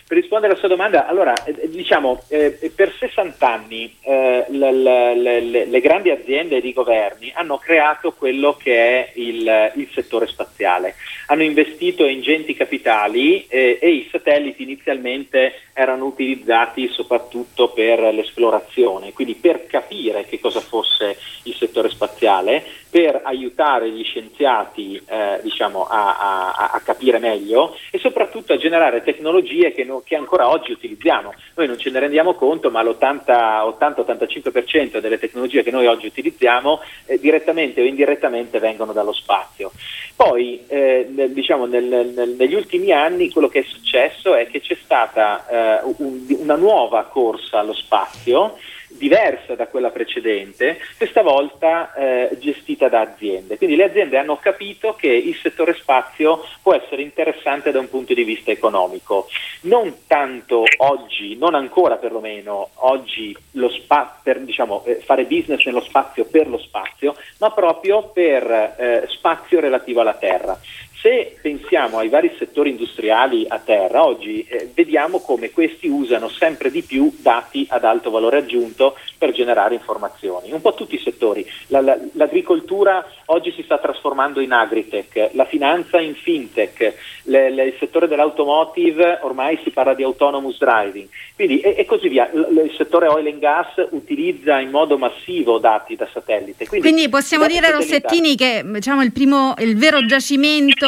Per 0.09 0.17
rispondere 0.17 0.53
alla 0.53 0.59
sua 0.59 0.71
domanda, 0.71 1.07
allora, 1.07 1.35
eh, 1.45 1.69
diciamo, 1.69 2.23
eh, 2.29 2.73
per 2.75 2.91
60 2.99 3.47
anni 3.47 3.95
eh, 4.01 4.47
le, 4.49 4.73
le- 4.73 5.67
le- 5.67 5.81
grandi 5.83 6.09
aziende 6.09 6.57
ed 6.57 6.65
i 6.65 6.73
governi 6.73 7.31
hanno 7.35 7.59
creato 7.59 8.13
quello 8.13 8.57
che 8.57 8.75
è 8.75 9.13
il, 9.17 9.73
il 9.75 9.89
settore 9.93 10.27
spaziale. 10.27 10.95
Hanno 11.27 11.43
investito 11.43 12.07
ingenti 12.07 12.55
capitali 12.55 13.47
eh, 13.49 13.79
e 13.79 13.91
i 13.91 14.09
satelliti 14.11 14.63
inizialmente 14.63 15.61
erano 15.75 16.07
utilizzati 16.07 16.89
soprattutto 16.89 17.69
per 17.69 18.01
l'esplorazione, 18.15 19.13
quindi 19.13 19.35
per 19.35 19.67
capire 19.67 20.25
che 20.25 20.41
cosa 20.41 20.61
fosse 20.61 21.19
il 21.43 21.55
settore 21.55 21.91
spaziale, 21.91 22.65
per 22.91 23.21
aiutare 23.25 23.91
gli 23.91 24.03
scienziati 24.03 25.01
eh, 25.07 25.41
diciamo, 25.43 25.85
a, 25.87 26.55
a- 26.57 26.71
a 26.73 26.81
capire 26.81 27.19
meglio 27.19 27.77
e 27.91 27.99
soprattutto 27.99 28.55
a 28.55 28.57
generare 28.57 29.03
tecnologie 29.03 29.73
che, 29.73 29.85
no- 29.85 30.03
che 30.05 30.17
ancora 30.17 30.49
oggi 30.49 30.73
utilizziamo. 30.73 31.35
Noi 31.55 31.67
non 31.67 31.79
ce 31.79 31.91
ne 31.91 31.99
rendiamo 32.01 32.33
conto, 32.35 32.71
ma 32.71 32.83
l'80-85% 32.83 34.99
delle 34.99 35.19
tecnologie 35.19 35.63
che 35.63 35.71
noi 35.71 35.87
oggi 35.87 36.07
utilizziamo 36.07 36.81
eh, 37.07 37.19
direttamente 37.19 37.81
o 37.81 37.85
indirettamente 37.85 38.59
vengono 38.59 38.93
dallo 38.93 39.13
spazio. 39.13 39.73
Poi, 40.17 40.65
eh, 40.69 41.07
diciamo, 41.31 41.67
nel- 41.67 41.85
nel- 42.15 42.35
negli 42.39 42.55
ultimi 42.55 42.93
anni 42.93 43.31
quello 43.31 43.49
che 43.49 43.61
è 43.61 43.65
successo 43.65 44.35
è 44.35 44.49
che 44.49 44.61
c'è 44.61 44.77
stata 44.83 45.47
eh, 45.49 45.81
un- 45.99 46.25
una 46.39 46.57
nuova 46.57 47.05
corsa 47.05 47.59
allo 47.61 47.75
spazio 47.75 48.57
diversa 48.99 49.55
da 49.55 49.67
quella 49.67 49.91
precedente, 49.91 50.79
questa 50.97 51.23
volta 51.23 51.95
eh, 51.95 52.37
gestita 52.39 52.89
da 52.89 53.01
aziende. 53.01 53.57
Quindi 53.57 53.77
le 53.77 53.85
aziende 53.85 54.19
hanno 54.19 54.37
capito 54.37 54.95
che 54.95 55.09
il 55.09 55.37
settore 55.37 55.75
spazio 55.75 56.45
può 56.63 56.75
essere 56.75 57.03
interessante 57.03 57.71
da 57.71 57.79
un 57.79 57.89
punto 57.89 58.13
di 58.13 58.25
vista 58.25 58.51
economico. 58.51 59.29
Non 59.63 60.07
tanto 60.07 60.65
oggi, 60.79 61.37
non 61.37 61.55
ancora 61.55 61.97
perlomeno 61.97 62.71
oggi 62.75 63.37
spa- 63.71 64.19
per 64.23 64.41
diciamo, 64.41 64.85
eh, 64.85 64.97
fare 64.97 65.25
business 65.25 65.65
nello 65.65 65.81
spazio 65.81 66.25
per 66.27 66.49
lo 66.49 66.59
spazio, 66.59 67.17
ma 67.39 67.51
proprio 67.51 68.03
per 68.13 68.45
eh, 68.51 69.05
spazio 69.09 69.61
relativo 69.61 70.01
alla 70.01 70.15
Terra. 70.15 70.59
Se 71.01 71.37
pensiamo 71.41 71.99
ai 71.99 72.09
vari 72.09 72.35
settori 72.39 72.71
industriali 72.71 73.45
a 73.49 73.61
terra, 73.61 74.05
oggi 74.05 74.45
eh, 74.49 74.69
vediamo 74.75 75.21
come 75.21 75.51
questi 75.51 75.87
usano 75.87 76.29
sempre 76.29 76.73
di 76.73 76.83
più 76.83 77.13
dati 77.21 77.65
ad 77.71 77.85
alto 77.85 78.11
valore 78.11 78.39
aggiunto 78.39 78.97
per 79.17 79.31
generare 79.31 79.75
informazioni. 79.75 80.51
Un 80.51 80.61
po' 80.61 80.75
tutti 80.75 80.97
i 80.97 81.01
settori. 81.01 81.49
La- 81.69 81.81
la- 81.83 81.97
l'agricoltura 82.15 83.07
oggi 83.27 83.53
si 83.53 83.63
sta 83.63 83.79
trasformando 83.79 84.41
in 84.41 84.51
agritech, 84.51 85.31
la 85.35 85.45
finanza 85.45 86.01
in 86.01 86.15
fintech, 86.17 86.95
le- 87.25 87.51
le- 87.51 87.65
il 87.67 87.75
settore 87.79 88.09
dell'automotive 88.09 89.21
ormai 89.23 89.61
si 89.63 89.71
parla 89.71 89.95
di 89.95 90.03
autonomous 90.03 90.59
driving, 90.59 91.07
quindi, 91.37 91.61
e, 91.61 91.77
e 91.79 91.85
così 91.85 92.09
via. 92.09 92.29
L- 92.33 92.63
il 92.65 92.75
settore 92.77 93.07
oil 93.07 93.27
and 93.29 93.39
gas 93.39 93.69
utilizza 93.91 94.59
in 94.59 94.71
modo 94.71 94.99
massivo 94.99 95.59
dati 95.59 95.95
da 95.95 96.09
satellite. 96.13 96.67
Quindi, 96.67 96.89
Quindi 96.91 97.09
possiamo 97.09 97.47
dire, 97.47 97.67
satellitari- 97.67 97.91
Rossettini, 97.93 98.35
che 98.35 98.63
diciamo, 98.67 99.03
il, 99.03 99.13
primo, 99.13 99.55
il 99.59 99.77
vero 99.77 100.05
giacimento 100.05 100.87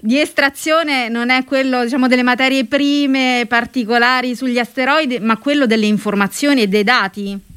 di 0.00 0.20
estrazione 0.20 1.08
non 1.08 1.30
è 1.30 1.44
quello 1.44 1.82
diciamo, 1.82 2.08
delle 2.08 2.22
materie 2.22 2.64
prime 2.64 3.44
particolari 3.48 4.34
sugli 4.34 4.58
asteroidi, 4.58 5.18
ma 5.20 5.36
quello 5.38 5.66
delle 5.66 5.86
informazioni 5.86 6.62
e 6.62 6.68
dei 6.68 6.84
dati? 6.84 7.48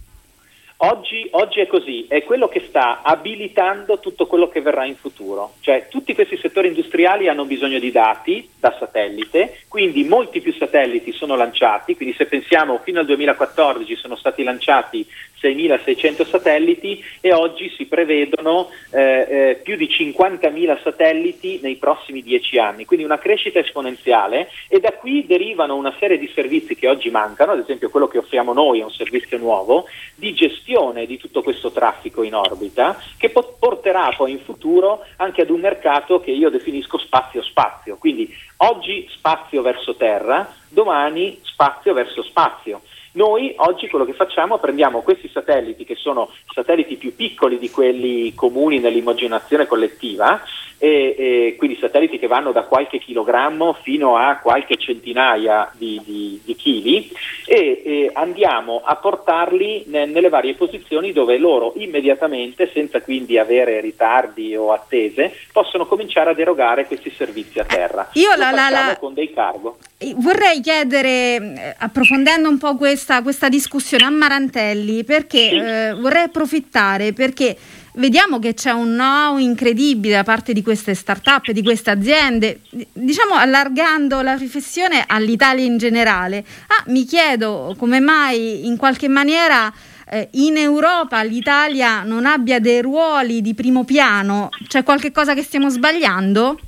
Oggi, 0.85 1.25
oggi 1.31 1.61
è 1.61 1.67
così, 1.67 2.05
è 2.09 2.23
quello 2.23 2.49
che 2.49 2.65
sta 2.67 3.03
abilitando 3.03 3.99
tutto 3.99 4.27
quello 4.27 4.49
che 4.49 4.59
verrà 4.59 4.83
in 4.83 4.97
futuro. 4.97 5.53
Cioè 5.61 5.87
tutti 5.89 6.13
questi 6.13 6.35
settori 6.35 6.67
industriali 6.67 7.29
hanno 7.29 7.45
bisogno 7.45 7.79
di 7.79 7.89
dati 7.89 8.49
da 8.59 8.75
satellite, 8.77 9.59
quindi 9.69 10.03
molti 10.03 10.41
più 10.41 10.51
satelliti 10.51 11.13
sono 11.13 11.37
lanciati, 11.37 11.95
quindi 11.95 12.13
se 12.15 12.25
pensiamo 12.25 12.81
fino 12.83 12.99
al 12.99 13.05
2014 13.05 13.95
sono 13.95 14.17
stati 14.17 14.43
lanciati 14.43 15.07
6.600 15.43 16.25
satelliti 16.25 17.03
e 17.19 17.33
oggi 17.33 17.69
si 17.75 17.85
prevedono 17.85 18.69
eh, 18.91 19.01
eh, 19.29 19.59
più 19.61 19.75
di 19.75 19.87
50.000 19.87 20.81
satelliti 20.81 21.59
nei 21.61 21.75
prossimi 21.75 22.23
10 22.23 22.57
anni, 22.59 22.85
quindi 22.85 23.05
una 23.05 23.19
crescita 23.19 23.59
esponenziale 23.59 24.49
e 24.69 24.79
da 24.79 24.93
qui 24.93 25.25
derivano 25.25 25.75
una 25.75 25.93
serie 25.99 26.17
di 26.17 26.31
servizi 26.33 26.75
che 26.75 26.87
oggi 26.87 27.09
mancano, 27.09 27.51
ad 27.51 27.59
esempio 27.59 27.89
quello 27.89 28.07
che 28.07 28.19
offriamo 28.19 28.53
noi 28.53 28.79
è 28.79 28.83
un 28.83 28.91
servizio 28.91 29.37
nuovo 29.37 29.85
di 30.15 30.33
gestione 30.33 31.05
di 31.05 31.17
tutto 31.17 31.41
questo 31.41 31.71
traffico 31.71 32.23
in 32.23 32.35
orbita 32.35 32.97
che 33.17 33.29
po- 33.29 33.55
porterà 33.59 34.13
poi 34.15 34.31
in 34.31 34.39
futuro 34.39 35.05
anche 35.17 35.41
ad 35.41 35.49
un 35.49 35.59
mercato 35.59 36.21
che 36.21 36.31
io 36.31 36.49
definisco 36.49 36.97
spazio-spazio, 36.97 37.97
quindi 37.97 38.33
oggi 38.57 39.07
spazio 39.11 39.61
verso 39.61 39.95
terra, 39.95 40.53
domani 40.69 41.39
spazio 41.43 41.93
verso 41.93 42.23
spazio. 42.23 42.81
Noi 43.15 43.53
oggi 43.57 43.87
quello 43.89 44.05
che 44.05 44.13
facciamo 44.13 44.55
è 44.55 44.59
prendiamo 44.59 45.01
questi 45.01 45.29
satelliti 45.29 45.85
che 45.85 45.95
sono 45.95 46.31
satelliti 46.51 46.95
più 46.95 47.15
piccoli 47.15 47.59
di 47.59 47.69
quelli 47.69 48.33
comuni 48.33 48.79
nell'immaginazione 48.79 49.67
collettiva 49.67 50.41
e, 50.83 51.15
e 51.17 51.55
quindi 51.57 51.77
satelliti 51.79 52.19
che 52.19 52.27
vanno 52.27 52.51
da 52.51 52.63
qualche 52.63 52.99
chilogrammo 52.99 53.77
fino 53.83 54.17
a 54.17 54.35
qualche 54.43 54.75
centinaia 54.75 55.71
di, 55.77 56.01
di- 56.03 56.41
di 56.43 56.55
chili 56.57 57.09
e, 57.45 57.81
e 57.85 58.09
andiamo 58.13 58.81
a 58.83 58.93
portarli 58.97 59.85
ne- 59.87 60.05
nelle 60.07 60.27
varie 60.27 60.55
posizioni 60.55 61.13
dove 61.13 61.37
loro 61.37 61.71
immediatamente, 61.77 62.69
senza 62.73 63.01
quindi 63.01 63.37
avere 63.37 63.79
ritardi 63.79 64.57
o 64.57 64.73
attese, 64.73 65.33
possono 65.53 65.85
cominciare 65.85 66.31
ad 66.31 66.39
erogare 66.39 66.85
questi 66.85 67.13
servizi 67.15 67.59
a 67.59 67.63
terra. 67.63 68.09
Io 68.13 68.31
Lo 68.31 68.37
la- 68.41 68.51
la- 68.51 68.69
la- 68.69 68.97
con 68.99 69.13
dei 69.13 69.31
cargo. 69.33 69.77
Eh, 69.97 70.13
Vorrei 70.17 70.59
chiedere, 70.59 71.09
eh, 71.37 71.75
approfondendo 71.77 72.49
un 72.49 72.57
po' 72.57 72.75
questa, 72.75 73.21
questa 73.23 73.47
discussione 73.47 74.03
a 74.03 74.09
Marantelli, 74.09 75.05
perché 75.05 75.49
eh, 75.49 75.93
vorrei 75.93 76.23
approfittare 76.23 77.13
perché 77.13 77.55
vediamo 77.93 78.39
che 78.39 78.53
c'è 78.53 78.71
un 78.71 78.93
know 78.93 79.37
incredibile 79.37 80.15
da 80.15 80.23
parte 80.23 80.53
di 80.53 80.61
queste 80.61 80.93
start-up, 80.93 81.51
di 81.51 81.63
queste 81.63 81.91
aziende, 81.91 82.61
di- 82.69 82.87
diciamo 82.91 83.35
allargando 83.35 84.21
la 84.21 84.35
riflessione 84.35 85.03
all'Italia 85.07 85.65
in 85.65 85.77
generale. 85.77 86.45
Ah, 86.67 86.83
mi 86.87 87.05
chiedo 87.05 87.75
come 87.77 87.99
mai 87.99 88.65
in 88.65 88.77
qualche 88.77 89.07
maniera 89.07 89.71
eh, 90.09 90.29
in 90.33 90.57
Europa 90.57 91.21
l'Italia 91.23 92.03
non 92.03 92.25
abbia 92.25 92.59
dei 92.59 92.81
ruoli 92.81 93.41
di 93.41 93.53
primo 93.53 93.83
piano, 93.83 94.49
c'è 94.67 94.83
qualche 94.83 95.11
cosa 95.11 95.33
che 95.33 95.43
stiamo 95.43 95.69
sbagliando? 95.69 96.59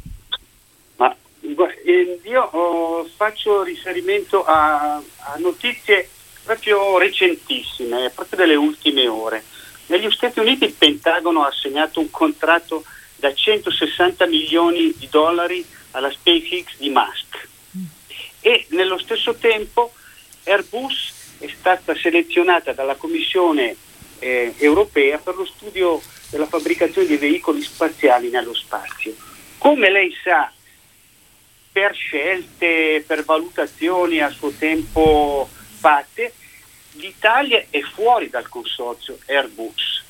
Ma 0.98 1.16
eh, 1.86 2.20
io 2.24 2.42
oh, 2.42 3.08
faccio 3.16 3.64
riferimento 3.64 4.44
a, 4.44 4.96
a 4.96 5.36
notizie 5.38 6.10
proprio 6.44 6.98
recentissime, 6.98 8.12
proprio 8.14 8.40
delle 8.40 8.56
ultime 8.56 9.08
ore. 9.08 9.44
Negli 9.88 10.10
Stati 10.12 10.40
Uniti 10.40 10.66
il 10.66 10.74
Pentagono 10.74 11.44
ha 11.44 11.48
assegnato 11.48 12.00
un 12.00 12.10
contratto 12.10 12.84
da 13.16 13.34
160 13.34 14.26
milioni 14.28 14.94
di 14.98 15.08
dollari 15.10 15.66
alla 15.92 16.12
SpaceX 16.12 16.78
di 16.78 16.90
Musk 16.90 17.48
e 18.42 18.68
nello 18.70 19.00
stesso 19.00 19.34
tempo 19.36 19.92
Airbus 20.44 21.14
è 21.40 21.48
stata 21.48 21.96
selezionata 21.96 22.74
dalla 22.74 22.94
Commissione 22.94 23.76
eh, 24.20 24.54
europea 24.58 25.18
per 25.18 25.36
lo 25.36 25.46
studio 25.46 26.00
della 26.30 26.46
fabbricazione 26.46 27.08
di 27.08 27.18
veicoli 27.18 27.64
spaziali 27.64 28.30
nello 28.30 28.54
spazio. 28.54 29.16
Come 29.58 29.90
lei 29.90 30.16
sa, 30.24 30.52
per 31.72 31.96
scelte, 31.96 33.04
per 33.06 33.24
valutazioni 33.24 34.22
a 34.22 34.30
suo 34.30 34.52
tempo 34.52 35.50
fatte, 35.80 36.34
l'Italia 36.96 37.64
è 37.70 37.82
fuori 37.82 38.30
dal 38.30 38.48
consorzio 38.48 39.18
Airbus. 39.28 40.04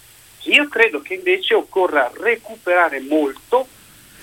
Io 0.44 0.68
credo 0.68 1.02
che 1.02 1.16
invece 1.16 1.54
occorra 1.54 2.12
recuperare 2.16 3.00
molto 3.00 3.68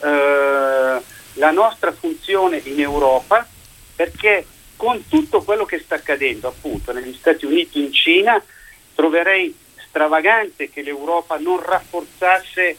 eh, 0.03 1.01
la 1.35 1.51
nostra 1.51 1.93
funzione 1.93 2.61
in 2.65 2.81
Europa 2.81 3.47
perché 3.97 4.47
con 4.77 5.07
tutto 5.09 5.43
quello 5.43 5.65
che 5.65 5.81
sta 5.81 5.97
accadendo 5.97 6.49
appunto 6.49 6.93
negli 6.93 7.15
Stati 7.15 7.45
Uniti, 7.45 7.81
in 7.81 7.93
Cina, 7.93 8.43
troverei 8.95 9.55
stravagante 9.89 10.71
che 10.71 10.83
l'Europa 10.83 11.39
non 11.39 11.63
rafforzasse 11.63 12.77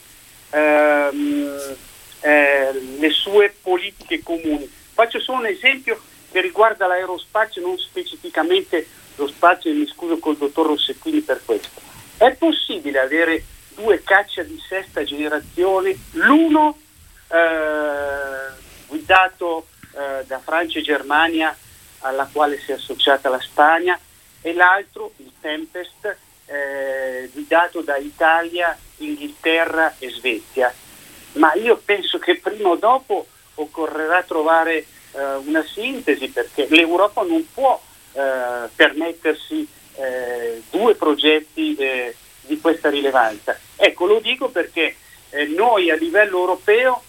ehm, 0.49 1.75
eh, 2.21 2.71
le 2.99 3.09
sue 3.09 3.55
politiche 3.61 4.21
comuni, 4.21 4.69
Faccio 4.93 5.19
solo 5.19 5.39
un 5.39 5.47
esempio 5.47 5.99
che 6.31 6.39
riguarda 6.39 6.85
l'aerospazio, 6.85 7.61
non 7.61 7.77
specificamente 7.79 8.85
lo 9.15 9.27
spazio, 9.27 9.71
e 9.71 9.73
mi 9.73 9.87
scuso 9.87 10.17
col 10.17 10.37
dottor 10.37 10.67
Rossettini 10.67 11.21
per 11.21 11.41
questo. 11.43 11.81
È 12.17 12.33
possibile 12.35 12.99
avere 12.99 13.43
due 13.75 14.03
caccia 14.03 14.43
di 14.43 14.59
sesta 14.67 15.03
generazione, 15.03 15.97
l'uno 16.11 16.77
eh, 17.27 18.53
guidato 18.87 19.67
eh, 19.93 20.23
da 20.25 20.39
Francia 20.39 20.79
e 20.79 20.83
Germania, 20.83 21.55
alla 21.99 22.27
quale 22.31 22.59
si 22.59 22.71
è 22.71 22.75
associata 22.75 23.29
la 23.29 23.39
Spagna, 23.39 23.99
e 24.41 24.53
l'altro, 24.53 25.11
il 25.17 25.31
Tempest, 25.39 26.17
eh, 26.45 27.29
guidato 27.33 27.81
da 27.81 27.97
Italia, 27.97 28.77
Inghilterra 28.97 29.95
e 29.97 30.09
Svezia. 30.09 30.73
Ma 31.33 31.53
io 31.53 31.81
penso 31.83 32.19
che 32.19 32.37
prima 32.37 32.69
o 32.69 32.75
dopo 32.75 33.27
occorrerà 33.55 34.23
trovare 34.23 34.85
eh, 35.13 35.23
una 35.45 35.63
sintesi 35.63 36.27
perché 36.29 36.67
l'Europa 36.69 37.23
non 37.23 37.47
può 37.53 37.81
eh, 38.13 38.69
permettersi 38.75 39.67
eh, 39.95 40.61
due 40.69 40.95
progetti 40.95 41.75
eh, 41.75 42.15
di 42.41 42.59
questa 42.59 42.89
rilevanza. 42.89 43.57
Ecco, 43.75 44.05
lo 44.05 44.19
dico 44.19 44.49
perché 44.49 44.95
eh, 45.29 45.45
noi 45.45 45.89
a 45.89 45.95
livello 45.95 46.39
europeo 46.39 47.01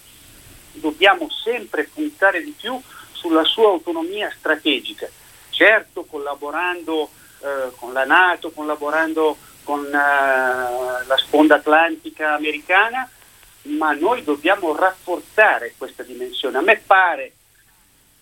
dobbiamo 0.73 1.29
sempre 1.31 1.85
puntare 1.85 2.43
di 2.43 2.55
più 2.59 2.81
sulla 3.13 3.45
sua 3.45 3.69
autonomia 3.69 4.33
strategica, 4.37 5.09
certo 5.51 6.05
collaborando 6.05 7.09
eh, 7.41 7.71
con 7.77 7.93
la 7.93 8.05
Nato, 8.05 8.51
collaborando 8.51 9.37
con 9.63 9.89
la 9.91 11.17
sponda 11.17 11.55
atlantica 11.55 12.35
americana, 12.35 13.09
ma 13.63 13.93
noi 13.93 14.23
dobbiamo 14.23 14.77
rafforzare 14.77 15.75
questa 15.79 16.03
dimensione. 16.03 16.59
A 16.59 16.61
me 16.61 16.83
pare 16.85 17.33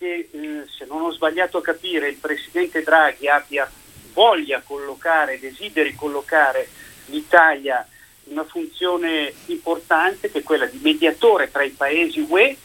che, 0.03 0.28
eh, 0.32 0.64
se 0.66 0.84
non 0.88 1.03
ho 1.03 1.12
sbagliato 1.12 1.59
a 1.59 1.62
capire, 1.62 2.09
il 2.09 2.16
Presidente 2.16 2.82
Draghi 2.82 3.28
abbia 3.28 3.70
voglia 4.12 4.61
collocare, 4.61 5.38
desideri 5.38 5.94
collocare 5.94 6.68
l'Italia 7.07 7.86
in 8.24 8.32
una 8.32 8.44
funzione 8.44 9.32
importante 9.46 10.28
che 10.28 10.40
è 10.40 10.42
quella 10.42 10.66
di 10.66 10.80
mediatore 10.82 11.53
tra 11.53 11.62
i 11.62 11.70
paesi 11.70 12.26
UE 12.28 12.57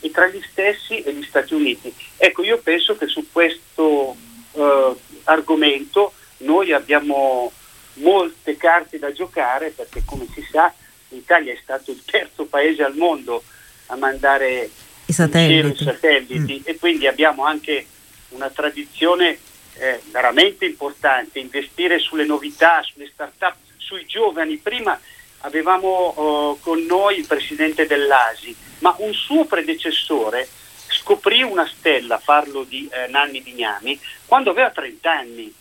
e 0.00 0.10
tra 0.10 0.26
gli 0.26 0.42
stessi 0.50 1.00
e 1.02 1.12
gli 1.12 1.22
Stati 1.22 1.54
Uniti. 1.54 1.94
Ecco, 2.16 2.42
io 2.42 2.58
penso 2.58 2.96
che 2.96 3.06
su 3.06 3.30
questo 3.30 4.16
eh, 4.50 4.94
argomento 5.24 6.12
noi 6.38 6.72
abbiamo 6.72 7.52
molte 7.94 8.56
carte 8.56 8.98
da 8.98 9.12
giocare 9.12 9.70
perché 9.70 10.02
come 10.04 10.26
si 10.34 10.44
sa 10.50 10.72
l'Italia 11.10 11.52
è 11.52 11.58
stato 11.62 11.92
il 11.92 12.02
terzo 12.04 12.46
paese 12.46 12.82
al 12.82 12.96
mondo 12.96 13.44
a 13.86 13.96
mandare 13.96 14.68
I 15.06 15.12
satelliti, 15.12 15.84
satelliti 15.84 16.60
mm. 16.60 16.62
e 16.64 16.76
quindi 16.78 17.06
abbiamo 17.06 17.44
anche 17.44 17.86
una 18.30 18.50
tradizione 18.50 19.38
eh, 19.74 20.00
veramente 20.10 20.64
importante, 20.64 21.38
investire 21.38 21.98
sulle 21.98 22.24
novità, 22.24 22.82
sulle 22.82 23.08
start-up, 23.12 23.56
sui 23.76 24.04
giovani. 24.06 24.56
Prima 24.56 24.98
avevamo 25.40 25.88
oh, 25.88 26.58
con 26.58 26.82
noi 26.84 27.18
il 27.18 27.26
presidente 27.26 27.86
dell'ASI, 27.86 28.54
ma 28.78 28.94
un 28.98 29.12
suo 29.12 29.44
predecessore 29.44 30.48
scoprì 30.88 31.42
una 31.42 31.66
stella, 31.66 32.20
parlo 32.22 32.64
di 32.64 32.88
eh, 32.92 33.08
Nanni 33.08 33.40
Bignami, 33.40 33.98
quando 34.26 34.50
aveva 34.50 34.70
30 34.70 35.10
anni. 35.10 35.52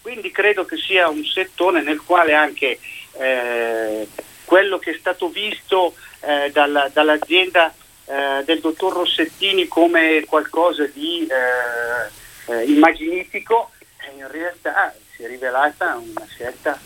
Quindi 0.00 0.32
credo 0.32 0.64
che 0.64 0.76
sia 0.76 1.08
un 1.08 1.24
settore 1.24 1.80
nel 1.82 2.00
quale 2.00 2.34
anche 2.34 2.78
eh, 3.12 4.08
quello 4.44 4.78
che 4.78 4.90
è 4.90 4.96
stato 4.98 5.28
visto 5.28 5.94
eh, 6.20 6.50
dalla, 6.50 6.90
dall'azienda 6.92 7.72
eh, 8.12 8.44
del 8.44 8.60
dottor 8.60 8.92
Rossettini 8.92 9.66
come 9.66 10.22
qualcosa 10.26 10.84
di 10.84 11.26
eh, 11.26 12.52
eh, 12.52 12.64
immaginifico, 12.64 13.70
in 14.14 14.30
realtà 14.30 14.94
si 15.14 15.22
è 15.22 15.28
rivelata 15.28 15.96
una 15.96 16.26
scelta 16.26 16.78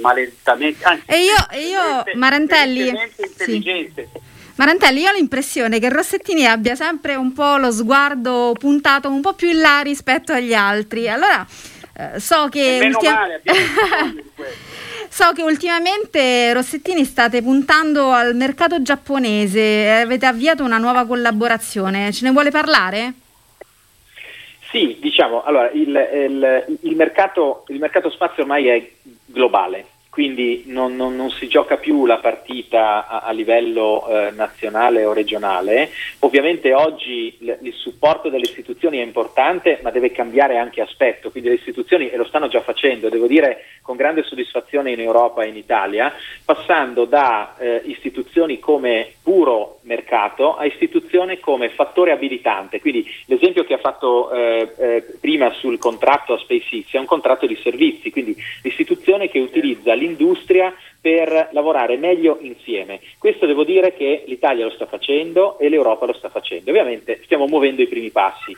maledettamente... 0.00 0.84
Anzi, 0.84 1.02
e 1.06 1.24
io, 1.24 1.34
e 1.50 1.66
io 1.66 2.04
Marantelli... 2.14 2.92
Intelligente. 3.16 4.08
Sì. 4.12 4.20
Marantelli, 4.54 5.00
io 5.00 5.10
ho 5.10 5.14
l'impressione 5.14 5.80
che 5.80 5.88
Rossettini 5.88 6.46
abbia 6.46 6.76
sempre 6.76 7.16
un 7.16 7.32
po' 7.32 7.56
lo 7.56 7.72
sguardo 7.72 8.54
puntato 8.56 9.08
un 9.08 9.20
po' 9.20 9.34
più 9.34 9.48
in 9.48 9.60
là 9.60 9.80
rispetto 9.80 10.32
agli 10.32 10.54
altri. 10.54 11.08
Allora, 11.08 11.44
eh, 11.96 12.20
so 12.20 12.48
che... 12.48 12.78
Ultim- 12.84 13.12
male, 13.12 13.42
so 15.08 15.32
che 15.32 15.42
ultimamente 15.42 16.52
Rossettini 16.52 17.04
state 17.04 17.42
puntando 17.42 18.10
al 18.10 18.34
mercato 18.34 18.82
giapponese, 18.82 19.90
avete 20.02 20.26
avviato 20.26 20.64
una 20.64 20.78
nuova 20.78 21.06
collaborazione, 21.06 22.12
ce 22.12 22.24
ne 22.24 22.32
vuole 22.32 22.50
parlare? 22.50 23.14
Sì, 24.70 24.98
diciamo, 25.00 25.42
allora 25.44 25.70
il, 25.70 25.88
il, 25.88 26.78
il, 26.82 26.96
mercato, 26.96 27.64
il 27.68 27.78
mercato 27.78 28.10
spazio 28.10 28.42
ormai 28.42 28.66
è 28.66 28.90
globale, 29.24 29.86
quindi 30.10 30.64
non, 30.66 30.96
non, 30.96 31.14
non, 31.14 31.30
si 31.30 31.48
gioca 31.48 31.76
più 31.76 32.06
la 32.06 32.18
partita 32.18 33.06
a, 33.06 33.20
a 33.20 33.30
livello 33.32 34.06
eh, 34.08 34.30
nazionale 34.32 35.04
o 35.04 35.12
regionale. 35.12 35.90
Ovviamente 36.20 36.72
oggi 36.74 37.36
l- 37.40 37.56
il 37.62 37.72
supporto 37.74 38.28
delle 38.28 38.44
istituzioni 38.44 38.98
è 38.98 39.02
importante, 39.02 39.78
ma 39.82 39.90
deve 39.90 40.10
cambiare 40.10 40.56
anche 40.56 40.80
aspetto, 40.80 41.30
quindi 41.30 41.50
le 41.50 41.56
istituzioni, 41.56 42.10
e 42.10 42.16
lo 42.16 42.24
stanno 42.24 42.48
già 42.48 42.60
facendo, 42.62 43.08
devo 43.08 43.26
dire 43.26 43.64
con 43.82 43.96
grande 43.96 44.22
soddisfazione 44.22 44.92
in 44.92 45.00
Europa 45.00 45.42
e 45.42 45.48
in 45.48 45.56
Italia, 45.56 46.12
passando 46.44 47.04
da 47.04 47.54
eh, 47.58 47.82
istituzioni 47.84 48.58
come 48.58 49.12
puro 49.22 49.78
mercato 49.82 50.56
a 50.56 50.64
istituzioni 50.64 51.38
come 51.38 51.70
fattore 51.70 52.12
abilitante. 52.12 52.80
Quindi 52.80 53.06
l'esempio 53.26 53.64
che 53.64 53.74
ha 53.74 53.78
fatto 53.78 54.30
eh, 54.32 54.74
eh 54.78 55.04
prima 55.20 55.52
sul 55.52 55.78
contratto 55.78 56.34
a 56.34 56.38
SpaceX 56.38 56.92
è 56.92 56.98
un 56.98 57.06
contratto 57.06 57.46
di 57.46 57.58
servizi, 57.62 58.10
quindi 58.10 58.36
l'istituzione 58.62 59.28
che 59.28 59.38
utilizza 59.38 59.94
l'industria 60.08 60.74
per 61.00 61.48
lavorare 61.52 61.96
meglio 61.96 62.38
insieme. 62.40 63.00
Questo 63.18 63.46
devo 63.46 63.64
dire 63.64 63.94
che 63.94 64.24
l'Italia 64.26 64.64
lo 64.64 64.70
sta 64.70 64.86
facendo 64.86 65.58
e 65.58 65.68
l'Europa 65.68 66.06
lo 66.06 66.12
sta 66.12 66.28
facendo. 66.28 66.70
Ovviamente 66.70 67.20
stiamo 67.24 67.46
muovendo 67.46 67.82
i 67.82 67.86
primi 67.86 68.10
passi. 68.10 68.56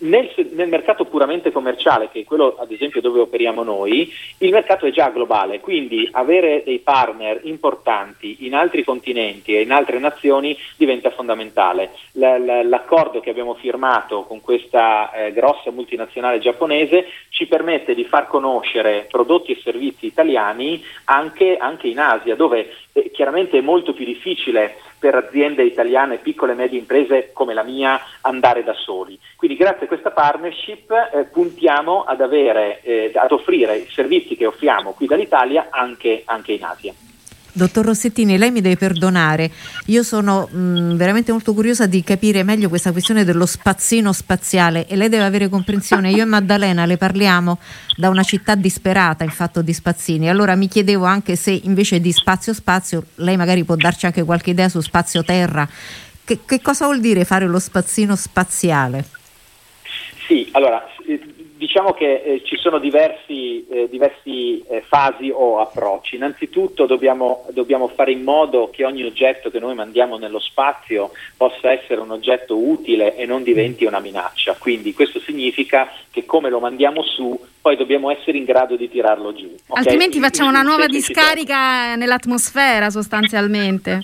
Nel, 0.00 0.28
nel, 0.54 0.68
mercato 0.68 1.04
puramente 1.04 1.52
commerciale, 1.52 2.08
che 2.10 2.20
è 2.20 2.24
quello 2.24 2.56
ad 2.58 2.72
esempio 2.72 3.00
dove 3.00 3.20
operiamo 3.20 3.62
noi, 3.62 4.12
il 4.38 4.50
mercato 4.50 4.86
è 4.86 4.90
già 4.90 5.08
globale, 5.10 5.60
quindi 5.60 6.08
avere 6.10 6.62
dei 6.64 6.80
partner 6.80 7.42
importanti 7.44 8.38
in 8.40 8.56
altri 8.56 8.82
continenti 8.82 9.54
e 9.54 9.60
in 9.60 9.70
altre 9.70 10.00
nazioni 10.00 10.58
diventa 10.76 11.10
fondamentale. 11.10 11.90
L'accordo 12.14 13.20
che 13.20 13.30
abbiamo 13.30 13.54
firmato 13.54 14.24
con 14.24 14.40
questa 14.40 15.12
eh, 15.12 15.32
grossa 15.32 15.70
multinazionale 15.70 16.40
giapponese 16.40 17.06
ci 17.28 17.46
permette 17.46 17.94
di 17.94 18.02
far 18.02 18.26
conoscere 18.26 19.06
prodotti 19.08 19.52
e 19.52 19.60
servizi 19.62 20.06
italiani 20.06 20.67
anche, 21.04 21.56
anche 21.56 21.88
in 21.88 21.98
Asia, 21.98 22.34
dove 22.34 22.70
eh, 22.92 23.10
chiaramente 23.10 23.58
è 23.58 23.62
molto 23.62 23.92
più 23.92 24.04
difficile 24.04 24.76
per 24.98 25.14
aziende 25.14 25.62
italiane, 25.62 26.18
piccole 26.18 26.52
e 26.52 26.56
medie 26.56 26.78
imprese 26.78 27.30
come 27.32 27.54
la 27.54 27.62
mia, 27.62 28.00
andare 28.22 28.64
da 28.64 28.74
soli. 28.74 29.18
Quindi 29.36 29.56
grazie 29.56 29.84
a 29.84 29.88
questa 29.88 30.10
partnership 30.10 30.90
eh, 30.90 31.24
puntiamo 31.24 32.02
ad, 32.02 32.20
avere, 32.20 32.80
eh, 32.82 33.12
ad 33.14 33.30
offrire 33.30 33.76
i 33.76 33.90
servizi 33.90 34.36
che 34.36 34.46
offriamo 34.46 34.92
qui 34.92 35.06
dall'Italia 35.06 35.68
anche, 35.70 36.22
anche 36.24 36.52
in 36.52 36.64
Asia. 36.64 36.92
Dottor 37.58 37.86
Rossettini, 37.86 38.38
lei 38.38 38.52
mi 38.52 38.60
deve 38.60 38.76
perdonare, 38.76 39.50
io 39.86 40.04
sono 40.04 40.46
mh, 40.46 40.94
veramente 40.94 41.32
molto 41.32 41.52
curiosa 41.52 41.86
di 41.86 42.04
capire 42.04 42.44
meglio 42.44 42.68
questa 42.68 42.92
questione 42.92 43.24
dello 43.24 43.46
spazzino 43.46 44.12
spaziale 44.12 44.86
e 44.86 44.94
lei 44.94 45.08
deve 45.08 45.24
avere 45.24 45.48
comprensione. 45.48 46.10
Io 46.10 46.22
e 46.22 46.24
Maddalena 46.24 46.86
le 46.86 46.96
parliamo 46.96 47.58
da 47.96 48.08
una 48.08 48.22
città 48.22 48.54
disperata 48.54 49.24
in 49.24 49.30
fatto 49.30 49.60
di 49.60 49.72
spazzini, 49.72 50.30
allora 50.30 50.54
mi 50.54 50.68
chiedevo 50.68 51.04
anche 51.04 51.34
se 51.34 51.50
invece 51.50 52.00
di 52.00 52.12
spazio-spazio 52.12 53.06
lei 53.16 53.36
magari 53.36 53.64
può 53.64 53.74
darci 53.74 54.06
anche 54.06 54.22
qualche 54.22 54.50
idea 54.50 54.68
su 54.68 54.80
spazio-terra. 54.80 55.68
Che, 56.24 56.38
che 56.46 56.60
cosa 56.62 56.84
vuol 56.84 57.00
dire 57.00 57.24
fare 57.24 57.46
lo 57.46 57.58
spazzino 57.58 58.14
spaziale? 58.14 59.04
Sì, 60.28 60.48
allora 60.52 60.80
diciamo 61.58 61.92
che 61.92 62.22
eh, 62.22 62.42
ci 62.44 62.56
sono 62.56 62.78
diversi, 62.78 63.66
eh, 63.68 63.88
diversi 63.90 64.62
eh, 64.68 64.82
fasi 64.86 65.30
o 65.34 65.58
approcci. 65.58 66.14
Innanzitutto 66.14 66.86
dobbiamo, 66.86 67.46
dobbiamo, 67.50 67.88
fare 67.88 68.12
in 68.12 68.22
modo 68.22 68.70
che 68.70 68.84
ogni 68.84 69.02
oggetto 69.02 69.50
che 69.50 69.58
noi 69.58 69.74
mandiamo 69.74 70.16
nello 70.16 70.38
spazio 70.38 71.10
possa 71.36 71.72
essere 71.72 72.00
un 72.00 72.12
oggetto 72.12 72.56
utile 72.56 73.16
e 73.16 73.26
non 73.26 73.42
diventi 73.42 73.84
una 73.84 73.98
minaccia. 73.98 74.54
Quindi 74.58 74.94
questo 74.94 75.18
significa 75.18 75.90
che 76.10 76.24
come 76.24 76.48
lo 76.48 76.60
mandiamo 76.60 77.02
su, 77.02 77.38
poi 77.60 77.76
dobbiamo 77.76 78.10
essere 78.10 78.38
in 78.38 78.44
grado 78.44 78.76
di 78.76 78.88
tirarlo 78.88 79.34
giù. 79.34 79.52
Okay? 79.66 79.82
Altrimenti 79.82 80.20
facciamo 80.20 80.48
una 80.48 80.62
nuova 80.62 80.86
discarica 80.86 81.96
nell'atmosfera 81.96 82.88
sostanzialmente. 82.88 84.00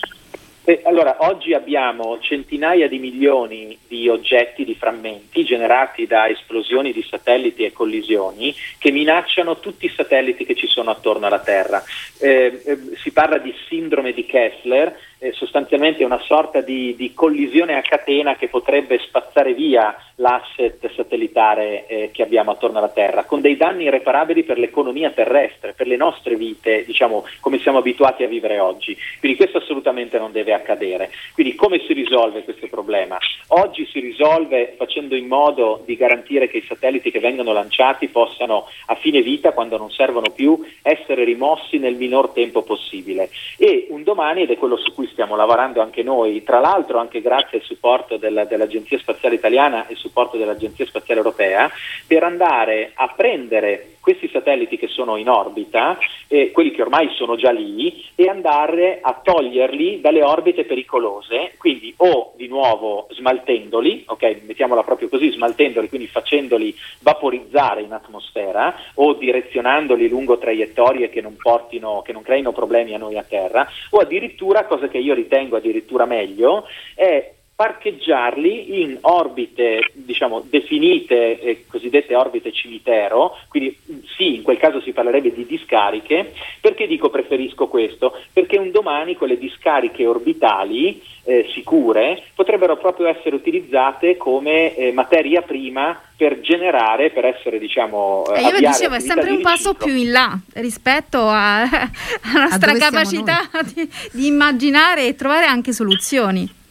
Eh, 0.67 0.81
allora, 0.85 1.17
oggi 1.19 1.53
abbiamo 1.53 2.19
centinaia 2.21 2.89
di 2.89 2.99
milioni 2.99 3.79
di 3.87 4.09
oggetti, 4.09 4.65
di 4.65 4.75
frammenti 4.75 5.45
generati 5.45 6.07
da 6.07 6.27
esplosioni 6.27 6.91
di 6.91 7.03
satelliti 7.03 7.65
e 7.65 7.73
collisioni 7.73 8.55
che 8.79 8.91
minacciano 8.91 9.61
tutti 9.61 9.85
i 9.85 9.93
satelliti 9.95 10.47
che 10.47 10.55
ci 10.55 10.67
sono 10.67 10.91
attorno 10.91 11.27
alla 11.27 11.41
Terra. 11.41 11.85
Eh, 12.19 12.63
eh, 12.65 12.79
si 12.97 13.13
parla 13.13 13.37
di 13.37 13.55
sindrome 13.69 14.15
di 14.15 14.25
Kessler 14.25 14.99
sostanzialmente 15.33 16.05
una 16.05 16.21
sorta 16.21 16.61
di, 16.61 16.95
di, 16.97 17.13
collisione 17.15 17.77
a 17.77 17.83
catena 17.83 18.37
che 18.37 18.49
potrebbe 18.49 18.99
spazzare 18.99 19.55
via 19.55 19.97
l'asset 20.17 20.91
satellitare 20.95 21.87
eh, 21.87 22.11
che 22.13 22.23
abbiamo 22.23 22.53
attorno 22.53 22.79
alla 22.79 22.89
Terra, 22.89 23.25
con 23.25 23.41
dei 23.41 23.57
danni 23.57 23.85
irreparabili 23.85 24.45
per 24.45 24.59
l'economia 24.59 25.11
terrestre, 25.11 25.73
per 25.73 25.87
le 25.87 25.97
nostre 25.97 26.37
vite, 26.37 26.85
diciamo 26.85 27.25
come 27.41 27.59
siamo 27.59 27.79
abituati 27.79 28.23
a 28.23 28.29
vivere 28.29 28.59
oggi. 28.59 28.97
Quindi 29.19 29.37
questo 29.37 29.59
assolutamente 29.59 30.19
non 30.19 30.33
deve 30.33 30.53
accadere. 30.53 31.11
Quindi 31.33 31.55
come 31.55 31.81
si 31.87 31.93
risolve 31.93 32.43
questo 32.45 32.67
problema? 32.69 33.19
Oggi 33.49 33.87
si 33.87 34.01
risolve 34.01 34.75
facendo 34.77 35.15
in 35.15 35.27
modo 35.27 35.83
di 35.85 35.97
garantire 35.97 36.49
che 36.49 36.59
i 36.59 36.65
satelliti 36.67 37.11
che 37.11 37.21
vengono 37.21 37.53
lanciati 37.53 38.09
possano 38.09 38.69
a 38.87 38.95
fine 38.95 39.23
vita, 39.23 39.53
quando 39.53 39.77
non 39.77 39.91
servono 39.91 40.31
più, 40.31 40.59
essere 40.83 41.25
rimossi 41.25 41.79
nel 41.79 41.95
minor 41.95 42.31
tempo 42.31 42.63
possibile. 42.63 43.31
E 43.59 43.87
un 43.91 44.03
domani, 44.03 44.43
ed 44.43 44.51
è 44.51 44.57
quello 44.57 44.77
su 44.77 44.93
cui 44.95 45.09
stiamo 45.15 45.37
lavorando 45.37 45.81
anche 45.81 46.03
noi, 46.03 46.43
tra 46.43 46.59
l'altro 46.59 46.99
anche 46.99 47.23
grazie 47.23 47.59
al 47.59 47.65
supporto 47.65 48.17
della, 48.17 48.45
dell'Agenzia 48.45 48.99
Spaziale 48.99 49.37
Italiana 49.37 49.87
e 49.87 49.95
supporto 49.95 50.37
dell'Agenzia 50.37 50.85
Spaziale 50.85 51.21
Europea, 51.21 51.71
per 52.07 52.25
andare 52.25 52.91
a 52.95 53.13
prendere 53.17 53.94
questi 54.05 54.29
satelliti 54.29 54.77
che 54.77 54.87
sono 54.87 55.17
in 55.17 55.31
orbita, 55.31 55.97
eh, 56.29 56.51
quelli 56.51 56.73
che 56.73 56.83
ormai 56.83 57.09
sono 57.15 57.37
già 57.37 57.51
lì, 57.51 58.05
e 58.15 58.29
andare 58.29 58.99
a 59.01 59.19
toglierli 59.25 60.03
dalle 60.03 60.23
orbite 60.23 60.65
pericolose, 60.65 61.55
quindi 61.57 61.95
o 61.97 62.35
di 62.37 62.47
nuovo 62.47 63.07
smaltendoli, 63.13 64.05
ok, 64.07 64.43
mettiamola 64.45 64.83
proprio 64.83 65.09
così, 65.09 65.31
smaltendoli, 65.31 65.89
quindi 65.89 66.07
facendoli 66.07 66.77
vaporizzare 67.01 67.81
in 67.81 67.93
atmosfera 67.93 68.77
o 68.97 69.15
direzionandoli 69.15 70.07
lungo 70.07 70.37
traiettorie 70.37 71.09
che 71.09 71.23
non 71.23 71.37
portino, 71.41 72.03
che 72.05 72.13
non 72.13 72.21
creino 72.21 72.53
problemi 72.53 72.93
a 72.93 72.99
noi 72.99 73.17
a 73.17 73.25
terra, 73.27 73.67
o 73.89 74.01
addirittura, 74.01 74.67
cosa 74.67 74.87
che 74.89 74.99
io 74.99 75.15
ritengo 75.15 75.57
addirittura 75.57 76.05
meglio, 76.05 76.67
è 76.95 77.33
parcheggiarli 77.57 78.83
in 78.83 78.99
orbite 79.03 79.91
diciamo, 79.93 80.45
definite, 80.49 81.39
eh, 81.41 81.65
cosiddette 81.69 82.17
orbite 82.17 82.53
cimitero, 82.53 83.37
quindi 83.49 83.77
sì, 84.17 84.35
in 84.35 84.43
quel 84.43 84.59
caso 84.59 84.81
si 84.81 84.93
parlerebbe 84.93 85.33
di 85.33 85.47
discariche, 85.47 86.33
perché 86.61 86.89
dico 86.89 87.11
preferisco 87.11 87.69
questo? 87.69 88.17
Perché 88.33 88.59
un 88.59 88.73
domani 88.73 89.15
quelle 89.15 89.39
discariche 89.39 90.05
orbitali 90.05 91.01
eh, 91.27 91.49
sicure 91.55 92.25
potrebbero 92.35 92.77
proprio 92.77 93.07
essere 93.07 93.37
utilizzate 93.37 94.17
come 94.17 94.75
eh, 94.75 94.93
materia 94.93 95.41
prima 95.43 95.99
per 96.17 96.41
generare, 96.41 97.11
per 97.11 97.25
essere 97.25 97.61
diciamo... 97.61 98.25
Eh, 98.35 98.41
io 98.43 98.59
dicevo, 98.59 98.97
è 98.97 99.01
sempre 99.01 99.31
un 99.31 99.41
passo 99.41 99.75
più 99.75 99.95
in 99.95 100.11
là 100.11 100.37
rispetto 100.55 101.21
alla 101.21 101.69
nostra 102.35 102.73
capacità 102.75 103.49
di, 103.73 103.89
di 104.13 104.27
immaginare 104.27 105.07
e 105.07 105.15
trovare 105.15 105.47
anche 105.47 105.73
soluzioni. 105.73 106.63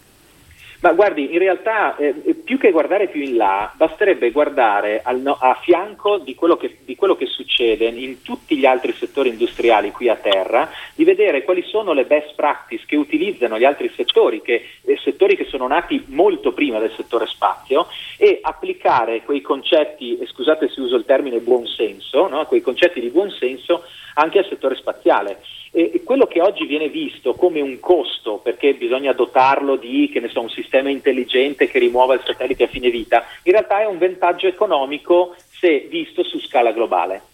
Ma 0.84 0.92
guardi, 0.92 1.32
in 1.32 1.40
realtà 1.40 1.96
eh, 1.96 2.12
più 2.44 2.58
che 2.58 2.72
guardare 2.72 3.08
più 3.08 3.22
in 3.22 3.38
là, 3.38 3.72
basterebbe 3.74 4.32
guardare 4.32 5.00
al, 5.02 5.26
a 5.26 5.58
fianco 5.62 6.18
di 6.18 6.36
quello, 6.36 6.58
che, 6.58 6.80
di 6.84 6.98
quello, 6.98 7.16
che, 7.16 7.26
succede 7.26 7.86
in 7.86 8.22
tutti 8.22 8.58
gli 8.58 8.66
altri 8.66 8.92
settori 8.92 9.30
industriali 9.30 9.92
qui 9.92 10.10
a 10.10 10.18
terra, 10.18 10.70
di 10.94 11.06
vedere 11.06 11.46
quali 11.46 11.62
sono 11.62 11.94
le 11.94 12.04
best 12.04 12.36
practice 12.36 12.84
che 12.86 12.98
utilizzano 12.98 13.58
gli 13.58 13.64
altri 13.64 13.90
settori, 13.96 14.42
che, 14.42 14.62
eh, 14.82 14.98
settori 15.02 15.38
che 15.38 15.46
sono 15.46 15.68
nati 15.68 16.04
molto 16.08 16.52
prima 16.52 16.80
del 16.80 16.92
settore 16.98 17.28
spazio, 17.28 17.88
e 18.18 18.40
applicare 18.42 19.22
quei 19.22 19.40
concetti, 19.40 20.18
e 20.18 20.28
scusate 20.28 20.68
se 20.68 20.82
uso 20.82 20.98
il 20.98 21.06
termine 21.06 21.40
buonsenso, 21.40 22.28
no? 22.28 22.46
quei 22.46 22.60
concetti 22.60 23.00
di 23.00 23.10
buonsenso 23.10 23.86
anche 24.16 24.40
al 24.40 24.48
settore 24.50 24.76
spaziale. 24.76 25.40
E 25.76 26.04
quello 26.04 26.28
che 26.28 26.40
oggi 26.40 26.68
viene 26.68 26.88
visto 26.88 27.34
come 27.34 27.60
un 27.60 27.80
costo, 27.80 28.38
perché 28.38 28.76
bisogna 28.76 29.12
dotarlo 29.12 29.76
di 29.76 30.14
so, 30.32 30.42
un 30.42 30.50
sistema 30.50 30.92
intelligente 30.92 31.68
che 31.68 31.80
rimuova 31.80 32.14
il 32.14 32.22
satellite 32.24 32.66
a 32.66 32.68
fine 32.68 32.92
vita, 32.92 33.26
in 33.42 33.54
realtà 33.54 33.82
è 33.82 33.86
un 33.86 33.98
vantaggio 33.98 34.46
economico 34.46 35.36
se 35.50 35.88
visto 35.90 36.24
su 36.24 36.40
scala 36.40 36.72
globale. 36.74 37.33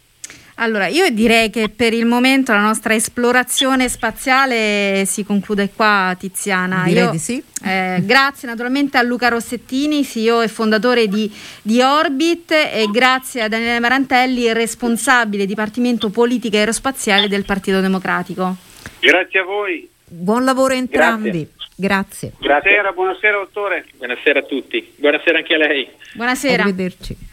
Allora, 0.61 0.87
io 0.87 1.09
direi 1.09 1.49
che 1.49 1.69
per 1.69 1.93
il 1.93 2.05
momento 2.05 2.51
la 2.51 2.59
nostra 2.59 2.93
esplorazione 2.93 3.87
spaziale 3.87 5.03
si 5.05 5.23
conclude 5.23 5.69
qua, 5.73 6.13
Tiziana. 6.19 6.83
Direi 6.83 7.03
io, 7.03 7.11
di 7.11 7.17
sì. 7.17 7.41
Eh, 7.63 7.99
grazie 8.03 8.49
naturalmente 8.49 8.97
a 8.97 9.01
Luca 9.01 9.29
Rossettini, 9.29 10.03
CEO 10.03 10.41
e 10.41 10.49
fondatore 10.49 11.07
di, 11.07 11.31
di, 11.61 11.81
Orbit, 11.81 12.51
e 12.51 12.89
grazie 12.91 13.43
a 13.43 13.47
Daniele 13.47 13.79
Marantelli, 13.79 14.51
responsabile 14.51 15.45
Dipartimento 15.45 16.09
Politica 16.09 16.57
Aerospaziale 16.57 17.29
del 17.29 17.45
Partito 17.45 17.79
Democratico. 17.79 18.55
Grazie 18.99 19.39
a 19.39 19.43
voi. 19.43 19.89
Buon 20.05 20.43
lavoro 20.43 20.73
a 20.73 20.77
entrambi. 20.77 21.47
Grazie. 21.73 22.33
Grazie. 22.33 22.33
Buonasera, 22.37 22.91
buonasera 22.91 23.37
dottore. 23.37 23.85
Buonasera 23.95 24.39
a 24.39 24.43
tutti. 24.43 24.91
Buonasera 24.97 25.37
anche 25.37 25.53
a 25.53 25.57
lei. 25.57 25.87
Buonasera. 26.15 26.63
Arrivederci. 26.63 27.28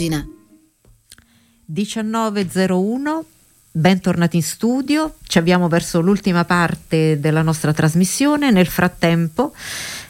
Immagina. 0.00 0.26
19.01, 1.70 3.20
bentornati 3.70 4.36
in 4.36 4.42
studio, 4.42 5.16
ci 5.26 5.38
avviamo 5.38 5.68
verso 5.68 6.00
l'ultima 6.00 6.44
parte 6.46 7.20
della 7.20 7.42
nostra 7.42 7.74
trasmissione. 7.74 8.50
Nel 8.50 8.66
frattempo 8.66 9.52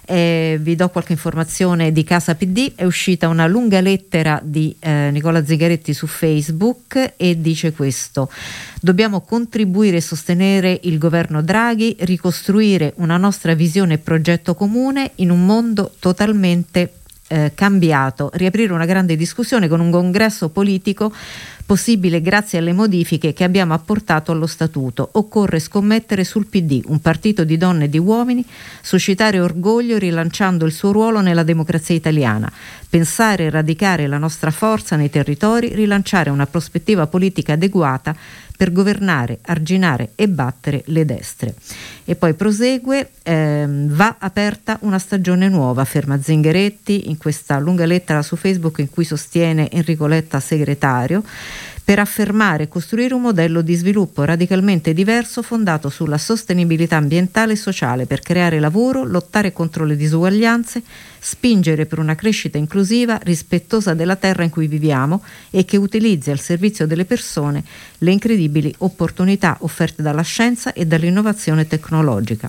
eh, 0.07 0.59
vi 0.61 0.77
do 0.77 0.89
qualche 0.91 1.13
informazione 1.13 1.91
di 1.91 2.05
Casa 2.05 2.37
PD, 2.37 2.75
è 2.77 2.85
uscita 2.85 3.27
una 3.29 3.49
lunga 3.49 3.81
lettera 3.81 4.41
di 4.43 4.75
eh, 4.79 5.11
Nicola 5.11 5.45
Zingaretti 5.45 5.93
su 5.93 6.07
Facebook 6.07 7.15
e 7.17 7.41
dice 7.41 7.73
questo. 7.73 8.31
Dobbiamo 8.81 9.21
contribuire 9.23 9.97
e 9.97 10.01
sostenere 10.01 10.79
il 10.85 10.99
governo 10.99 11.43
Draghi, 11.43 11.97
ricostruire 12.01 12.93
una 12.97 13.17
nostra 13.17 13.55
visione 13.55 13.95
e 13.95 13.99
progetto 13.99 14.55
comune 14.55 15.11
in 15.17 15.31
un 15.31 15.45
mondo 15.45 15.93
totalmente 15.99 16.93
eh, 17.31 17.53
cambiato, 17.55 18.31
riaprire 18.35 18.73
una 18.73 18.87
grande 18.87 19.15
discussione 19.15 19.69
con 19.69 19.79
un 19.79 19.93
congresso 19.93 20.49
politico 20.49 21.13
possibile 21.65 22.21
grazie 22.21 22.59
alle 22.59 22.73
modifiche 22.73 23.33
che 23.33 23.45
abbiamo 23.45 23.75
apportato 23.75 24.33
allo 24.33 24.49
statuto. 24.49 25.09
Occorre 25.13 25.61
scommettere 25.61 26.25
sul 26.25 26.47
PD, 26.47 26.83
un 26.87 26.99
partito 26.99 27.45
di 27.45 27.57
donne 27.57 27.85
e 27.85 27.89
di 27.89 27.99
uomini, 27.99 28.45
suscitare 28.81 29.39
orgoglio 29.39 29.97
rilanciando 29.97 30.67
il 30.67 30.73
suo 30.73 30.91
ruolo 30.91 31.21
nella 31.21 31.45
democrazia 31.45 31.95
italiana, 31.95 32.51
pensare 32.89 33.45
e 33.45 33.51
radicare 33.51 34.09
la 34.09 34.19
nostra 34.19 34.51
forza 34.51 34.97
nei 34.97 35.11
territori, 35.11 35.73
rilanciare 35.73 36.31
una 36.31 36.47
prospettiva 36.47 37.07
politica 37.07 37.53
adeguata 37.53 38.17
per 38.61 38.73
governare, 38.73 39.39
arginare 39.47 40.11
e 40.17 40.29
battere 40.29 40.83
le 40.89 41.07
destre. 41.07 41.55
E 42.05 42.15
poi 42.15 42.35
prosegue, 42.35 43.09
ehm, 43.23 43.89
va 43.89 44.17
aperta 44.19 44.77
una 44.83 44.99
stagione 44.99 45.49
nuova, 45.49 45.81
afferma 45.81 46.21
Zingaretti 46.21 47.09
in 47.09 47.17
questa 47.17 47.59
lunga 47.59 47.87
lettera 47.87 48.21
su 48.21 48.37
Facebook 48.37 48.81
in 48.81 48.91
cui 48.91 49.05
sostiene 49.05 49.71
Enrico 49.71 50.07
Letta 50.07 50.41
segretario 50.41 51.23
per 51.91 51.99
affermare 51.99 52.63
e 52.63 52.69
costruire 52.69 53.15
un 53.15 53.23
modello 53.23 53.63
di 53.63 53.75
sviluppo 53.75 54.23
radicalmente 54.23 54.93
diverso 54.93 55.43
fondato 55.43 55.89
sulla 55.89 56.19
sostenibilità 56.19 56.95
ambientale 56.95 57.55
e 57.55 57.57
sociale 57.57 58.07
per 58.07 58.21
creare 58.21 58.61
lavoro, 58.61 59.03
lottare 59.03 59.53
contro 59.53 59.85
le 59.85 59.97
disuguaglianze, 59.97 60.85
spingere 61.19 61.87
per 61.87 61.99
una 61.99 62.15
crescita 62.15 62.59
inclusiva, 62.59 63.19
rispettosa 63.25 63.93
della 63.95 64.15
terra 64.15 64.45
in 64.45 64.51
cui 64.51 64.69
viviamo 64.69 65.25
e 65.51 65.65
che 65.65 65.77
utilizzi 65.77 66.31
al 66.31 66.39
servizio 66.39 66.87
delle 66.87 67.05
persone 67.05 67.65
le 67.99 68.13
incredibili 68.13 68.73
opportunità 68.79 69.57
offerte 69.63 70.01
dalla 70.01 70.23
scienza 70.23 70.73
e 70.73 70.87
dall'innovazione 70.87 71.67
tecnologica. 71.67 72.49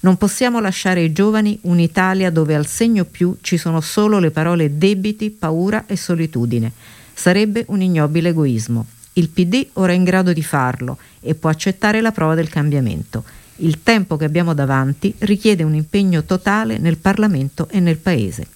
Non 0.00 0.18
possiamo 0.18 0.60
lasciare 0.60 1.00
ai 1.00 1.12
giovani 1.12 1.58
un'Italia 1.62 2.28
dove 2.30 2.54
al 2.54 2.66
segno 2.66 3.06
più 3.06 3.34
ci 3.40 3.56
sono 3.56 3.80
solo 3.80 4.18
le 4.18 4.30
parole 4.30 4.76
debiti, 4.76 5.30
paura 5.30 5.84
e 5.86 5.96
solitudine. 5.96 7.02
Sarebbe 7.14 7.64
un 7.68 7.80
ignobile 7.80 8.30
egoismo. 8.30 8.86
Il 9.14 9.28
PD 9.28 9.68
ora 9.74 9.92
è 9.92 9.94
in 9.94 10.04
grado 10.04 10.32
di 10.32 10.42
farlo 10.42 10.98
e 11.20 11.34
può 11.34 11.48
accettare 11.48 12.00
la 12.00 12.12
prova 12.12 12.34
del 12.34 12.48
cambiamento. 12.48 13.24
Il 13.56 13.82
tempo 13.84 14.16
che 14.16 14.24
abbiamo 14.24 14.52
davanti 14.52 15.14
richiede 15.18 15.62
un 15.62 15.74
impegno 15.74 16.24
totale 16.24 16.78
nel 16.78 16.98
Parlamento 16.98 17.68
e 17.70 17.78
nel 17.78 17.98
Paese. 17.98 18.48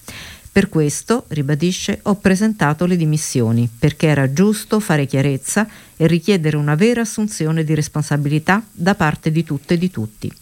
Per 0.51 0.69
questo, 0.69 1.27
ribadisce, 1.29 2.01
ho 2.03 2.17
presentato 2.17 2.85
le 2.85 2.97
dimissioni, 2.97 3.71
perché 3.79 4.09
era 4.09 4.33
giusto 4.33 4.81
fare 4.81 5.07
chiarezza 5.07 5.69
e 5.97 6.09
richiedere 6.09 6.57
una 6.57 6.75
vera 6.75 7.03
assunzione 7.03 7.63
di 7.63 7.75
responsabilità 7.77 8.65
da 8.73 8.97
parte 8.97 9.31
di 9.31 9.45
tutte 9.45 9.75
e 9.75 9.79
di 9.79 9.89
tutti. 9.89 10.33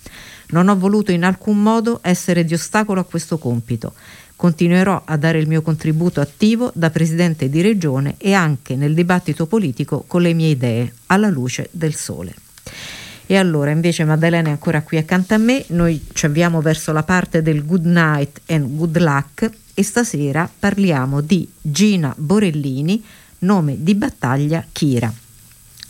Non 0.49 0.69
ho 0.69 0.79
voluto 0.79 1.12
in 1.12 1.23
alcun 1.23 1.61
modo 1.61 1.99
essere 2.03 2.45
di 2.47 2.55
ostacolo 2.55 3.01
a 3.01 3.05
questo 3.05 3.37
compito. 3.37 3.93
Continuerò 4.37 5.03
a 5.05 5.16
dare 5.16 5.39
il 5.39 5.49
mio 5.49 5.62
contributo 5.62 6.20
attivo 6.20 6.70
da 6.74 6.91
Presidente 6.91 7.49
di 7.49 7.62
Regione 7.62 8.16
e 8.18 8.34
anche 8.34 8.76
nel 8.76 8.93
dibattito 8.93 9.47
politico 9.47 10.05
con 10.07 10.20
le 10.20 10.34
mie 10.34 10.51
idee, 10.51 10.93
alla 11.07 11.30
luce 11.30 11.68
del 11.72 11.95
sole. 11.95 12.34
E 13.28 13.37
allora 13.37 13.70
invece 13.70 14.05
Maddalena 14.05 14.49
è 14.49 14.53
ancora 14.53 14.82
qui 14.82 14.99
accanto 14.99 15.34
a 15.34 15.39
me, 15.39 15.64
noi 15.68 16.05
ci 16.12 16.26
avviamo 16.26 16.61
verso 16.61 16.93
la 16.93 17.03
parte 17.03 17.43
del 17.43 17.64
good 17.64 17.87
night 17.87 18.43
and 18.47 18.76
good 18.76 18.97
luck 18.99 19.51
e 19.74 19.82
stasera 19.82 20.49
parliamo 20.59 21.20
di 21.22 21.49
Gina 21.61 22.14
Borellini, 22.16 23.03
nome 23.41 23.76
di 23.82 23.95
battaglia 23.95 24.64
Kira. 24.70 25.12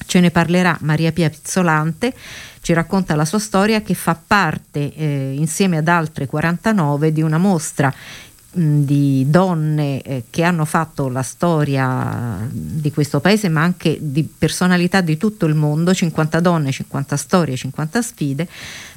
Ce 0.07 0.21
ne 0.21 0.31
parlerà 0.31 0.79
Maria 0.81 1.13
Pia 1.13 1.29
Pizzolante, 1.29 2.15
ci 2.63 2.73
racconta 2.73 3.15
la 3.15 3.25
sua 3.25 3.39
storia 3.39 3.83
che 3.83 3.95
fa 3.95 4.15
parte 4.15 4.95
eh, 4.95 5.35
insieme 5.37 5.77
ad 5.77 5.89
altre 5.89 6.27
49 6.27 7.13
di 7.13 7.23
una 7.23 7.39
mostra 7.39 7.93
di 8.57 9.27
donne 9.29 10.01
eh, 10.01 10.25
che 10.31 10.43
hanno 10.43 10.65
fatto 10.65 11.09
la 11.09 11.23
storia 11.23 12.49
di 12.51 12.91
questo 12.91 13.21
paese, 13.21 13.49
ma 13.51 13.63
anche 13.63 13.99
di 14.01 14.25
personalità 14.25 15.03
di 15.03 15.19
tutto 15.19 15.45
il 15.45 15.55
mondo, 15.55 15.93
50 15.93 16.41
donne, 16.41 16.73
50 16.73 17.17
storie, 17.17 17.57
50 17.57 18.03
sfide. 18.03 18.49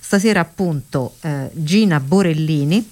Stasera 0.09 0.39
appunto 0.39 1.17
eh, 1.21 1.51
Gina 1.53 1.99
Borellini, 1.99 2.83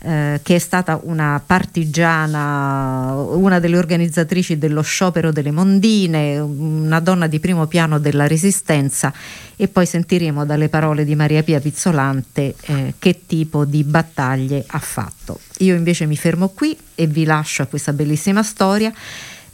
eh, 0.00 0.40
che 0.42 0.56
è 0.56 0.58
stata 0.58 0.98
una 1.04 1.40
partigiana, 1.46 3.14
una 3.14 3.60
delle 3.60 3.78
organizzatrici 3.78 4.58
dello 4.58 4.82
sciopero 4.82 5.30
delle 5.30 5.52
mondine, 5.52 6.40
una 6.40 6.98
donna 6.98 7.28
di 7.28 7.38
primo 7.38 7.68
piano 7.68 8.00
della 8.00 8.26
resistenza 8.26 9.12
e 9.54 9.68
poi 9.68 9.86
sentiremo 9.86 10.44
dalle 10.44 10.68
parole 10.68 11.04
di 11.04 11.14
Maria 11.14 11.44
Pia 11.44 11.60
Pizzolante 11.60 12.56
eh, 12.62 12.94
che 12.98 13.20
tipo 13.26 13.64
di 13.64 13.84
battaglie 13.84 14.64
ha 14.66 14.80
fatto. 14.80 15.38
Io 15.58 15.76
invece 15.76 16.06
mi 16.06 16.16
fermo 16.16 16.48
qui 16.48 16.76
e 16.96 17.06
vi 17.06 17.22
lascio 17.22 17.62
a 17.62 17.66
questa 17.66 17.92
bellissima 17.92 18.42
storia. 18.42 18.92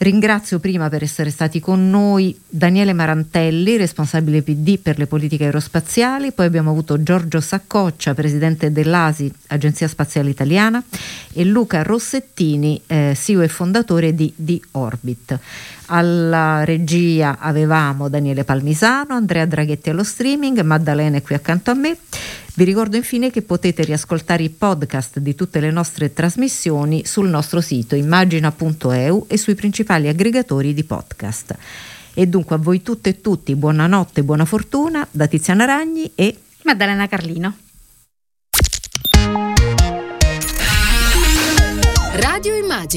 Ringrazio 0.03 0.59
prima 0.59 0.89
per 0.89 1.05
essere 1.05 1.31
stati 1.31 1.61
con 1.61 1.89
noi 1.89 2.37
Daniele 2.49 2.93
Marantelli, 2.93 3.77
responsabile 3.77 4.43
PD 4.43 4.81
per 4.81 4.99
le 4.99 5.07
politiche 5.07 5.45
aerospaziali, 5.45 6.33
poi 6.33 6.47
abbiamo 6.47 6.71
avuto 6.71 7.05
Giorgio 7.05 7.41
Saccoccia, 7.41 8.13
presidente 8.13 8.73
dell'ASI, 8.73 9.33
Agenzia 9.49 9.87
Spaziale 9.87 10.31
Italiana, 10.31 10.83
e 11.33 11.45
Luca 11.45 11.85
Rossettini, 11.85 12.83
eh, 12.89 13.17
CEO 13.17 13.43
e 13.43 13.49
fondatore 13.49 14.13
di 14.13 14.33
The 14.35 14.61
Orbit. 14.73 15.39
Alla 15.95 16.65
regia 16.65 17.37
avevamo 17.39 18.09
Daniele 18.09 18.45
Palmisano, 18.45 19.13
Andrea 19.13 19.45
Draghetti 19.45 19.91
allo 19.91 20.05
streaming, 20.05 20.63
Maddalena 20.63 21.19
è 21.19 21.23
qui 21.23 21.35
accanto 21.35 21.71
a 21.71 21.75
me. 21.75 21.99
Vi 22.55 22.65
ricordo 22.65 22.97
infine 22.97 23.31
che 23.31 23.43
potete 23.43 23.85
riascoltare 23.85 24.43
i 24.43 24.49
podcast 24.49 25.19
di 25.19 25.35
tutte 25.35 25.61
le 25.61 25.71
nostre 25.71 26.15
trasmissioni 26.15 27.05
sul 27.05 27.29
nostro 27.29 27.61
sito 27.61 27.95
immagina.eu 27.95 29.27
e 29.29 29.37
sui 29.37 29.55
principali 29.55 30.09
aggregatori 30.09 30.73
di 30.73 30.83
podcast. 30.83 31.55
E 32.15 32.27
dunque 32.27 32.57
a 32.57 32.59
voi 32.59 32.81
tutte 32.81 33.11
e 33.11 33.21
tutti 33.21 33.55
buonanotte 33.55 34.21
e 34.21 34.25
buona 34.25 34.47
fortuna 34.47 35.07
da 35.11 35.27
Tiziana 35.27 35.67
Ragni 35.67 36.11
e 36.15 36.35
Maddalena 36.63 37.07
Carlino. 37.07 37.55
Radio 42.15 42.55
Immagina. 42.55 42.91